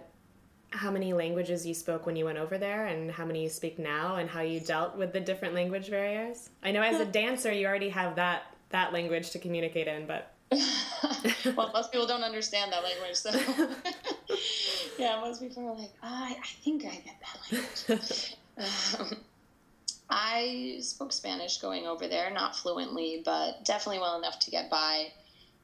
how 0.70 0.90
many 0.90 1.14
languages 1.14 1.66
you 1.66 1.74
spoke 1.74 2.06
when 2.06 2.16
you 2.16 2.26
went 2.26 2.38
over 2.38 2.58
there, 2.58 2.88
and 2.88 3.12
how 3.12 3.26
many 3.26 3.44
you 3.44 3.50
speak 3.50 3.78
now, 3.78 4.16
and 4.16 4.30
how 4.30 4.42
you 4.42 4.60
dealt 4.60 4.98
with 4.98 5.14
the 5.14 5.20
different 5.20 5.54
language 5.54 5.92
barriers? 5.92 6.50
I 6.64 6.72
know 6.72 6.82
as 6.82 7.00
a 7.00 7.06
dancer, 7.22 7.52
you 7.52 7.68
already 7.68 7.90
have 7.90 8.16
that 8.16 8.44
that 8.70 8.92
language 8.92 9.30
to 9.32 9.40
communicate 9.40 9.88
in, 9.88 10.08
but 10.08 10.34
well, 11.56 11.72
most 11.74 11.92
people 11.92 12.08
don't 12.08 12.24
understand 12.24 12.72
that 12.72 12.84
language, 12.84 13.16
so 13.16 13.30
yeah, 14.98 15.20
most 15.22 15.42
people 15.42 15.68
are 15.68 15.76
like, 15.76 15.92
oh, 16.02 16.08
I, 16.08 16.38
I 16.42 16.48
think 16.64 16.86
I 16.86 16.96
get 16.96 17.16
that 17.22 17.90
language. 17.90 18.36
um, 19.00 19.18
I 20.16 20.78
spoke 20.80 21.12
Spanish 21.12 21.58
going 21.58 21.88
over 21.88 22.08
there, 22.08 22.30
not 22.30 22.56
fluently, 22.56 23.24
but 23.26 23.66
definitely 23.66 24.00
well 24.00 24.16
enough 24.16 24.38
to 24.40 24.52
get 24.52 24.70
by. 24.70 25.08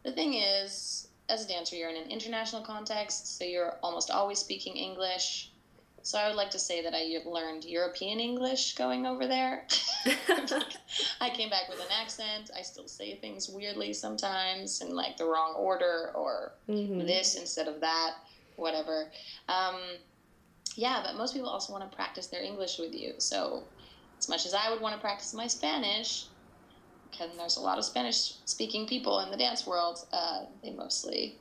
The 0.03 0.11
thing 0.11 0.33
is, 0.33 1.07
as 1.29 1.45
a 1.45 1.47
dancer, 1.47 1.75
you're 1.75 1.89
in 1.89 1.95
an 1.95 2.09
international 2.09 2.63
context, 2.63 3.37
so 3.37 3.45
you're 3.45 3.75
almost 3.83 4.09
always 4.09 4.39
speaking 4.39 4.75
English. 4.75 5.51
So 6.01 6.17
I 6.17 6.27
would 6.27 6.35
like 6.35 6.49
to 6.51 6.59
say 6.59 6.81
that 6.81 6.95
I 6.95 7.19
learned 7.29 7.65
European 7.65 8.19
English 8.19 8.73
going 8.73 9.05
over 9.05 9.27
there. 9.27 9.67
I 11.21 11.29
came 11.29 11.51
back 11.51 11.69
with 11.69 11.79
an 11.79 11.91
accent. 12.01 12.49
I 12.57 12.63
still 12.63 12.87
say 12.87 13.17
things 13.17 13.49
weirdly 13.49 13.93
sometimes 13.93 14.81
in 14.81 14.95
like 14.95 15.17
the 15.17 15.25
wrong 15.25 15.53
order 15.55 16.11
or 16.15 16.53
mm-hmm. 16.67 17.05
this 17.05 17.35
instead 17.35 17.67
of 17.67 17.81
that, 17.81 18.15
whatever. 18.55 19.11
Um, 19.47 19.75
yeah, 20.75 21.03
but 21.05 21.15
most 21.15 21.35
people 21.35 21.49
also 21.49 21.71
want 21.71 21.89
to 21.89 21.95
practice 21.95 22.27
their 22.27 22.41
English 22.41 22.79
with 22.79 22.95
you. 22.95 23.13
So 23.19 23.63
as 24.19 24.29
much 24.29 24.45
as 24.45 24.53
I 24.53 24.69
would 24.69 24.81
want 24.81 24.93
to 24.95 25.01
practice 25.01 25.33
my 25.33 25.47
Spanish, 25.47 26.25
because 27.09 27.35
there's 27.37 27.57
a 27.57 27.61
lot 27.61 27.77
of 27.77 27.85
Spanish 27.85 28.35
speaking 28.45 28.85
people 28.87 29.19
in 29.21 29.31
the 29.31 29.37
dance 29.37 29.65
world, 29.65 30.05
uh, 30.13 30.41
they 30.61 30.71
mostly 30.71 31.37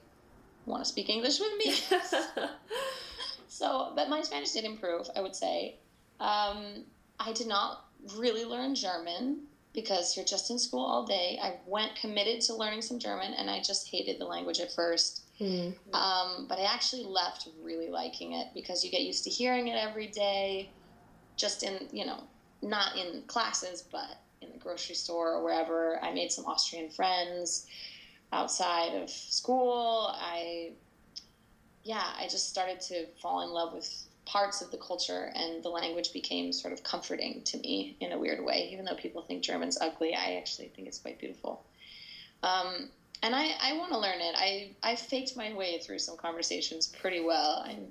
want 0.64 0.82
to 0.84 0.88
speak 0.88 1.08
English 1.08 1.40
with 1.40 1.52
me. 1.58 1.74
so, 3.48 3.92
but 3.94 4.08
my 4.08 4.22
Spanish 4.22 4.52
did 4.52 4.64
improve, 4.64 5.08
I 5.16 5.20
would 5.20 5.34
say. 5.34 5.76
Um, 6.20 6.84
I 7.18 7.32
did 7.32 7.48
not 7.48 7.84
really 8.16 8.44
learn 8.44 8.74
German 8.74 9.40
because 9.72 10.16
you're 10.16 10.24
just 10.24 10.50
in 10.50 10.58
school 10.58 10.84
all 10.84 11.04
day. 11.04 11.38
I 11.42 11.56
went 11.66 11.94
committed 11.96 12.40
to 12.42 12.54
learning 12.54 12.82
some 12.82 12.98
German 12.98 13.34
and 13.34 13.50
I 13.50 13.60
just 13.60 13.88
hated 13.88 14.18
the 14.18 14.24
language 14.24 14.60
at 14.60 14.70
1st 14.70 15.20
mm-hmm. 15.40 15.94
um, 15.94 16.46
but 16.48 16.58
I 16.58 16.62
actually 16.62 17.04
left 17.04 17.48
really 17.62 17.88
liking 17.88 18.32
it 18.32 18.48
because 18.54 18.84
you 18.84 18.90
get 18.90 19.02
used 19.02 19.24
to 19.24 19.30
hearing 19.30 19.68
it 19.68 19.76
every 19.76 20.08
day, 20.08 20.70
just 21.36 21.62
in, 21.62 21.88
you 21.92 22.06
know, 22.06 22.24
not 22.62 22.96
in 22.96 23.22
classes, 23.26 23.82
but 23.82 24.20
in 24.40 24.50
the 24.52 24.58
grocery 24.58 24.94
store 24.94 25.34
or 25.34 25.44
wherever. 25.44 26.02
I 26.02 26.12
made 26.12 26.32
some 26.32 26.46
Austrian 26.46 26.90
friends. 26.90 27.66
outside 28.32 28.94
of 28.94 29.10
school. 29.10 30.10
I, 30.14 30.72
yeah, 31.84 32.04
I 32.18 32.24
just 32.24 32.48
started 32.48 32.80
to 32.82 33.06
fall 33.20 33.42
in 33.42 33.50
love 33.50 33.72
with 33.72 34.04
parts 34.26 34.60
of 34.60 34.70
the 34.70 34.76
culture, 34.76 35.32
and 35.34 35.62
the 35.62 35.70
language 35.70 36.12
became 36.12 36.52
sort 36.52 36.74
of 36.74 36.82
comforting 36.82 37.42
to 37.44 37.58
me 37.58 37.96
in 38.00 38.12
a 38.12 38.18
weird 38.18 38.44
way. 38.44 38.68
Even 38.72 38.84
though 38.84 38.94
people 38.94 39.22
think 39.22 39.42
German's 39.42 39.78
ugly, 39.80 40.14
I 40.14 40.34
actually 40.34 40.68
think 40.68 40.86
it's 40.88 40.98
quite 40.98 41.18
beautiful. 41.18 41.64
Um, 42.42 42.90
and 43.22 43.34
I, 43.34 43.52
I 43.60 43.72
want 43.78 43.90
to 43.92 43.98
learn 43.98 44.20
it. 44.20 44.34
I, 44.36 44.70
I 44.82 44.94
faked 44.96 45.36
my 45.36 45.54
way 45.54 45.78
through 45.78 45.98
some 45.98 46.16
conversations 46.16 46.86
pretty 46.86 47.20
well. 47.20 47.64
I'm, 47.66 47.86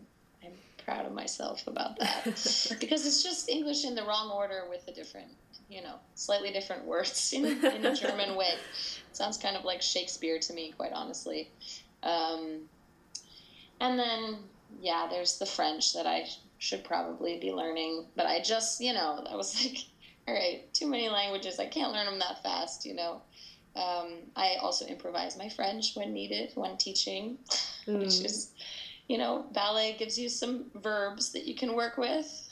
proud 0.88 1.06
of 1.06 1.12
myself 1.12 1.68
about 1.68 2.00
that 2.00 2.24
because 2.80 3.06
it's 3.06 3.22
just 3.22 3.50
English 3.50 3.84
in 3.84 3.94
the 3.94 4.04
wrong 4.04 4.32
order 4.32 4.64
with 4.70 4.88
a 4.88 4.94
different, 4.94 5.28
you 5.70 5.82
know, 5.82 5.96
slightly 6.16 6.52
different 6.52 6.86
words 6.86 7.34
in, 7.34 7.46
in 7.46 7.86
a 7.86 7.96
German 7.96 8.36
way. 8.36 8.54
It 8.54 8.60
sounds 9.12 9.38
kind 9.38 9.58
of 9.58 9.66
like 9.66 9.82
Shakespeare 9.82 10.40
to 10.40 10.54
me, 10.54 10.74
quite 10.76 10.94
honestly. 10.94 11.52
Um, 12.04 12.62
and 13.82 14.00
then, 14.00 14.38
yeah, 14.82 15.08
there's 15.10 15.38
the 15.38 15.46
French 15.46 15.94
that 15.94 16.08
I 16.08 16.26
should 16.58 16.84
probably 16.84 17.38
be 17.40 17.52
learning, 17.52 18.06
but 18.16 18.26
I 18.26 18.42
just, 18.42 18.80
you 18.82 18.94
know, 18.94 19.24
I 19.30 19.36
was 19.36 19.56
like, 19.64 19.78
all 20.28 20.34
right, 20.34 20.74
too 20.74 20.88
many 20.88 21.10
languages. 21.10 21.60
I 21.60 21.66
can't 21.66 21.92
learn 21.92 22.06
them 22.06 22.20
that 22.20 22.42
fast, 22.44 22.86
you 22.86 22.94
know. 22.94 23.22
Um, 23.76 24.14
I 24.36 24.56
also 24.62 24.86
improvise 24.86 25.38
my 25.38 25.50
French 25.50 25.96
when 25.96 26.12
needed, 26.12 26.52
when 26.56 26.78
teaching, 26.78 27.38
mm. 27.86 28.00
which 28.00 28.22
is, 28.22 28.52
you 29.08 29.18
know, 29.18 29.46
ballet 29.54 29.96
gives 29.98 30.18
you 30.18 30.30
some 30.30 30.66
verbs 30.76 31.32
that 31.32 31.46
you 31.46 31.56
can 31.56 31.74
work 31.74 31.98
with. 31.98 32.44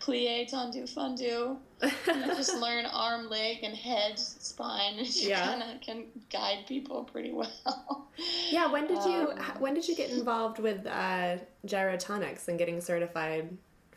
Plie, 0.00 0.48
tendu, 0.50 0.88
fondu. 0.92 1.56
You 1.82 2.26
just 2.36 2.56
learn 2.60 2.86
arm, 2.86 3.28
leg, 3.28 3.58
and 3.62 3.74
head, 3.74 4.18
spine, 4.18 4.98
and 4.98 5.08
you 5.16 5.30
yeah. 5.30 5.46
kind 5.46 5.62
of 5.62 5.80
can 5.80 6.04
guide 6.30 6.66
people 6.68 7.04
pretty 7.04 7.32
well. 7.32 8.08
Yeah. 8.50 8.70
When 8.70 8.86
did 8.86 9.02
you 9.04 9.32
um, 9.32 9.38
When 9.58 9.74
did 9.74 9.88
you 9.88 9.96
get 9.96 10.10
involved 10.10 10.58
with 10.58 10.86
uh, 10.86 11.38
gyrotonics 11.66 12.48
and 12.48 12.58
getting 12.58 12.80
certified 12.80 13.48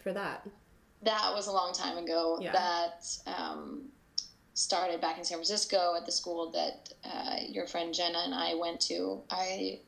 for 0.01 0.13
that? 0.13 0.47
That 1.03 1.33
was 1.33 1.47
a 1.47 1.51
long 1.51 1.73
time 1.73 1.97
ago. 1.97 2.39
Yeah. 2.41 2.53
That 2.53 3.05
um, 3.27 3.83
started 4.53 5.01
back 5.01 5.17
in 5.17 5.23
San 5.23 5.37
Francisco 5.37 5.95
at 5.97 6.05
the 6.05 6.11
school 6.11 6.51
that 6.51 6.93
uh, 7.03 7.37
your 7.47 7.67
friend 7.67 7.93
Jenna 7.93 8.19
and 8.19 8.33
I 8.33 8.55
went 8.55 8.79
to, 8.81 9.21
I 9.29 9.79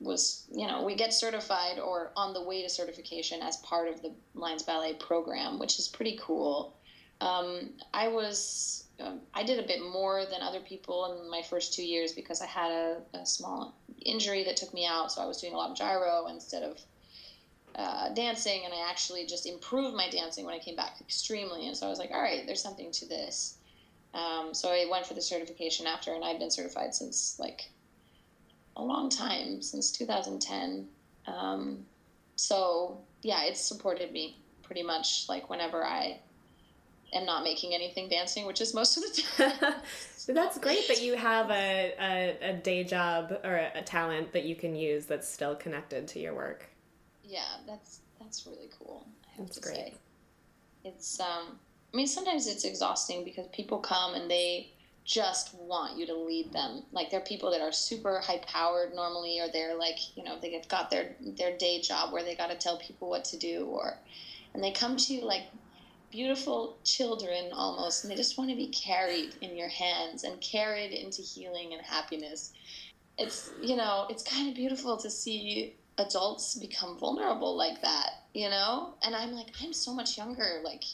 was, 0.00 0.46
you 0.50 0.66
know, 0.66 0.82
we 0.82 0.94
get 0.94 1.12
certified 1.12 1.78
or 1.78 2.10
on 2.16 2.32
the 2.32 2.42
way 2.42 2.62
to 2.62 2.68
certification 2.68 3.42
as 3.42 3.58
part 3.58 3.88
of 3.88 4.02
the 4.02 4.12
LINES 4.34 4.62
Ballet 4.62 4.94
program, 4.94 5.58
which 5.58 5.78
is 5.78 5.88
pretty 5.88 6.18
cool. 6.20 6.76
Um, 7.20 7.70
I 7.92 8.08
was, 8.08 8.84
um, 8.98 9.20
I 9.34 9.42
did 9.42 9.62
a 9.62 9.66
bit 9.66 9.82
more 9.82 10.24
than 10.24 10.40
other 10.40 10.60
people 10.60 11.22
in 11.22 11.30
my 11.30 11.42
first 11.42 11.74
two 11.74 11.84
years 11.84 12.12
because 12.12 12.40
I 12.40 12.46
had 12.46 12.70
a, 12.70 13.02
a 13.14 13.26
small 13.26 13.74
injury 14.00 14.42
that 14.44 14.56
took 14.56 14.72
me 14.72 14.86
out. 14.86 15.12
So 15.12 15.20
I 15.20 15.26
was 15.26 15.40
doing 15.40 15.52
a 15.52 15.56
lot 15.56 15.70
of 15.70 15.76
gyro 15.76 16.28
instead 16.28 16.62
of 16.62 16.80
uh, 17.76 18.08
dancing, 18.14 18.62
and 18.64 18.72
I 18.72 18.88
actually 18.88 19.26
just 19.26 19.46
improved 19.46 19.94
my 19.94 20.08
dancing 20.08 20.44
when 20.44 20.54
I 20.54 20.58
came 20.58 20.76
back 20.76 20.96
extremely. 21.00 21.68
And 21.68 21.76
so 21.76 21.86
I 21.86 21.90
was 21.90 21.98
like, 21.98 22.10
all 22.10 22.22
right, 22.22 22.46
there's 22.46 22.62
something 22.62 22.90
to 22.92 23.06
this. 23.06 23.58
Um, 24.14 24.54
so 24.54 24.70
I 24.70 24.86
went 24.90 25.06
for 25.06 25.14
the 25.14 25.22
certification 25.22 25.86
after, 25.86 26.14
and 26.14 26.24
I've 26.24 26.38
been 26.38 26.50
certified 26.50 26.94
since 26.94 27.38
like 27.38 27.70
a 28.76 28.82
long 28.82 29.08
time, 29.08 29.62
since 29.62 29.90
2010. 29.92 30.88
Um, 31.26 31.84
so 32.36 32.98
yeah, 33.22 33.44
it's 33.44 33.60
supported 33.60 34.12
me 34.12 34.38
pretty 34.62 34.82
much 34.82 35.26
like 35.28 35.50
whenever 35.50 35.84
I 35.84 36.20
am 37.12 37.26
not 37.26 37.44
making 37.44 37.74
anything 37.74 38.08
dancing, 38.08 38.46
which 38.46 38.60
is 38.60 38.74
most 38.74 38.96
of 38.96 39.02
the 39.02 39.22
time. 39.60 39.74
that's 40.34 40.58
great 40.58 40.86
that 40.88 41.02
you 41.02 41.16
have 41.16 41.50
a, 41.50 41.94
a, 42.00 42.50
a 42.50 42.52
day 42.54 42.84
job 42.84 43.32
or 43.44 43.56
a, 43.56 43.72
a, 43.74 43.82
talent 43.82 44.32
that 44.32 44.44
you 44.44 44.54
can 44.54 44.76
use 44.76 45.06
that's 45.06 45.28
still 45.28 45.56
connected 45.56 46.06
to 46.06 46.20
your 46.20 46.34
work. 46.34 46.68
Yeah, 47.24 47.42
that's 47.66 48.00
that's 48.20 48.46
really 48.46 48.70
cool. 48.78 49.06
I 49.26 49.36
have 49.36 49.46
that's 49.46 49.58
to 49.58 49.62
great. 49.62 49.76
say. 49.76 49.94
It's 50.84 51.20
um 51.20 51.58
I 51.92 51.96
mean, 51.96 52.06
sometimes 52.06 52.46
it's 52.46 52.64
exhausting 52.64 53.24
because 53.24 53.46
people 53.48 53.78
come 53.78 54.14
and 54.14 54.30
they 54.30 54.72
just 55.10 55.54
want 55.54 55.98
you 55.98 56.06
to 56.06 56.14
lead 56.14 56.52
them. 56.52 56.84
Like 56.92 57.10
they're 57.10 57.20
people 57.20 57.50
that 57.50 57.60
are 57.60 57.72
super 57.72 58.20
high 58.20 58.38
powered 58.46 58.94
normally, 58.94 59.40
or 59.40 59.48
they're 59.52 59.76
like, 59.76 59.98
you 60.16 60.22
know, 60.22 60.38
they 60.40 60.52
have 60.52 60.68
got 60.68 60.88
their 60.88 61.16
their 61.20 61.56
day 61.58 61.80
job 61.80 62.12
where 62.12 62.22
they 62.22 62.36
got 62.36 62.50
to 62.50 62.56
tell 62.56 62.78
people 62.78 63.10
what 63.10 63.24
to 63.26 63.36
do, 63.36 63.64
or 63.64 63.98
and 64.54 64.62
they 64.62 64.70
come 64.70 64.96
to 64.96 65.12
you 65.12 65.24
like 65.24 65.46
beautiful 66.12 66.78
children 66.84 67.50
almost, 67.52 68.04
and 68.04 68.10
they 68.10 68.16
just 68.16 68.38
want 68.38 68.50
to 68.50 68.56
be 68.56 68.68
carried 68.68 69.34
in 69.40 69.56
your 69.56 69.68
hands 69.68 70.22
and 70.22 70.40
carried 70.40 70.92
into 70.92 71.22
healing 71.22 71.72
and 71.72 71.82
happiness. 71.82 72.52
It's 73.18 73.50
you 73.60 73.74
know, 73.74 74.06
it's 74.10 74.22
kind 74.22 74.48
of 74.48 74.54
beautiful 74.54 74.96
to 74.98 75.10
see 75.10 75.74
adults 75.98 76.54
become 76.54 76.96
vulnerable 76.98 77.56
like 77.56 77.82
that, 77.82 78.10
you 78.32 78.48
know. 78.48 78.94
And 79.02 79.16
I'm 79.16 79.32
like, 79.32 79.48
I'm 79.60 79.72
so 79.72 79.92
much 79.92 80.16
younger, 80.16 80.60
like 80.62 80.84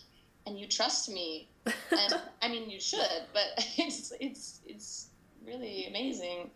and 0.47 0.59
you 0.59 0.67
trust 0.67 1.11
me 1.11 1.51
and 1.67 2.21
i 2.43 2.49
mean 2.49 2.71
you 2.71 2.81
should 2.81 3.01
but 3.33 3.47
it's 3.77 4.13
it's 4.21 4.61
it's 4.67 5.09
really 5.45 5.87
amazing 5.87 6.51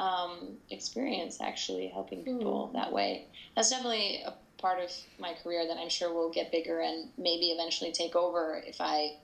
um, 0.00 0.56
experience 0.70 1.40
actually 1.40 1.88
helping 1.88 2.24
people 2.24 2.68
mm. 2.68 2.72
that 2.72 2.90
way. 2.92 3.26
That's 3.54 3.70
definitely 3.70 4.22
a 4.24 4.34
part 4.58 4.82
of 4.82 4.90
my 5.18 5.32
career 5.42 5.66
that 5.66 5.78
i'm 5.78 5.88
sure 5.88 6.12
will 6.12 6.30
get 6.30 6.52
bigger 6.52 6.80
and 6.80 7.08
maybe 7.16 7.46
eventually 7.46 7.92
take 7.92 8.14
over 8.14 8.62
if 8.66 8.78
i 8.78 9.16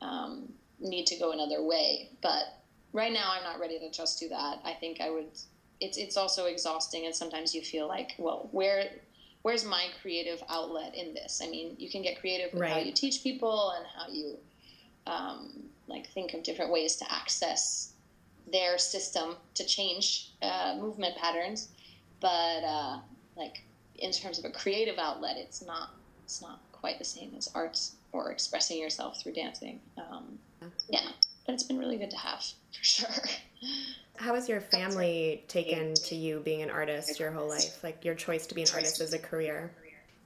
um, 0.00 0.50
need 0.80 1.06
to 1.06 1.16
go 1.18 1.32
another 1.32 1.62
way. 1.62 2.10
But 2.22 2.44
right 2.92 3.12
now 3.12 3.32
i'm 3.32 3.42
not 3.42 3.60
ready 3.60 3.78
to 3.78 3.90
just 3.90 4.18
do 4.20 4.28
that. 4.28 4.60
I 4.64 4.72
think 4.74 5.00
i 5.00 5.10
would 5.10 5.26
it's 5.80 5.98
it's 5.98 6.16
also 6.16 6.46
exhausting 6.46 7.04
and 7.04 7.14
sometimes 7.14 7.54
you 7.54 7.60
feel 7.60 7.86
like 7.86 8.14
well 8.18 8.48
where 8.52 8.88
where's 9.46 9.64
my 9.64 9.86
creative 10.02 10.42
outlet 10.48 10.92
in 10.96 11.14
this? 11.14 11.40
I 11.40 11.48
mean, 11.48 11.76
you 11.78 11.88
can 11.88 12.02
get 12.02 12.18
creative 12.18 12.52
with 12.52 12.62
right. 12.62 12.72
how 12.72 12.78
you 12.80 12.90
teach 12.90 13.22
people 13.22 13.74
and 13.76 13.86
how 13.96 14.12
you 14.12 14.36
um, 15.06 15.62
like 15.86 16.08
think 16.08 16.34
of 16.34 16.42
different 16.42 16.72
ways 16.72 16.96
to 16.96 17.04
access 17.08 17.92
their 18.50 18.76
system 18.76 19.36
to 19.54 19.64
change 19.64 20.30
uh, 20.42 20.76
movement 20.80 21.16
patterns, 21.16 21.68
but 22.20 22.64
uh, 22.64 22.98
like 23.36 23.62
in 24.00 24.10
terms 24.10 24.40
of 24.40 24.44
a 24.44 24.50
creative 24.50 24.98
outlet, 24.98 25.36
it's 25.36 25.64
not 25.64 25.90
it's 26.24 26.42
not 26.42 26.58
quite 26.72 26.98
the 26.98 27.04
same 27.04 27.32
as 27.38 27.48
arts 27.54 27.94
or 28.10 28.32
expressing 28.32 28.80
yourself 28.80 29.22
through 29.22 29.34
dancing. 29.34 29.78
Um, 29.96 30.40
yeah, 30.88 31.06
but 31.46 31.52
it's 31.52 31.62
been 31.62 31.78
really 31.78 31.98
good 31.98 32.10
to 32.10 32.16
have 32.16 32.42
for 32.76 32.82
sure. 32.82 33.24
How 34.18 34.34
has 34.34 34.48
your 34.48 34.60
family 34.60 35.44
taken 35.48 35.94
to 35.94 36.14
you 36.14 36.40
being 36.40 36.62
an 36.62 36.70
artist 36.70 37.20
your 37.20 37.30
whole 37.30 37.48
life? 37.48 37.82
Like 37.82 38.04
your 38.04 38.14
choice 38.14 38.46
to 38.48 38.54
be 38.54 38.62
an 38.62 38.68
artist 38.74 39.00
as 39.00 39.12
a 39.12 39.18
career? 39.18 39.72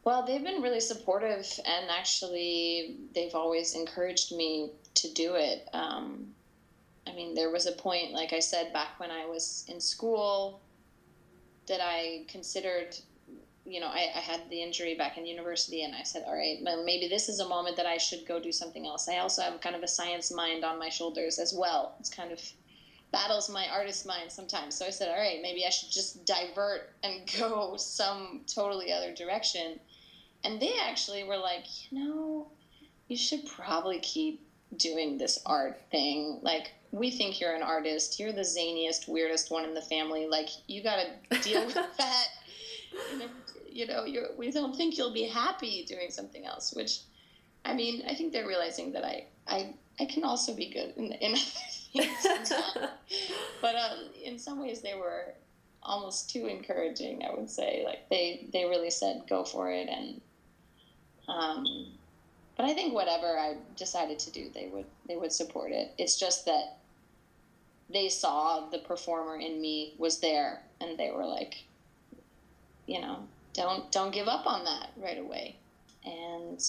Well, 0.05 0.24
they've 0.24 0.43
been 0.43 0.62
really 0.62 0.80
supportive, 0.80 1.47
and 1.66 1.91
actually, 1.91 2.97
they've 3.14 3.34
always 3.34 3.74
encouraged 3.74 4.32
me 4.32 4.70
to 4.95 5.12
do 5.12 5.34
it. 5.34 5.68
Um, 5.74 6.28
I 7.07 7.14
mean, 7.14 7.34
there 7.34 7.51
was 7.51 7.66
a 7.66 7.72
point, 7.72 8.12
like 8.12 8.32
I 8.32 8.41
said, 8.41 8.72
back 8.72 8.99
when 8.99 9.11
I 9.11 9.26
was 9.26 9.66
in 9.68 9.78
school, 9.78 10.62
that 11.68 11.80
I 11.82 12.24
considered, 12.28 12.97
you 13.66 13.80
know, 13.80 13.88
I, 13.88 14.09
I 14.16 14.20
had 14.20 14.49
the 14.49 14.62
injury 14.62 14.95
back 14.97 15.18
in 15.18 15.26
university, 15.26 15.82
and 15.82 15.95
I 15.95 16.03
said, 16.03 16.24
all 16.26 16.34
right, 16.34 16.59
maybe 16.62 17.09
this 17.09 17.28
is 17.28 17.41
a 17.41 17.49
moment 17.49 17.76
that 17.76 17.86
I 17.86 17.99
should 17.99 18.26
go 18.26 18.41
do 18.41 18.53
something 18.53 18.86
else. 18.86 19.07
I 19.07 19.18
also 19.18 19.43
have 19.43 19.61
kind 19.61 19.76
of 19.76 19.82
a 19.82 19.88
science 19.88 20.32
mind 20.32 20.64
on 20.64 20.78
my 20.78 20.88
shoulders 20.88 21.38
as 21.38 21.53
well. 21.55 21.95
It's 22.01 22.11
kind 22.11 22.32
of 22.32 22.41
battles 23.12 23.50
my 23.50 23.68
artist 23.68 24.06
mind 24.06 24.30
sometimes. 24.30 24.74
So 24.74 24.86
I 24.86 24.90
said, 24.90 25.08
all 25.08 25.18
right, 25.18 25.40
maybe 25.42 25.66
I 25.66 25.70
should 25.70 25.90
just 25.90 26.24
divert 26.24 26.90
and 27.02 27.30
go 27.38 27.76
some 27.76 28.42
totally 28.46 28.92
other 28.92 29.14
direction. 29.14 29.80
And 30.44 30.61
they 30.61 30.72
actually 30.82 31.24
were 31.24 31.36
like, 31.36 31.64
you 31.90 31.98
know, 31.98 32.48
you 33.08 33.16
should 33.16 33.46
probably 33.46 33.98
keep 33.98 34.46
doing 34.76 35.18
this 35.18 35.38
art 35.44 35.80
thing. 35.90 36.38
Like, 36.42 36.72
we 36.92 37.11
think 37.11 37.40
you're 37.40 37.54
an 37.54 37.62
artist. 37.62 38.18
You're 38.18 38.32
the 38.32 38.42
zaniest, 38.42 39.08
weirdest 39.08 39.50
one 39.50 39.64
in 39.64 39.74
the 39.74 39.82
family. 39.82 40.26
Like, 40.26 40.48
you 40.66 40.82
got 40.82 41.04
to 41.30 41.38
deal 41.40 41.66
with 41.66 41.74
that. 41.98 42.26
You 43.72 43.86
know, 43.86 44.04
you 44.04 44.26
we 44.36 44.50
don't 44.50 44.74
think 44.74 44.98
you'll 44.98 45.12
be 45.12 45.24
happy 45.24 45.84
doing 45.86 46.11
something 46.11 46.44
else. 46.44 46.72
Which, 46.74 47.00
I 47.64 47.74
mean, 47.74 48.02
I 48.08 48.14
think 48.14 48.32
they're 48.32 48.46
realizing 48.46 48.92
that 48.92 49.04
I, 49.04 49.26
I, 49.46 49.74
I 50.00 50.06
can 50.06 50.24
also 50.24 50.54
be 50.54 50.70
good 50.70 50.94
in, 50.96 51.12
in 51.12 51.36
but 53.61 53.74
um, 53.74 53.99
in 54.22 54.38
some 54.38 54.61
ways, 54.61 54.80
they 54.80 54.95
were 54.95 55.34
almost 55.82 56.30
too 56.30 56.47
encouraging. 56.47 57.24
I 57.24 57.34
would 57.34 57.51
say, 57.51 57.82
like 57.84 58.09
they 58.09 58.47
they 58.53 58.64
really 58.64 58.91
said 58.91 59.24
go 59.28 59.45
for 59.45 59.70
it, 59.70 59.88
and 59.88 60.20
um, 61.28 61.86
but 62.57 62.66
I 62.66 62.74
think 62.74 62.95
whatever 62.95 63.38
I 63.38 63.57
decided 63.76 64.18
to 64.20 64.30
do, 64.30 64.51
they 64.55 64.68
would 64.72 64.86
they 65.09 65.16
would 65.16 65.32
support 65.32 65.72
it. 65.72 65.93
It's 65.99 66.18
just 66.18 66.45
that 66.47 66.78
they 67.93 68.09
saw 68.09 68.68
the 68.70 68.78
performer 68.78 69.36
in 69.36 69.61
me 69.61 69.95
was 69.99 70.20
there, 70.20 70.62
and 70.80 70.97
they 70.97 71.11
were 71.11 71.26
like, 71.26 71.64
you 72.86 73.01
know, 73.01 73.18
don't 73.53 73.91
don't 73.91 74.12
give 74.12 74.28
up 74.28 74.47
on 74.47 74.64
that 74.64 74.91
right 74.97 75.18
away, 75.18 75.57
and 76.05 76.62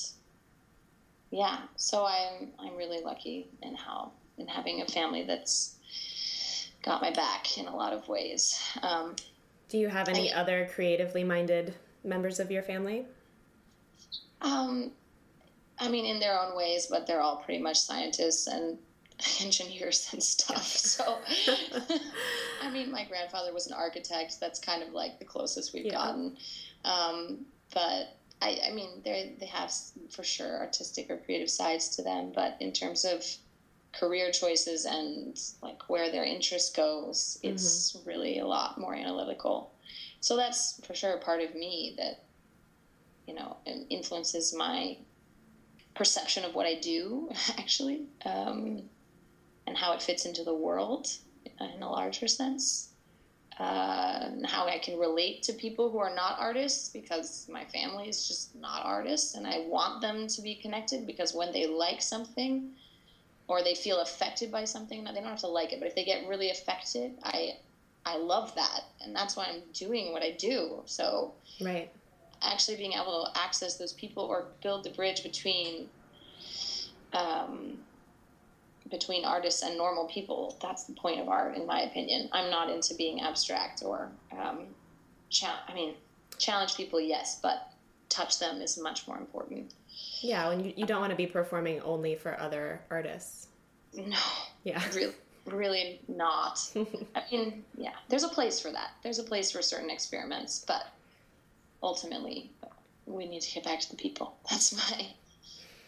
yeah, 1.30 1.59
so 1.76 2.05
I'm 2.05 2.49
I'm 2.59 2.76
really 2.76 3.01
lucky 3.03 3.47
in 3.61 3.76
how 3.76 4.11
and 4.41 4.49
having 4.49 4.81
a 4.81 4.85
family 4.85 5.23
that's 5.23 5.75
got 6.83 7.01
my 7.01 7.11
back 7.11 7.57
in 7.57 7.67
a 7.67 7.75
lot 7.75 7.93
of 7.93 8.07
ways. 8.07 8.59
Um, 8.81 9.15
Do 9.69 9.77
you 9.77 9.87
have 9.87 10.09
any 10.09 10.33
I- 10.33 10.41
other 10.41 10.69
creatively 10.73 11.23
minded 11.23 11.75
members 12.03 12.39
of 12.39 12.51
your 12.51 12.63
family? 12.63 13.05
Um, 14.41 14.91
I 15.79 15.87
mean, 15.87 16.05
in 16.05 16.19
their 16.19 16.39
own 16.39 16.55
ways, 16.57 16.87
but 16.89 17.05
they're 17.07 17.21
all 17.21 17.37
pretty 17.37 17.61
much 17.61 17.77
scientists 17.79 18.47
and 18.47 18.77
engineers 19.41 20.09
and 20.11 20.21
stuff. 20.21 20.65
So, 20.91 21.19
I 22.61 22.69
mean, 22.71 22.91
my 22.91 23.05
grandfather 23.05 23.53
was 23.53 23.67
an 23.67 23.73
architect. 23.73 24.39
That's 24.41 24.59
kind 24.59 24.83
of 24.83 24.89
like 24.93 25.19
the 25.19 25.25
closest 25.25 25.73
we've 25.73 25.85
Yeah. 25.85 25.93
gotten. 25.93 26.37
Um, 26.83 27.45
but 27.73 28.17
I, 28.41 28.59
I 28.67 28.71
mean, 28.73 29.01
they 29.05 29.35
they 29.39 29.45
have 29.45 29.71
for 30.09 30.23
sure 30.23 30.57
artistic 30.59 31.09
or 31.11 31.17
creative 31.17 31.49
sides 31.49 31.95
to 31.95 32.01
them. 32.01 32.31
But 32.33 32.57
in 32.59 32.71
terms 32.71 33.05
of 33.05 33.23
career 33.93 34.31
choices 34.31 34.85
and 34.85 35.39
like 35.61 35.89
where 35.89 36.11
their 36.11 36.23
interest 36.23 36.75
goes, 36.75 37.37
it's 37.43 37.97
really 38.05 38.39
a 38.39 38.47
lot 38.47 38.79
more 38.79 38.95
analytical. 38.95 39.73
So 40.19 40.35
that's 40.37 40.79
for 40.85 40.93
sure 40.93 41.13
a 41.13 41.19
part 41.19 41.41
of 41.41 41.55
me 41.55 41.95
that 41.97 42.23
you 43.27 43.33
know 43.33 43.57
influences 43.89 44.53
my 44.53 44.97
perception 45.93 46.45
of 46.45 46.55
what 46.55 46.65
I 46.65 46.75
do 46.75 47.29
actually, 47.57 48.03
um, 48.25 48.83
and 49.67 49.77
how 49.77 49.93
it 49.93 50.01
fits 50.01 50.25
into 50.25 50.43
the 50.43 50.55
world 50.55 51.07
in 51.59 51.81
a 51.81 51.89
larger 51.89 52.27
sense. 52.27 52.87
Uh, 53.59 54.21
and 54.23 54.45
how 54.45 54.65
I 54.65 54.79
can 54.79 54.97
relate 54.97 55.43
to 55.43 55.53
people 55.53 55.91
who 55.91 55.99
are 55.99 56.15
not 56.15 56.39
artists 56.39 56.89
because 56.89 57.47
my 57.51 57.63
family 57.65 58.09
is 58.09 58.27
just 58.27 58.55
not 58.55 58.83
artists, 58.85 59.35
and 59.35 59.45
I 59.45 59.65
want 59.67 60.01
them 60.01 60.27
to 60.27 60.41
be 60.41 60.55
connected 60.55 61.05
because 61.05 61.35
when 61.35 61.51
they 61.51 61.67
like 61.67 62.01
something 62.01 62.71
or 63.51 63.61
they 63.61 63.75
feel 63.75 63.99
affected 63.99 64.49
by 64.49 64.63
something, 64.63 65.03
they 65.03 65.11
don't 65.11 65.25
have 65.25 65.39
to 65.39 65.47
like 65.47 65.73
it, 65.73 65.79
but 65.79 65.87
if 65.89 65.93
they 65.93 66.05
get 66.05 66.25
really 66.25 66.51
affected, 66.51 67.11
I 67.21 67.57
I 68.05 68.15
love 68.15 68.55
that, 68.55 68.85
and 69.01 69.13
that's 69.13 69.35
why 69.35 69.47
I'm 69.47 69.61
doing 69.73 70.13
what 70.13 70.23
I 70.23 70.31
do. 70.31 70.81
So 70.85 71.33
Right. 71.59 71.89
actually 72.41 72.77
being 72.77 72.93
able 72.93 73.25
to 73.25 73.39
access 73.39 73.77
those 73.77 73.91
people 73.93 74.23
or 74.23 74.53
build 74.63 74.85
the 74.85 74.89
bridge 74.91 75.21
between 75.21 75.89
um, 77.13 77.77
between 78.89 79.25
artists 79.25 79.63
and 79.63 79.77
normal 79.77 80.05
people 80.07 80.57
that's 80.61 80.85
the 80.85 80.93
point 80.93 81.19
of 81.19 81.27
art 81.27 81.55
in 81.55 81.65
my 81.67 81.81
opinion 81.81 82.29
i'm 82.31 82.49
not 82.49 82.69
into 82.69 82.95
being 82.95 83.21
abstract 83.21 83.83
or 83.85 84.09
um, 84.31 84.65
cha- 85.29 85.63
i 85.67 85.73
mean 85.73 85.93
challenge 86.39 86.75
people 86.75 86.99
yes 86.99 87.39
but 87.43 87.57
touch 88.09 88.39
them 88.39 88.59
is 88.61 88.77
much 88.79 89.07
more 89.07 89.17
important 89.17 89.73
Yeah, 90.22 90.51
and 90.51 90.65
you, 90.65 90.74
you 90.76 90.86
don't 90.86 91.01
want 91.01 91.11
to 91.11 91.17
be 91.17 91.28
performing 91.28 91.82
only 91.82 92.15
for 92.15 92.39
other 92.39 92.82
artists. 92.89 93.47
no 93.95 94.17
Yeah. 94.63 94.82
really 94.95 95.13
really 95.47 95.99
not 96.07 96.59
i 97.15 97.24
mean 97.32 97.65
yeah 97.76 97.95
there's 98.09 98.24
a 98.24 98.30
place 98.30 98.59
for 98.59 98.72
that 98.72 98.91
there's 99.01 99.17
a 99.17 99.24
place 99.24 99.51
for 99.51 99.59
certain 99.63 99.89
experiments 99.89 100.63
but 100.67 100.86
ultimately 101.82 102.51
we 103.07 103.28
need 103.28 103.41
to 103.41 103.51
get 103.51 103.63
back 103.63 103.80
to 103.80 103.89
the 103.89 103.95
people 103.95 104.38
that's 104.51 104.72
my 104.72 105.07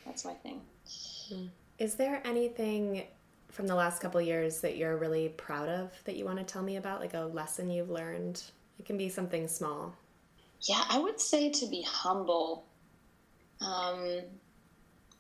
that's 0.08 0.26
my 0.26 0.34
thing 0.34 0.60
hmm. 1.30 1.46
Is 1.80 1.96
there 1.96 2.22
anything 2.24 3.04
from 3.50 3.68
the 3.68 3.76
last 3.76 4.02
couple 4.02 4.22
years 4.22 4.62
that 4.62 4.78
you're 4.78 4.98
really 4.98 5.30
proud 5.30 5.70
of 5.70 5.92
that 6.06 6.16
you 6.16 6.26
want 6.26 6.38
to 6.38 6.44
tell 6.44 6.62
me 6.62 6.78
about? 6.78 7.00
Like 7.00 7.14
a 7.14 7.22
lesson 7.22 7.70
you've 7.70 7.90
learned? 7.90 8.42
It 8.80 8.86
can 8.86 8.98
be 8.98 9.10
something 9.10 9.48
small. 9.48 9.94
Yeah, 10.62 10.84
I 10.90 11.00
would 11.00 11.20
say 11.20 11.50
to 11.50 11.66
be 11.66 11.82
humble. 11.82 12.66
Um, 13.62 14.22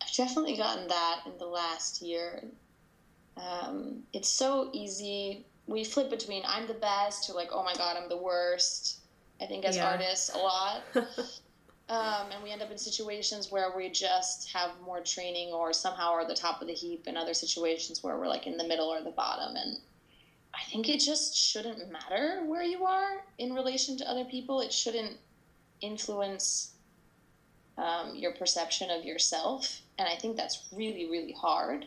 I've 0.01 0.13
definitely 0.15 0.57
gotten 0.57 0.87
that 0.87 1.21
in 1.25 1.37
the 1.37 1.45
last 1.45 2.01
year. 2.01 2.43
Um, 3.37 4.03
it's 4.13 4.29
so 4.29 4.69
easy. 4.73 5.45
We 5.65 5.83
flip 5.83 6.09
between 6.09 6.43
I'm 6.45 6.67
the 6.67 6.73
best 6.73 7.25
to 7.25 7.33
like, 7.33 7.49
oh 7.51 7.63
my 7.63 7.73
god, 7.75 7.97
I'm 7.97 8.09
the 8.09 8.17
worst. 8.17 8.99
I 9.41 9.45
think 9.45 9.65
as 9.65 9.75
Yeah. 9.75 9.89
artists 9.89 10.29
a 10.33 10.37
lot. 10.37 10.83
um, 11.89 12.31
and 12.31 12.43
we 12.43 12.51
end 12.51 12.61
up 12.61 12.71
in 12.71 12.77
situations 12.77 13.51
where 13.51 13.73
we 13.75 13.89
just 13.89 14.51
have 14.51 14.71
more 14.81 15.01
training 15.01 15.53
or 15.53 15.73
somehow 15.73 16.11
are 16.11 16.27
the 16.27 16.35
top 16.35 16.61
of 16.61 16.67
the 16.67 16.73
heap, 16.73 17.03
and 17.07 17.17
other 17.17 17.33
situations 17.33 18.03
where 18.03 18.17
we're 18.17 18.27
like 18.27 18.45
in 18.45 18.57
the 18.57 18.67
middle 18.67 18.87
or 18.87 19.01
the 19.01 19.11
bottom. 19.11 19.55
And 19.55 19.77
I 20.53 20.63
think 20.69 20.89
it 20.89 20.99
just 20.99 21.35
shouldn't 21.35 21.89
matter 21.91 22.43
where 22.45 22.63
you 22.63 22.85
are 22.85 23.23
in 23.39 23.53
relation 23.53 23.97
to 23.97 24.09
other 24.09 24.25
people. 24.25 24.61
It 24.61 24.71
shouldn't 24.71 25.17
influence 25.81 26.72
um, 27.77 28.15
your 28.15 28.31
perception 28.33 28.89
of 28.91 29.03
yourself. 29.03 29.81
And 29.97 30.07
I 30.07 30.15
think 30.15 30.37
that's 30.37 30.63
really, 30.75 31.09
really 31.09 31.33
hard 31.33 31.85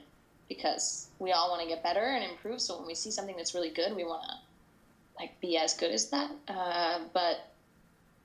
because 0.48 1.08
we 1.18 1.32
all 1.32 1.50
want 1.50 1.62
to 1.62 1.68
get 1.68 1.82
better 1.82 2.04
and 2.04 2.24
improve. 2.24 2.60
So 2.60 2.78
when 2.78 2.86
we 2.86 2.94
see 2.94 3.10
something 3.10 3.36
that's 3.36 3.54
really 3.54 3.70
good, 3.70 3.94
we 3.94 4.04
want 4.04 4.22
to 4.22 4.34
like 5.18 5.40
be 5.40 5.56
as 5.56 5.74
good 5.74 5.90
as 5.90 6.10
that. 6.10 6.30
Uh, 6.48 7.00
but 7.12 7.50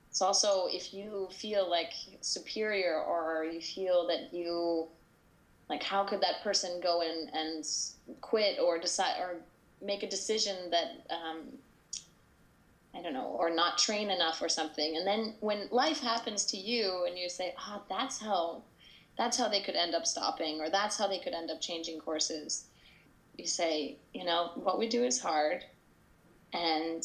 it's 0.09 0.21
also 0.21 0.67
if 0.69 0.93
you 0.93 1.29
feel 1.31 1.69
like 1.69 1.93
superior 2.19 3.01
or 3.01 3.45
you 3.45 3.61
feel 3.61 4.07
that 4.07 4.33
you 4.33 4.87
like 5.69 5.81
how 5.81 6.03
could 6.03 6.19
that 6.19 6.43
person 6.43 6.81
go 6.83 7.01
in 7.01 7.29
and 7.33 7.65
quit 8.19 8.59
or 8.59 8.77
decide 8.77 9.15
or 9.21 9.37
make 9.81 10.03
a 10.03 10.09
decision 10.09 10.69
that 10.69 11.05
um, 11.09 11.43
I 12.95 13.01
don't 13.01 13.13
know, 13.13 13.35
or 13.39 13.49
not 13.49 13.77
train 13.77 14.09
enough 14.11 14.41
or 14.41 14.49
something. 14.49 14.97
And 14.97 15.07
then 15.07 15.35
when 15.39 15.69
life 15.71 16.01
happens 16.01 16.45
to 16.47 16.57
you 16.57 17.05
and 17.07 17.17
you 17.17 17.29
say, 17.29 17.53
ah, 17.57 17.81
that's 17.89 18.19
how, 18.19 18.63
that's 19.17 19.37
how 19.37 19.47
they 19.47 19.61
could 19.61 19.75
end 19.75 19.95
up 19.95 20.05
stopping, 20.05 20.59
or 20.59 20.69
that's 20.69 20.97
how 20.97 21.07
they 21.07 21.19
could 21.19 21.33
end 21.33 21.49
up 21.51 21.61
changing 21.61 21.99
courses. 21.99 22.65
You 23.37 23.47
say, 23.47 23.97
you 24.13 24.25
know, 24.25 24.51
what 24.55 24.77
we 24.77 24.89
do 24.89 25.03
is 25.05 25.21
hard, 25.21 25.63
and 26.53 27.03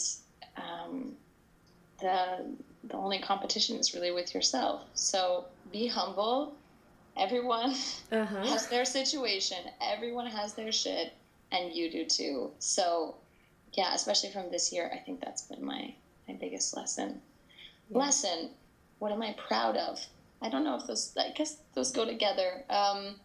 um, 0.56 1.12
the 2.00 2.56
the 2.84 2.94
only 2.94 3.18
competition 3.20 3.76
is 3.78 3.94
really 3.94 4.10
with 4.12 4.34
yourself. 4.34 4.82
So 4.94 5.44
be 5.72 5.86
humble. 5.88 6.54
Everyone 7.16 7.74
Uh-huh. 8.12 8.44
has 8.46 8.68
their 8.68 8.84
situation. 8.84 9.58
Everyone 9.80 10.26
has 10.26 10.54
their 10.54 10.70
shit, 10.72 11.12
and 11.52 11.72
you 11.72 11.90
do 11.90 12.04
too. 12.04 12.50
So, 12.58 13.16
yeah, 13.76 13.94
especially 13.94 14.30
from 14.30 14.50
this 14.50 14.72
year, 14.72 14.90
I 14.92 14.98
think 14.98 15.20
that's 15.20 15.42
been 15.42 15.64
my 15.64 15.94
my 16.28 16.34
biggest 16.34 16.76
lesson. 16.76 17.20
Lesson. 17.90 18.50
What 18.98 19.12
am 19.12 19.22
I 19.22 19.36
proud 19.46 19.76
of? 19.76 20.04
I 20.42 20.48
don't 20.48 20.64
know 20.64 20.76
if 20.76 20.86
those. 20.86 21.14
I 21.18 21.30
guess 21.30 21.58
those 21.74 21.92
go 21.92 22.04
together. 22.04 22.64
Um, 22.70 23.16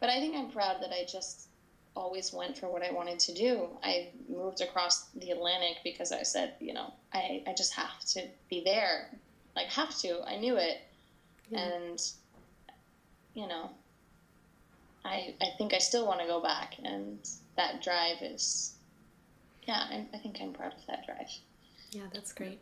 but 0.00 0.10
I 0.10 0.18
think 0.18 0.34
I'm 0.36 0.50
proud 0.50 0.82
that 0.82 0.90
I 0.90 1.04
just 1.04 1.48
always 1.94 2.32
went 2.32 2.56
for 2.58 2.68
what 2.70 2.82
I 2.82 2.90
wanted 2.90 3.18
to 3.20 3.34
do. 3.34 3.68
I 3.82 4.08
moved 4.28 4.60
across 4.60 5.04
the 5.14 5.30
Atlantic 5.30 5.78
because 5.84 6.10
I 6.10 6.22
said, 6.22 6.54
you 6.58 6.72
know, 6.72 6.92
I, 7.12 7.42
I 7.46 7.54
just 7.54 7.74
have 7.74 8.00
to 8.14 8.26
be 8.48 8.62
there. 8.64 9.10
Like, 9.54 9.66
have 9.66 9.96
to. 9.98 10.22
I 10.26 10.38
knew 10.38 10.56
it. 10.56 10.80
And, 11.52 12.00
you 13.34 13.46
know, 13.46 13.70
I, 15.04 15.34
I 15.40 15.48
think 15.58 15.74
I 15.74 15.78
still 15.78 16.06
want 16.06 16.20
to 16.20 16.26
go 16.26 16.40
back. 16.40 16.76
And 16.82 17.18
that 17.56 17.82
drive 17.82 18.22
is, 18.22 18.74
yeah, 19.66 19.84
I, 19.90 20.06
I 20.14 20.18
think 20.18 20.38
I'm 20.40 20.52
proud 20.52 20.72
of 20.74 20.86
that 20.86 21.06
drive. 21.06 21.30
Yeah, 21.90 22.02
that's 22.12 22.32
great. 22.32 22.60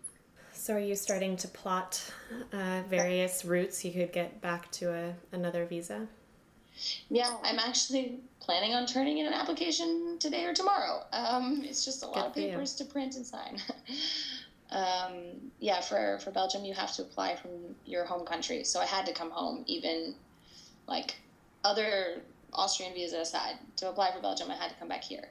So, 0.53 0.75
are 0.75 0.81
you 0.81 0.97
starting 0.97 1.37
to 1.39 1.49
plot 1.49 2.13
uh, 2.53 2.83
various 2.89 3.45
routes 3.45 3.85
you 3.85 3.93
could 3.93 4.13
get 4.13 4.41
back 4.41 4.71
to 4.73 4.93
a, 4.93 5.15
another 5.33 5.65
visa? 5.65 6.07
Yeah, 7.09 7.37
I'm 7.45 7.59
actually 7.59 8.21
planning 8.41 8.75
on 8.75 8.87
turning 8.87 9.19
in 9.19 9.27
an 9.27 9.33
application 9.33 10.17
today 10.19 10.45
or 10.45 10.55
tomorrow. 10.55 11.05
Um, 11.13 11.63
it's 11.65 11.85
just 11.85 12.03
a 12.03 12.07
lot 12.07 12.35
Good 12.35 12.45
of 12.45 12.51
papers 12.51 12.75
to 12.77 12.85
print 12.85 13.17
and 13.17 13.27
sign. 13.27 13.61
um, 14.71 15.51
yeah, 15.59 15.81
for, 15.81 16.19
for 16.23 16.31
Belgium, 16.31 16.65
you 16.65 16.75
have 16.75 16.93
to 16.97 17.03
apply 17.03 17.37
from 17.37 17.51
your 17.85 18.05
home 18.05 18.25
country. 18.25 18.65
So 18.65 18.81
I 18.81 18.87
had 18.87 19.07
to 19.07 19.13
come 19.13 19.31
home, 19.31 19.65
even 19.67 20.15
like 20.87 21.17
other 21.65 22.23
Austrian 22.53 22.95
visa 22.95 23.21
aside. 23.21 23.57
To 23.77 23.89
apply 23.89 24.13
for 24.13 24.21
Belgium, 24.21 24.51
I 24.51 24.57
had 24.57 24.71
to 24.71 24.77
come 24.77 24.89
back 24.89 25.05
here. 25.05 25.29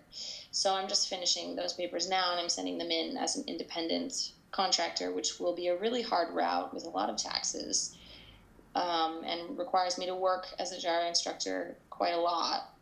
So 0.52 0.74
I'm 0.74 0.88
just 0.88 1.10
finishing 1.10 1.56
those 1.56 1.74
papers 1.74 2.10
now 2.10 2.32
and 2.32 2.40
I'm 2.40 2.50
sending 2.50 2.78
them 2.78 2.92
in 2.92 3.18
as 3.18 3.36
an 3.36 3.44
independent 3.48 4.34
contractor, 4.52 5.12
which 5.12 5.40
will 5.40 5.56
be 5.56 5.68
a 5.68 5.78
really 5.78 6.02
hard 6.02 6.34
route 6.34 6.74
with 6.74 6.86
a 6.86 6.90
lot 6.90 7.10
of 7.10 7.18
taxes 7.18 7.96
um, 8.76 9.24
and 9.26 9.58
requires 9.58 9.98
me 9.98 10.06
to 10.06 10.16
work 10.16 10.48
as 10.60 10.72
a 10.72 10.80
gyro 10.80 11.08
instructor 11.08 11.76
quite 11.90 12.14
a 12.14 12.20
lot. 12.20 12.74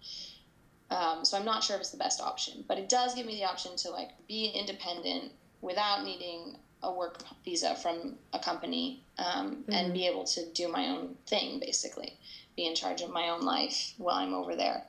Um, 0.89 1.25
so 1.25 1.37
I'm 1.37 1.45
not 1.45 1.63
sure 1.63 1.75
if 1.75 1.81
it's 1.81 1.91
the 1.91 1.97
best 1.97 2.21
option, 2.21 2.63
but 2.67 2.77
it 2.77 2.87
does 2.87 3.15
give 3.15 3.25
me 3.25 3.35
the 3.35 3.43
option 3.43 3.75
to 3.77 3.89
like 3.89 4.11
be 4.27 4.47
independent 4.47 5.31
without 5.61 6.03
needing 6.03 6.55
a 6.83 6.93
work 6.93 7.23
visa 7.43 7.75
from 7.75 8.15
a 8.33 8.39
company 8.39 9.03
um, 9.17 9.63
and 9.69 9.93
be 9.93 10.05
able 10.07 10.23
to 10.23 10.45
do 10.53 10.67
my 10.67 10.87
own 10.87 11.15
thing, 11.25 11.59
basically, 11.59 12.13
be 12.57 12.65
in 12.65 12.75
charge 12.75 13.01
of 13.01 13.11
my 13.11 13.29
own 13.29 13.41
life 13.41 13.93
while 13.97 14.15
I'm 14.17 14.33
over 14.33 14.55
there. 14.55 14.83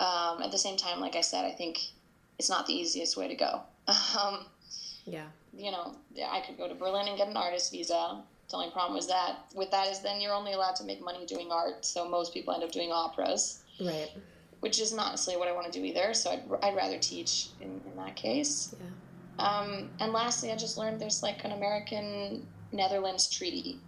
Um, 0.00 0.40
at 0.42 0.50
the 0.50 0.56
same 0.58 0.76
time, 0.78 1.00
like 1.00 1.16
I 1.16 1.20
said, 1.20 1.44
I 1.44 1.50
think 1.50 1.78
it's 2.38 2.48
not 2.48 2.66
the 2.66 2.72
easiest 2.72 3.16
way 3.18 3.28
to 3.28 3.34
go. 3.34 3.60
Um, 4.18 4.46
Yeah. 5.04 5.26
you 5.52 5.70
know, 5.72 5.96
I 6.30 6.40
could 6.40 6.56
go 6.56 6.68
to 6.68 6.74
Berlin 6.74 7.08
and 7.08 7.18
get 7.18 7.28
an 7.28 7.36
artist 7.36 7.72
visa. 7.72 8.22
The 8.48 8.56
only 8.56 8.70
problem 8.70 8.94
was 8.94 9.08
that 9.08 9.40
with 9.54 9.70
that 9.72 9.88
is 9.88 9.98
then 10.00 10.20
you're 10.20 10.32
only 10.32 10.52
allowed 10.52 10.76
to 10.76 10.84
make 10.84 11.02
money 11.02 11.26
doing 11.26 11.50
art. 11.50 11.84
So 11.84 12.08
most 12.08 12.32
people 12.32 12.54
end 12.54 12.62
up 12.62 12.70
doing 12.72 12.92
operas. 12.92 13.58
Right. 13.80 14.10
which 14.60 14.78
is 14.80 14.92
not 14.92 15.10
necessarily 15.10 15.40
what 15.40 15.48
I 15.48 15.52
want 15.52 15.66
to 15.72 15.76
do 15.76 15.84
either. 15.84 16.14
So 16.14 16.30
I'd, 16.30 16.42
I'd 16.62 16.76
rather 16.76 16.96
teach 16.98 17.48
in, 17.60 17.80
in 17.84 17.96
that 17.96 18.14
case. 18.14 18.72
Yeah. 18.78 19.44
Um, 19.44 19.90
and 19.98 20.12
lastly, 20.12 20.52
I 20.52 20.56
just 20.56 20.78
learned 20.78 21.00
there's 21.00 21.20
like 21.22 21.44
an 21.44 21.50
American 21.50 22.46
Netherlands 22.70 23.28
treaty, 23.28 23.80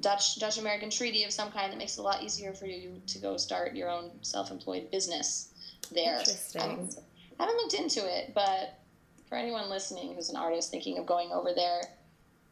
Dutch 0.00 0.38
Dutch 0.38 0.58
American 0.58 0.90
treaty 0.90 1.24
of 1.24 1.32
some 1.32 1.50
kind 1.50 1.72
that 1.72 1.78
makes 1.78 1.98
it 1.98 2.00
a 2.00 2.04
lot 2.04 2.22
easier 2.22 2.52
for 2.52 2.66
you 2.66 3.00
to 3.06 3.18
go 3.18 3.36
start 3.36 3.74
your 3.74 3.90
own 3.90 4.10
self 4.22 4.50
employed 4.50 4.90
business 4.90 5.48
there. 5.92 6.18
Interesting. 6.18 6.60
I 6.60 6.66
haven't, 6.68 6.98
I 7.38 7.42
haven't 7.44 7.56
looked 7.56 7.74
into 7.74 8.00
it, 8.06 8.32
but 8.34 8.78
for 9.28 9.36
anyone 9.36 9.68
listening 9.68 10.14
who's 10.14 10.30
an 10.30 10.36
artist 10.36 10.70
thinking 10.70 10.98
of 10.98 11.06
going 11.06 11.30
over 11.32 11.50
there, 11.54 11.82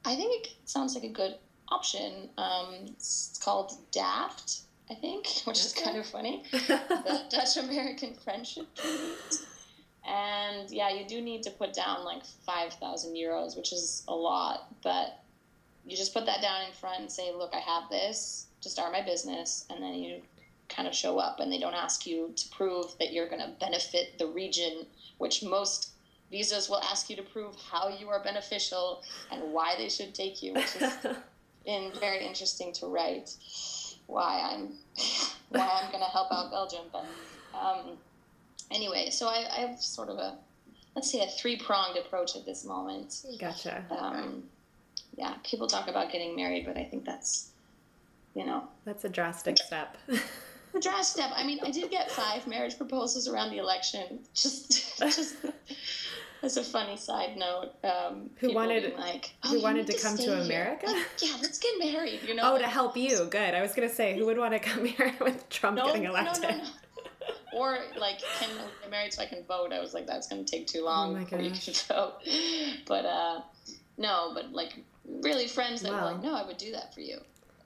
I 0.05 0.15
think 0.15 0.47
it 0.47 0.53
sounds 0.65 0.95
like 0.95 1.05
a 1.05 1.13
good 1.13 1.37
option. 1.71 2.31
Um, 2.39 2.87
it's 2.89 3.39
called 3.43 3.73
DAFT, 3.93 4.63
I 4.91 4.95
think, 4.95 5.27
which 5.45 5.61
is 5.61 5.73
kind 5.73 5.99
of 5.99 6.07
funny. 6.07 6.45
the 6.51 7.23
Dutch 7.31 7.57
American 7.57 8.15
Friendship 8.15 8.67
Treaty. 8.75 9.15
And 10.07 10.71
yeah, 10.71 10.91
you 10.91 11.07
do 11.07 11.21
need 11.21 11.43
to 11.43 11.51
put 11.51 11.75
down 11.75 12.05
like 12.05 12.25
5,000 12.47 13.15
euros, 13.15 13.57
which 13.57 13.73
is 13.73 14.05
a 14.09 14.15
lot, 14.15 14.75
but 14.83 15.23
you 15.89 15.97
just 15.97 16.13
put 16.13 16.27
that 16.27 16.43
down 16.43 16.67
in 16.67 16.73
front 16.73 17.01
and 17.01 17.11
say, 17.11 17.33
look, 17.35 17.53
I 17.55 17.61
have 17.61 17.89
this 17.91 18.47
to 18.61 18.69
start 18.69 18.93
my 18.93 19.03
business. 19.03 19.65
And 19.71 19.83
then 19.83 19.95
you 19.95 20.21
kind 20.69 20.87
of 20.87 20.95
show 20.95 21.19
up 21.19 21.41
and 21.41 21.51
they 21.51 21.59
don't 21.59 21.75
ask 21.75 22.07
you 22.07 22.33
to 22.37 22.49
prove 22.51 22.97
that 22.99 23.13
you're 23.13 23.29
going 23.29 23.41
to 23.41 23.53
benefit 23.59 24.19
the 24.19 24.27
region, 24.27 24.87
which 25.17 25.43
most 25.43 25.93
visas 26.31 26.69
will 26.69 26.83
ask 26.83 27.09
you 27.09 27.17
to 27.17 27.23
prove 27.23 27.57
how 27.57 27.89
you 27.89 28.09
are 28.09 28.23
beneficial 28.23 29.03
and 29.33 29.43
why 29.53 29.75
they 29.79 29.89
should 29.89 30.15
take 30.15 30.43
you, 30.43 30.53
which 30.53 30.77
is 30.77 30.93
been 31.65 31.91
very 31.99 32.25
interesting 32.25 32.73
to 32.73 32.87
write 32.87 33.35
why 34.07 34.41
I'm 34.53 34.73
why 35.51 35.83
I'm 35.83 35.91
going 35.91 36.05
to 36.05 36.11
help 36.11 36.33
out 36.33 36.51
Belgium. 36.51 36.85
But 36.93 37.07
um, 37.59 37.97
anyway, 38.71 39.11
so 39.11 39.27
I, 39.27 39.47
I, 39.51 39.61
have 39.61 39.81
sort 39.81 40.09
of 40.09 40.19
a 40.19 40.39
let's 40.95 41.11
say 41.11 41.21
a 41.21 41.27
three 41.27 41.57
pronged 41.57 41.97
approach 41.97 42.37
at 42.37 42.45
this 42.45 42.65
moment. 42.65 43.23
Gotcha. 43.39 43.85
Um, 43.91 44.45
yeah, 45.19 45.35
people 45.43 45.67
talk 45.67 45.89
about 45.89 46.13
getting 46.13 46.37
married, 46.37 46.65
but 46.65 46.77
I 46.77 46.85
think 46.85 47.05
that's 47.05 47.51
you 48.35 48.47
know 48.47 48.65
that's 48.85 49.05
a 49.05 49.09
drastic 49.09 49.59
step. 49.59 49.97
a 50.09 50.81
drastic 50.81 51.25
step. 51.25 51.33
I 51.35 51.45
mean, 51.45 51.59
I 51.65 51.71
did 51.73 51.91
get 51.91 52.11
five 52.11 52.47
marriage 52.47 52.77
proposals 52.77 53.27
around 53.27 53.51
the 53.51 53.59
election. 53.59 54.21
Just 54.33 54.99
just 54.99 55.37
as 56.43 56.57
a 56.57 56.63
funny 56.63 56.97
side 56.97 57.37
note, 57.37 57.73
um, 57.83 58.31
who 58.37 58.55
wanted 58.55 58.97
like 58.97 59.33
oh, 59.43 59.51
who 59.51 59.61
wanted 59.61 59.89
to, 59.89 59.93
to 59.95 60.01
come 60.01 60.17
to. 60.17 60.41
America? 60.43 60.87
Like, 60.87 61.05
yeah, 61.21 61.37
let's 61.43 61.59
get 61.59 61.79
married. 61.81 62.21
You 62.25 62.37
know. 62.37 62.55
Oh, 62.55 62.59
to 62.59 62.67
help 62.69 62.97
you. 62.97 63.25
Good. 63.25 63.55
I 63.55 63.61
was 63.61 63.75
gonna 63.75 63.89
say, 63.89 64.17
who 64.17 64.25
would 64.27 64.39
want 64.39 64.53
to 64.53 64.61
come 64.61 64.85
here 64.97 65.13
with 65.21 65.49
Trump 65.49 65.79
no, 65.79 65.87
getting 65.87 66.05
elected? 66.05 66.43
No, 66.43 66.51
no, 66.51 66.57
no. 66.59 66.71
Or 67.55 67.79
like, 67.99 68.21
can 68.39 68.51
get 68.83 68.91
married 68.91 69.13
so 69.13 69.23
I 69.23 69.27
can 69.27 69.43
vote? 69.43 69.73
I 69.73 69.81
was 69.81 69.95
like, 69.95 70.07
that's 70.07 70.29
gonna 70.29 70.45
take 70.45 70.69
too 70.69 70.85
long 70.85 71.17
oh 71.17 71.19
before 71.19 71.41
you 71.41 71.51
can 71.51 71.75
vote. 71.89 72.23
But 72.87 73.05
uh, 73.05 73.41
no, 73.99 74.31
but 74.33 74.53
like 74.53 74.77
really 75.23 75.47
friends 75.47 75.83
that 75.83 75.93
wow. 75.93 75.99
were 75.99 76.13
like, 76.13 76.23
no, 76.23 76.35
I 76.35 76.47
would 76.47 76.59
do 76.59 76.73
that 76.73 76.95
for 76.95 77.01
you, 77.01 77.19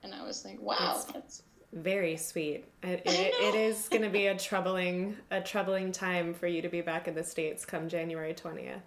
and 0.03 0.13
I 0.13 0.23
was 0.23 0.45
like, 0.45 0.61
wow, 0.61 0.77
that's, 0.79 1.05
that's 1.05 1.43
very 1.73 2.17
sweet. 2.17 2.65
It, 2.83 3.01
it, 3.05 3.33
it 3.33 3.55
is 3.55 3.89
going 3.89 4.03
to 4.03 4.09
be 4.09 4.27
a 4.27 4.37
troubling 4.37 5.17
a 5.31 5.41
troubling 5.41 5.91
time 5.91 6.33
for 6.33 6.47
you 6.47 6.61
to 6.61 6.69
be 6.69 6.81
back 6.81 7.07
in 7.07 7.15
the 7.15 7.23
states 7.23 7.65
come 7.65 7.89
January 7.89 8.33
twentieth. 8.33 8.81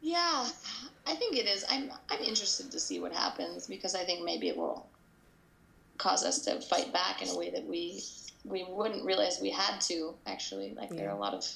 Yeah, 0.00 0.46
I 1.06 1.14
think 1.14 1.36
it 1.36 1.46
is. 1.46 1.64
I'm 1.70 1.90
I'm 2.10 2.20
interested 2.20 2.70
to 2.70 2.80
see 2.80 3.00
what 3.00 3.12
happens 3.12 3.66
because 3.66 3.94
I 3.94 4.04
think 4.04 4.24
maybe 4.24 4.48
it 4.48 4.56
will 4.56 4.86
cause 5.96 6.24
us 6.24 6.40
to 6.40 6.60
fight 6.60 6.92
back 6.92 7.22
in 7.22 7.28
a 7.28 7.38
way 7.38 7.50
that 7.50 7.64
we 7.64 8.02
we 8.44 8.66
wouldn't 8.68 9.04
realize 9.04 9.38
we 9.40 9.50
had 9.50 9.80
to 9.82 10.14
actually. 10.26 10.74
Like 10.74 10.90
yeah. 10.90 10.96
there 10.96 11.08
are 11.08 11.16
a 11.16 11.18
lot 11.18 11.34
of 11.34 11.46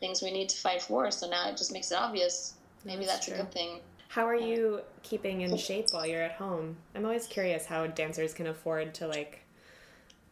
things 0.00 0.22
we 0.22 0.30
need 0.30 0.48
to 0.50 0.56
fight 0.56 0.82
for, 0.82 1.10
so 1.10 1.28
now 1.28 1.48
it 1.48 1.56
just 1.56 1.72
makes 1.72 1.90
it 1.90 1.98
obvious. 1.98 2.54
Maybe 2.84 3.04
that's, 3.04 3.26
that's 3.26 3.38
a 3.38 3.42
good 3.42 3.52
thing. 3.52 3.80
How 4.08 4.26
are 4.26 4.36
you 4.36 4.80
keeping 5.02 5.42
in 5.42 5.56
shape 5.56 5.86
while 5.90 6.06
you're 6.06 6.22
at 6.22 6.32
home? 6.32 6.76
I'm 6.94 7.04
always 7.04 7.26
curious 7.26 7.66
how 7.66 7.86
dancers 7.86 8.32
can 8.32 8.46
afford 8.46 8.94
to 8.94 9.06
like 9.06 9.40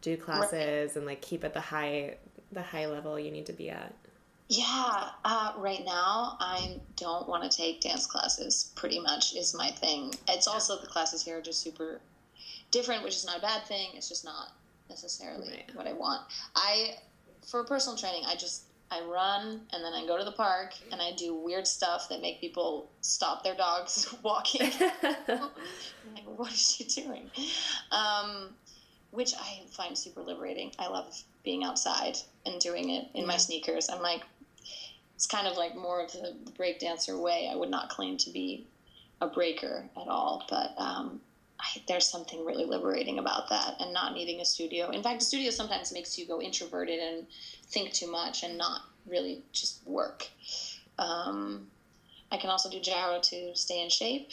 do 0.01 0.17
classes 0.17 0.95
and 0.95 1.05
like 1.05 1.21
keep 1.21 1.43
at 1.43 1.53
the 1.53 1.61
high 1.61 2.15
the 2.51 2.61
high 2.61 2.87
level 2.87 3.19
you 3.19 3.31
need 3.31 3.45
to 3.47 3.53
be 3.53 3.69
at? 3.69 3.93
Yeah, 4.47 5.09
uh, 5.23 5.53
right 5.57 5.83
now 5.83 6.37
I 6.39 6.79
don't 6.95 7.27
want 7.27 7.49
to 7.49 7.55
take 7.55 7.81
dance 7.81 8.05
classes. 8.05 8.71
Pretty 8.75 8.99
much 8.99 9.35
is 9.35 9.55
my 9.55 9.69
thing. 9.69 10.13
It's 10.27 10.47
also 10.47 10.79
the 10.79 10.87
classes 10.87 11.23
here 11.23 11.39
are 11.39 11.41
just 11.41 11.61
super 11.61 11.99
different, 12.69 13.03
which 13.03 13.15
is 13.15 13.25
not 13.25 13.39
a 13.39 13.41
bad 13.41 13.65
thing. 13.65 13.89
It's 13.95 14.07
just 14.07 14.23
not 14.23 14.51
necessarily 14.89 15.49
right. 15.49 15.75
what 15.75 15.87
I 15.87 15.93
want. 15.93 16.21
I 16.55 16.97
for 17.47 17.63
personal 17.63 17.97
training, 17.97 18.23
I 18.27 18.35
just 18.35 18.63
I 18.91 19.01
run 19.01 19.61
and 19.73 19.83
then 19.83 19.93
I 19.93 20.05
go 20.05 20.17
to 20.17 20.23
the 20.23 20.31
park 20.31 20.73
and 20.91 21.01
I 21.01 21.11
do 21.13 21.35
weird 21.35 21.67
stuff 21.67 22.07
that 22.09 22.21
make 22.21 22.39
people 22.39 22.89
stop 23.01 23.43
their 23.43 23.55
dogs 23.55 24.13
walking. 24.23 24.71
like, 25.27 26.25
what 26.35 26.51
is 26.51 26.75
she 26.75 26.83
doing? 27.01 27.29
Um, 27.91 28.49
which 29.11 29.33
I 29.35 29.61
find 29.71 29.97
super 29.97 30.21
liberating. 30.21 30.71
I 30.77 30.87
love 30.87 31.23
being 31.43 31.63
outside 31.63 32.17
and 32.45 32.59
doing 32.59 32.89
it 32.89 33.07
in 33.13 33.25
my 33.25 33.37
sneakers. 33.37 33.89
I'm 33.89 34.01
like, 34.01 34.23
it's 35.15 35.25
kind 35.25 35.47
of 35.47 35.57
like 35.57 35.75
more 35.75 36.01
of 36.03 36.11
the 36.11 36.35
breakdancer 36.59 37.19
way. 37.19 37.49
I 37.51 37.55
would 37.55 37.69
not 37.69 37.89
claim 37.89 38.17
to 38.17 38.29
be 38.29 38.67
a 39.21 39.27
breaker 39.27 39.85
at 39.99 40.07
all, 40.07 40.45
but 40.49 40.73
um, 40.77 41.21
I, 41.59 41.81
there's 41.87 42.07
something 42.07 42.45
really 42.45 42.65
liberating 42.65 43.19
about 43.19 43.49
that 43.49 43.75
and 43.79 43.93
not 43.93 44.13
needing 44.13 44.41
a 44.41 44.45
studio. 44.45 44.89
In 44.89 45.01
fact, 45.01 45.21
a 45.21 45.25
studio 45.25 45.51
sometimes 45.51 45.93
makes 45.93 46.17
you 46.17 46.27
go 46.27 46.41
introverted 46.41 46.99
and 46.99 47.27
think 47.67 47.93
too 47.93 48.11
much 48.11 48.43
and 48.43 48.57
not 48.57 48.81
really 49.07 49.43
just 49.51 49.85
work. 49.87 50.27
Um, 50.99 51.67
I 52.31 52.37
can 52.37 52.49
also 52.49 52.69
do 52.69 52.79
gyro 52.79 53.19
to 53.21 53.55
stay 53.55 53.81
in 53.81 53.89
shape, 53.89 54.29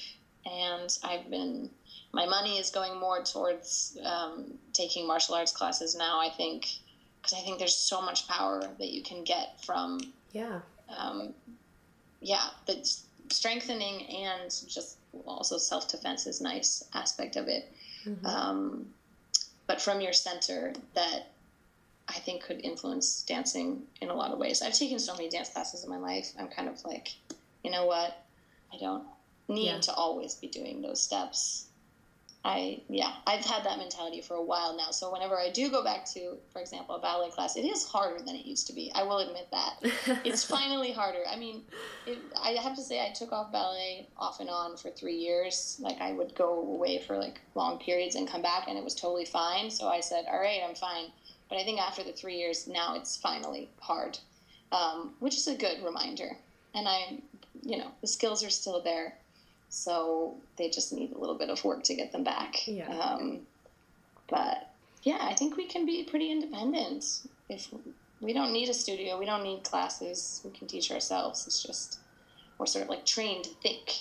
and 0.46 0.96
I've 1.04 1.28
been 1.30 1.70
my 2.12 2.26
money 2.26 2.58
is 2.58 2.70
going 2.70 2.98
more 2.98 3.22
towards 3.22 3.96
um, 4.04 4.58
taking 4.72 5.06
martial 5.06 5.34
arts 5.34 5.52
classes 5.52 5.94
now. 5.96 6.20
I 6.20 6.28
think 6.30 6.68
because 7.20 7.38
I 7.38 7.42
think 7.42 7.58
there's 7.58 7.76
so 7.76 8.02
much 8.02 8.26
power 8.28 8.60
that 8.78 8.88
you 8.88 9.02
can 9.02 9.24
get 9.24 9.64
from 9.64 10.00
yeah 10.32 10.60
um, 10.96 11.34
yeah 12.20 12.48
the 12.66 12.88
strengthening 13.30 14.06
and 14.06 14.50
just 14.68 14.98
also 15.26 15.58
self 15.58 15.88
defense 15.88 16.26
is 16.26 16.40
nice 16.40 16.84
aspect 16.94 17.36
of 17.36 17.48
it. 17.48 17.72
Mm-hmm. 18.06 18.26
Um, 18.26 18.86
but 19.66 19.80
from 19.80 20.00
your 20.00 20.12
center 20.12 20.72
that 20.94 21.32
I 22.08 22.14
think 22.14 22.42
could 22.42 22.60
influence 22.60 23.22
dancing 23.22 23.82
in 24.00 24.10
a 24.10 24.14
lot 24.14 24.32
of 24.32 24.38
ways. 24.38 24.60
I've 24.60 24.74
taken 24.74 24.98
so 24.98 25.14
many 25.14 25.28
dance 25.28 25.50
classes 25.50 25.84
in 25.84 25.90
my 25.90 25.98
life. 25.98 26.32
I'm 26.38 26.48
kind 26.48 26.68
of 26.68 26.84
like, 26.84 27.14
you 27.62 27.70
know 27.70 27.86
what? 27.86 28.24
I 28.72 28.78
don't 28.78 29.04
need 29.48 29.66
yeah. 29.66 29.80
to 29.80 29.94
always 29.94 30.34
be 30.34 30.48
doing 30.48 30.82
those 30.82 31.00
steps. 31.00 31.66
I 32.45 32.80
yeah, 32.88 33.12
I've 33.24 33.45
had 33.45 33.64
that 33.64 33.78
mentality 33.78 34.20
for 34.20 34.34
a 34.34 34.43
while 34.43 34.76
now. 34.76 34.90
So 34.90 35.12
whenever 35.12 35.38
I 35.38 35.49
do 35.51 35.70
go 35.70 35.84
back 35.84 36.05
to, 36.07 36.36
for 36.53 36.61
example, 36.61 36.97
a 36.97 36.99
ballet 36.99 37.30
class, 37.30 37.57
it 37.57 37.64
is 37.64 37.86
harder 37.86 38.20
than 38.20 38.34
it 38.34 38.45
used 38.45 38.66
to 38.66 38.72
be. 38.72 38.90
I 38.97 39.05
will 39.05 39.18
admit 39.18 39.47
that 39.53 39.74
it's 40.24 40.43
finally 40.43 40.90
harder. 40.90 41.20
I 41.30 41.36
mean, 41.36 41.62
it, 42.05 42.18
I 42.36 42.51
have 42.51 42.74
to 42.74 42.82
say 42.82 43.01
I 43.01 43.12
took 43.12 43.30
off 43.30 43.53
ballet 43.53 44.09
off 44.16 44.40
and 44.40 44.51
on 44.51 44.76
for 44.76 44.90
three 44.90 45.14
years. 45.14 45.76
Like 45.80 46.01
I 46.01 46.12
would 46.12 46.34
go 46.34 46.59
away 46.59 46.99
for 46.99 47.16
like 47.16 47.40
long 47.55 47.78
periods 47.78 48.16
and 48.16 48.26
come 48.26 48.43
back, 48.43 48.64
and 48.66 48.76
it 48.76 48.82
was 48.82 48.97
totally 48.97 49.26
fine. 49.26 49.70
So 49.70 49.86
I 49.86 50.01
said, 50.01 50.24
all 50.28 50.40
right, 50.40 50.62
I'm 50.68 50.74
fine. 50.74 51.12
But 51.49 51.59
I 51.59 51.64
think 51.64 51.80
after 51.80 52.03
the 52.03 52.12
three 52.12 52.38
years, 52.38 52.66
now 52.66 52.97
it's 52.97 53.16
finally 53.16 53.68
hard, 53.78 54.18
um, 54.72 55.14
which 55.20 55.36
is 55.36 55.47
a 55.47 55.55
good 55.55 55.84
reminder. 55.84 56.36
And 56.74 56.88
I, 56.88 57.18
you 57.62 57.76
know, 57.76 57.93
the 58.01 58.07
skills 58.07 58.43
are 58.43 58.51
still 58.51 58.82
there 58.82 59.14
so 59.74 60.34
they 60.58 60.68
just 60.68 60.92
need 60.92 61.12
a 61.12 61.18
little 61.18 61.34
bit 61.34 61.48
of 61.48 61.64
work 61.64 61.82
to 61.84 61.94
get 61.94 62.12
them 62.12 62.22
back. 62.22 62.68
Yeah. 62.68 62.90
Um, 62.90 63.40
but 64.28 64.70
yeah, 65.02 65.16
I 65.22 65.32
think 65.32 65.56
we 65.56 65.66
can 65.66 65.86
be 65.86 66.04
pretty 66.04 66.30
independent. 66.30 67.26
If 67.48 67.68
we 68.20 68.34
don't 68.34 68.52
need 68.52 68.68
a 68.68 68.74
studio, 68.74 69.18
we 69.18 69.24
don't 69.24 69.42
need 69.42 69.64
classes. 69.64 70.42
We 70.44 70.50
can 70.50 70.68
teach 70.68 70.92
ourselves. 70.92 71.46
It's 71.46 71.62
just 71.62 72.00
we're 72.58 72.66
sort 72.66 72.84
of 72.84 72.90
like 72.90 73.06
trained 73.06 73.44
to 73.44 73.50
think. 73.62 73.92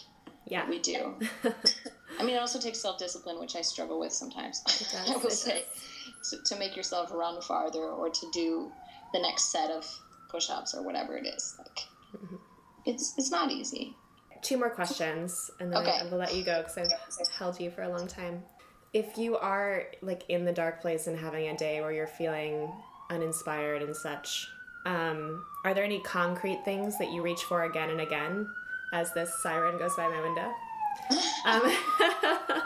Yeah, 0.45 0.69
we 0.69 0.78
do. 0.80 1.15
I 2.19 2.24
mean, 2.24 2.36
it 2.36 2.39
also 2.39 2.59
takes 2.59 2.82
self 2.82 2.97
discipline, 2.99 3.39
which 3.39 3.55
I 3.55 3.61
struggle 3.61 3.97
with 3.97 4.11
sometimes. 4.11 4.59
Does, 4.63 4.93
I 5.09 5.15
will 5.15 5.30
say 5.30 5.63
to, 6.32 6.43
to, 6.43 6.59
make 6.59 6.76
yourself 6.76 7.13
run 7.13 7.41
farther 7.41 7.84
or 7.84 8.09
to 8.09 8.32
do 8.34 8.69
the 9.13 9.19
next 9.22 9.53
set 9.53 9.72
of 9.72 9.88
push 10.30 10.49
ups 10.49 10.76
or 10.76 10.84
whatever 10.84 11.15
it 11.15 11.26
is. 11.26 11.55
Like, 11.57 11.80
mm-hmm. 12.13 12.36
it's 12.86 13.13
it's 13.17 13.32
not 13.32 13.51
easy 13.51 13.95
two 14.42 14.58
more 14.58 14.70
questions, 14.70 15.52
and 15.60 15.72
then 15.72 15.82
okay. 15.82 16.00
I, 16.02 16.10
will 16.10 16.18
let 16.18 16.36
you 16.36 16.44
go 16.44 16.64
because 16.64 16.78
I've 16.78 17.28
held 17.30 17.60
you 17.60 17.72
for 17.72 17.84
a 17.84 17.89
long 17.89 18.08
time. 18.08 18.44
If 18.94 19.18
you 19.18 19.38
are 19.38 19.86
like 20.02 20.24
in 20.30 20.46
the 20.46 20.52
dark 20.52 20.82
place 20.82 21.08
and 21.08 21.18
having 21.18 21.48
a 21.48 21.58
day 21.58 21.82
where 21.82 21.92
you're 21.92 22.08
feeling 22.08 22.72
uninspired 23.10 23.82
and 23.82 23.96
such, 23.96 24.48
um, 24.86 25.46
are 25.64 25.74
there 25.74 25.84
any 25.84 26.02
concrete 26.02 26.60
things 26.66 26.98
that 26.98 27.12
you 27.12 27.22
reach 27.22 27.44
for 27.44 27.64
again 27.64 27.89
and 27.89 28.02
again 28.02 28.48
as 28.94 29.14
this 29.14 29.32
siren 29.42 29.78
goes 29.78 29.96
by 29.96 30.08
my 30.08 30.22
window? 30.22 30.52
Um, 31.46 31.62
well, 31.64 32.62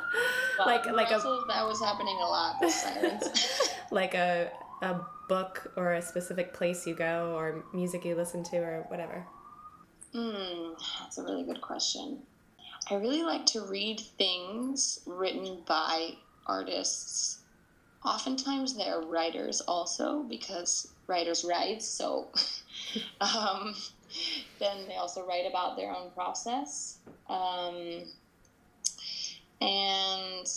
like 0.65 0.85
like 0.87 1.09
a, 1.09 1.19
that 1.47 1.65
was 1.65 1.79
happening 1.79 2.17
a 2.21 2.25
lot. 2.25 2.59
The 2.59 2.69
sirens. 2.69 3.71
like 3.91 4.13
a 4.15 4.51
a 4.81 4.99
book 5.27 5.71
or 5.75 5.93
a 5.93 6.01
specific 6.01 6.53
place 6.53 6.85
you 6.85 6.93
go 6.93 7.33
or 7.35 7.63
music 7.73 8.05
you 8.05 8.15
listen 8.15 8.43
to 8.45 8.57
or 8.57 8.85
whatever? 8.89 9.25
Hmm, 10.15 10.75
that's 11.01 11.17
a 11.17 11.23
really 11.23 11.43
good 11.43 11.59
question. 11.59 12.19
I 12.89 12.95
really 12.95 13.23
like 13.23 13.45
to 13.47 13.65
read 13.65 13.99
things 13.99 15.01
written 15.05 15.61
by 15.67 16.11
artists. 16.47 17.39
Oftentimes 18.05 18.77
they're 18.77 19.01
writers 19.01 19.59
also 19.59 20.23
because 20.23 20.87
writers 21.07 21.43
write, 21.43 21.83
so 21.83 22.29
um, 23.19 23.75
then 24.59 24.87
they 24.87 24.95
also 24.95 25.25
write 25.27 25.45
about 25.49 25.75
their 25.75 25.91
own 25.91 26.11
process. 26.11 26.99
Um, 27.27 28.03
and 29.59 30.49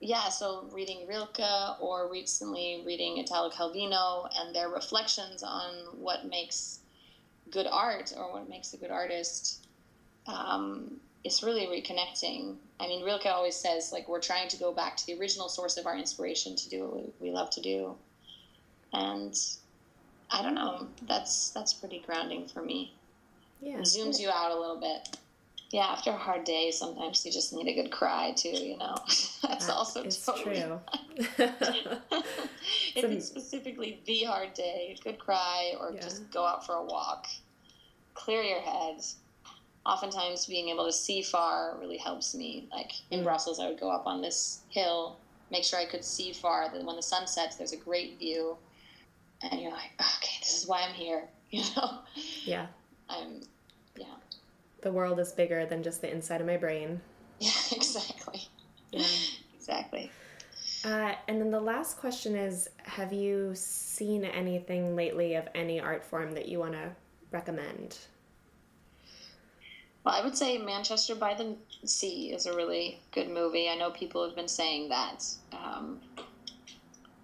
yeah, 0.00 0.28
so 0.28 0.68
reading 0.70 1.06
Rilke 1.08 1.80
or 1.80 2.10
recently 2.12 2.82
reading 2.84 3.16
Italo 3.16 3.48
Calvino 3.48 4.28
and 4.38 4.54
their 4.54 4.68
reflections 4.68 5.42
on 5.42 5.72
what 5.98 6.26
makes 6.26 6.80
good 7.52 7.66
art 7.70 8.12
or 8.16 8.32
what 8.32 8.48
makes 8.48 8.72
a 8.74 8.76
good 8.76 8.90
artist 8.90 9.66
um, 10.26 10.96
is 11.24 11.42
really 11.42 11.66
reconnecting. 11.66 12.56
I 12.80 12.88
mean, 12.88 13.04
Rilke 13.04 13.26
always 13.26 13.54
says, 13.54 13.92
like, 13.92 14.08
we're 14.08 14.20
trying 14.20 14.48
to 14.48 14.56
go 14.56 14.72
back 14.72 14.96
to 14.96 15.06
the 15.06 15.18
original 15.18 15.48
source 15.48 15.76
of 15.76 15.86
our 15.86 15.96
inspiration 15.96 16.56
to 16.56 16.68
do 16.68 16.84
what 16.84 17.20
we 17.20 17.30
love 17.30 17.50
to 17.50 17.60
do. 17.60 17.94
And 18.92 19.38
I 20.30 20.42
don't 20.42 20.54
know, 20.54 20.86
that's 21.06 21.50
that's 21.50 21.72
pretty 21.72 22.02
grounding 22.04 22.46
for 22.46 22.62
me. 22.62 22.94
Yeah. 23.60 23.78
It 23.78 23.82
zooms 23.82 24.18
you 24.18 24.28
out 24.28 24.50
a 24.50 24.58
little 24.58 24.80
bit 24.80 25.16
yeah, 25.72 25.86
after 25.86 26.10
a 26.10 26.16
hard 26.16 26.44
day, 26.44 26.70
sometimes 26.70 27.24
you 27.24 27.32
just 27.32 27.54
need 27.54 27.66
a 27.66 27.72
good 27.72 27.90
cry 27.90 28.32
too. 28.36 28.50
You 28.50 28.76
know, 28.76 28.94
that's 29.42 29.66
that 29.66 29.72
also 29.72 30.02
totally 30.02 30.60
true. 30.60 30.80
if 31.38 31.38
it's 32.96 33.26
specifically 33.26 34.00
the 34.04 34.24
hard 34.24 34.52
day, 34.52 34.94
good 35.02 35.18
cry, 35.18 35.72
or 35.80 35.92
yeah. 35.94 36.00
just 36.02 36.30
go 36.30 36.44
out 36.44 36.66
for 36.66 36.74
a 36.74 36.84
walk, 36.84 37.26
clear 38.14 38.42
your 38.42 38.60
head. 38.60 39.04
Oftentimes, 39.84 40.46
being 40.46 40.68
able 40.68 40.86
to 40.86 40.92
see 40.92 41.22
far 41.22 41.76
really 41.80 41.98
helps 41.98 42.34
me. 42.34 42.68
Like 42.70 42.92
in 43.10 43.20
mm. 43.20 43.24
Brussels, 43.24 43.58
I 43.58 43.68
would 43.68 43.80
go 43.80 43.90
up 43.90 44.06
on 44.06 44.20
this 44.20 44.60
hill, 44.68 45.16
make 45.50 45.64
sure 45.64 45.78
I 45.78 45.86
could 45.86 46.04
see 46.04 46.32
far. 46.32 46.70
That 46.72 46.84
when 46.84 46.96
the 46.96 47.02
sun 47.02 47.26
sets, 47.26 47.56
there's 47.56 47.72
a 47.72 47.76
great 47.76 48.18
view, 48.18 48.56
and 49.42 49.60
you're 49.60 49.72
like, 49.72 49.90
okay, 50.00 50.36
this 50.40 50.62
is 50.62 50.68
why 50.68 50.82
I'm 50.82 50.94
here. 50.94 51.24
You 51.52 51.64
know? 51.76 51.98
Yeah. 52.46 52.66
I'm. 53.10 53.42
Yeah 53.94 54.06
the 54.82 54.92
world 54.92 55.18
is 55.18 55.32
bigger 55.32 55.64
than 55.64 55.82
just 55.82 56.02
the 56.02 56.12
inside 56.12 56.40
of 56.40 56.46
my 56.46 56.56
brain. 56.56 57.00
Yeah, 57.38 57.50
exactly. 57.72 58.48
Yeah. 58.90 59.06
exactly. 59.56 60.10
Uh, 60.84 61.14
and 61.28 61.40
then 61.40 61.50
the 61.50 61.60
last 61.60 61.96
question 61.96 62.36
is 62.36 62.68
Have 62.82 63.12
you 63.12 63.52
seen 63.54 64.24
anything 64.24 64.94
lately 64.94 65.36
of 65.36 65.48
any 65.54 65.80
art 65.80 66.04
form 66.04 66.32
that 66.32 66.48
you 66.48 66.58
want 66.58 66.72
to 66.72 66.90
recommend? 67.32 67.98
Well, 70.04 70.14
I 70.14 70.24
would 70.24 70.36
say 70.36 70.58
Manchester 70.58 71.14
by 71.14 71.34
the 71.34 71.56
Sea 71.84 72.32
is 72.32 72.46
a 72.46 72.56
really 72.56 73.00
good 73.12 73.30
movie. 73.30 73.68
I 73.68 73.76
know 73.76 73.90
people 73.90 74.24
have 74.26 74.34
been 74.34 74.48
saying 74.48 74.88
that. 74.88 75.24
Um, 75.52 76.00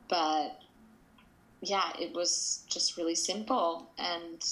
but 0.09 0.61
yeah, 1.61 1.90
it 1.98 2.14
was 2.14 2.64
just 2.68 2.96
really 2.96 3.16
simple 3.16 3.90
and 3.98 4.44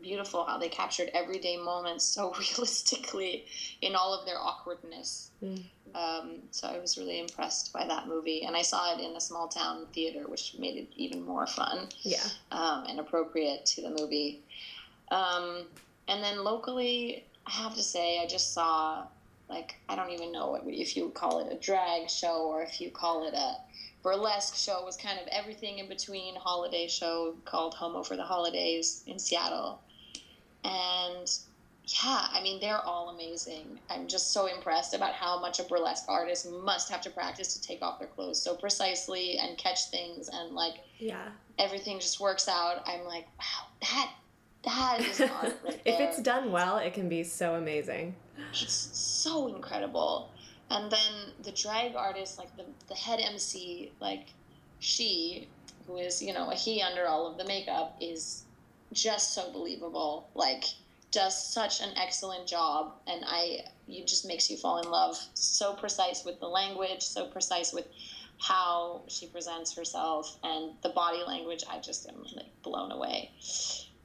beautiful 0.00 0.44
how 0.44 0.58
they 0.58 0.68
captured 0.68 1.10
everyday 1.14 1.56
moments 1.56 2.04
so 2.04 2.32
realistically 2.38 3.44
in 3.80 3.94
all 3.94 4.12
of 4.12 4.26
their 4.26 4.38
awkwardness. 4.38 5.30
Mm. 5.42 5.64
Um, 5.94 6.38
so 6.50 6.68
I 6.68 6.78
was 6.78 6.98
really 6.98 7.20
impressed 7.20 7.72
by 7.72 7.86
that 7.86 8.08
movie, 8.08 8.42
and 8.42 8.56
I 8.56 8.62
saw 8.62 8.96
it 8.96 9.00
in 9.00 9.14
a 9.14 9.20
small 9.20 9.46
town 9.46 9.86
theater, 9.92 10.26
which 10.26 10.56
made 10.58 10.76
it 10.76 10.88
even 10.96 11.22
more 11.22 11.46
fun. 11.46 11.88
Yeah, 12.02 12.24
um, 12.50 12.84
and 12.88 12.98
appropriate 12.98 13.64
to 13.66 13.82
the 13.82 13.90
movie. 13.90 14.42
Um, 15.10 15.66
and 16.08 16.22
then 16.22 16.44
locally, 16.44 17.24
I 17.46 17.50
have 17.50 17.74
to 17.74 17.82
say, 17.82 18.20
I 18.20 18.26
just 18.26 18.52
saw 18.52 19.06
like 19.48 19.76
I 19.88 19.96
don't 19.96 20.10
even 20.10 20.32
know 20.32 20.58
if 20.66 20.96
you 20.96 21.10
call 21.10 21.46
it 21.46 21.52
a 21.52 21.58
drag 21.58 22.08
show 22.08 22.46
or 22.46 22.62
if 22.62 22.80
you 22.80 22.90
call 22.90 23.26
it 23.28 23.34
a 23.34 23.56
burlesque 24.02 24.54
show 24.56 24.80
It 24.80 24.84
was 24.84 24.96
kind 24.96 25.18
of 25.18 25.26
everything 25.28 25.78
in 25.78 25.88
between 25.88 26.36
holiday 26.36 26.88
show 26.88 27.34
called 27.44 27.74
Homo 27.74 28.02
for 28.02 28.16
the 28.16 28.22
Holidays 28.22 29.02
in 29.06 29.18
Seattle. 29.18 29.80
And 30.62 31.30
yeah, 31.86 32.26
I 32.32 32.40
mean, 32.42 32.60
they're 32.60 32.80
all 32.80 33.10
amazing. 33.10 33.78
I'm 33.90 34.06
just 34.06 34.32
so 34.32 34.46
impressed 34.46 34.94
about 34.94 35.12
how 35.12 35.38
much 35.40 35.60
a 35.60 35.64
burlesque 35.64 36.06
artist 36.08 36.50
must 36.50 36.90
have 36.90 37.02
to 37.02 37.10
practice 37.10 37.54
to 37.54 37.62
take 37.66 37.82
off 37.82 37.98
their 37.98 38.08
clothes 38.08 38.40
so 38.40 38.54
precisely 38.54 39.38
and 39.38 39.56
catch 39.58 39.90
things 39.90 40.30
and 40.32 40.54
like 40.54 40.74
yeah, 40.98 41.28
everything 41.58 41.98
just 41.98 42.20
works 42.20 42.48
out. 42.48 42.82
I'm 42.86 43.04
like, 43.04 43.26
wow, 43.38 43.66
that 43.82 44.10
that 44.64 45.00
is 45.00 45.20
art 45.20 45.56
right 45.64 45.80
if 45.84 46.00
it's 46.00 46.20
done 46.20 46.50
well, 46.52 46.78
it 46.78 46.94
can 46.94 47.08
be 47.08 47.22
so 47.22 47.54
amazing. 47.54 48.14
It's 48.50 48.72
so 48.72 49.54
incredible. 49.54 50.30
And 50.70 50.90
then 50.90 51.32
the 51.42 51.52
drag 51.52 51.94
artist, 51.94 52.38
like 52.38 52.54
the 52.56 52.64
the 52.88 52.94
head 52.94 53.20
MC, 53.20 53.92
like 54.00 54.28
she, 54.80 55.48
who 55.86 55.96
is 55.96 56.22
you 56.22 56.32
know 56.32 56.50
a 56.50 56.54
he 56.54 56.82
under 56.82 57.06
all 57.06 57.26
of 57.26 57.38
the 57.38 57.44
makeup, 57.44 57.96
is 58.00 58.44
just 58.92 59.34
so 59.34 59.52
believable. 59.52 60.28
Like 60.34 60.64
does 61.10 61.52
such 61.52 61.80
an 61.80 61.90
excellent 61.96 62.46
job, 62.46 62.94
and 63.06 63.24
I 63.26 63.60
it 63.88 64.06
just 64.06 64.26
makes 64.26 64.50
you 64.50 64.56
fall 64.56 64.78
in 64.78 64.90
love. 64.90 65.16
So 65.34 65.74
precise 65.74 66.24
with 66.24 66.40
the 66.40 66.48
language, 66.48 67.02
so 67.02 67.26
precise 67.26 67.72
with 67.72 67.86
how 68.38 69.02
she 69.08 69.26
presents 69.26 69.76
herself 69.76 70.38
and 70.42 70.72
the 70.82 70.88
body 70.88 71.22
language. 71.26 71.64
I 71.70 71.78
just 71.78 72.08
am 72.08 72.24
like 72.34 72.62
blown 72.62 72.90
away. 72.90 73.30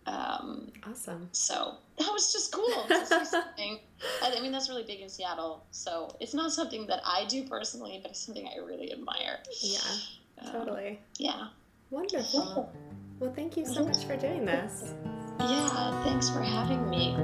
Um, 0.10 0.72
awesome. 0.90 1.30
So 1.34 1.76
that 2.00 2.12
was 2.12 2.34
just 2.34 2.52
cool 2.52 2.84
to 2.88 3.06
see 3.06 3.26
something. 3.26 3.80
I 4.24 4.42
mean, 4.42 4.52
that's 4.52 4.70
really 4.70 4.84
big 4.84 5.02
in 5.02 5.10
Seattle. 5.10 5.66
So 5.72 6.16
it's 6.20 6.34
not 6.34 6.52
something 6.52 6.88
that 6.88 7.02
I 7.06 7.26
do 7.26 7.44
personally, 7.44 8.00
but 8.02 8.12
it's 8.12 8.26
something 8.26 8.48
I 8.48 8.60
really 8.66 8.92
admire. 8.92 9.40
Yeah, 9.62 9.80
um, 10.42 10.52
totally. 10.52 11.00
Yeah. 11.18 11.48
Wonderful. 11.92 12.72
Well, 13.20 13.34
thank 13.36 13.58
you 13.58 13.66
so 13.66 13.84
much 13.84 14.06
for 14.06 14.16
doing 14.16 14.46
this. 14.46 14.94
Yeah, 15.40 16.04
thanks 16.04 16.30
for 16.30 16.42
having 16.42 16.90
me. 16.90 17.16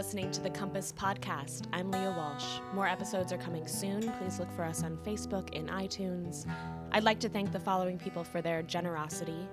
Listening 0.00 0.30
to 0.30 0.40
the 0.40 0.48
Compass 0.48 0.94
Podcast. 0.96 1.66
I'm 1.74 1.90
Leah 1.90 2.14
Walsh. 2.16 2.60
More 2.72 2.88
episodes 2.88 3.34
are 3.34 3.36
coming 3.36 3.66
soon. 3.66 4.10
Please 4.12 4.38
look 4.38 4.50
for 4.52 4.64
us 4.64 4.82
on 4.82 4.96
Facebook 5.04 5.54
and 5.54 5.68
iTunes. 5.68 6.50
I'd 6.90 7.04
like 7.04 7.20
to 7.20 7.28
thank 7.28 7.52
the 7.52 7.60
following 7.60 7.98
people 7.98 8.24
for 8.24 8.40
their 8.40 8.62
generosity. 8.62 9.46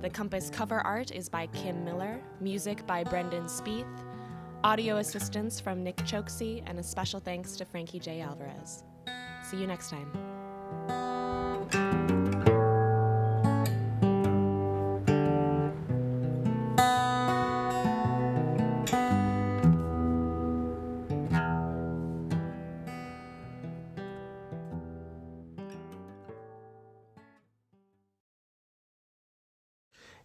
The 0.00 0.08
Compass 0.08 0.48
cover 0.48 0.80
art 0.80 1.10
is 1.10 1.28
by 1.28 1.46
Kim 1.48 1.84
Miller, 1.84 2.22
music 2.40 2.86
by 2.86 3.04
Brendan 3.04 3.44
Spieth. 3.44 4.02
Audio 4.64 4.96
assistance 4.96 5.60
from 5.60 5.84
Nick 5.84 5.96
Choksi, 5.96 6.62
and 6.64 6.78
a 6.78 6.82
special 6.82 7.20
thanks 7.20 7.54
to 7.56 7.66
Frankie 7.66 8.00
J. 8.00 8.22
Alvarez. 8.22 8.84
See 9.44 9.58
you 9.58 9.66
next 9.66 9.90
time. 9.90 10.10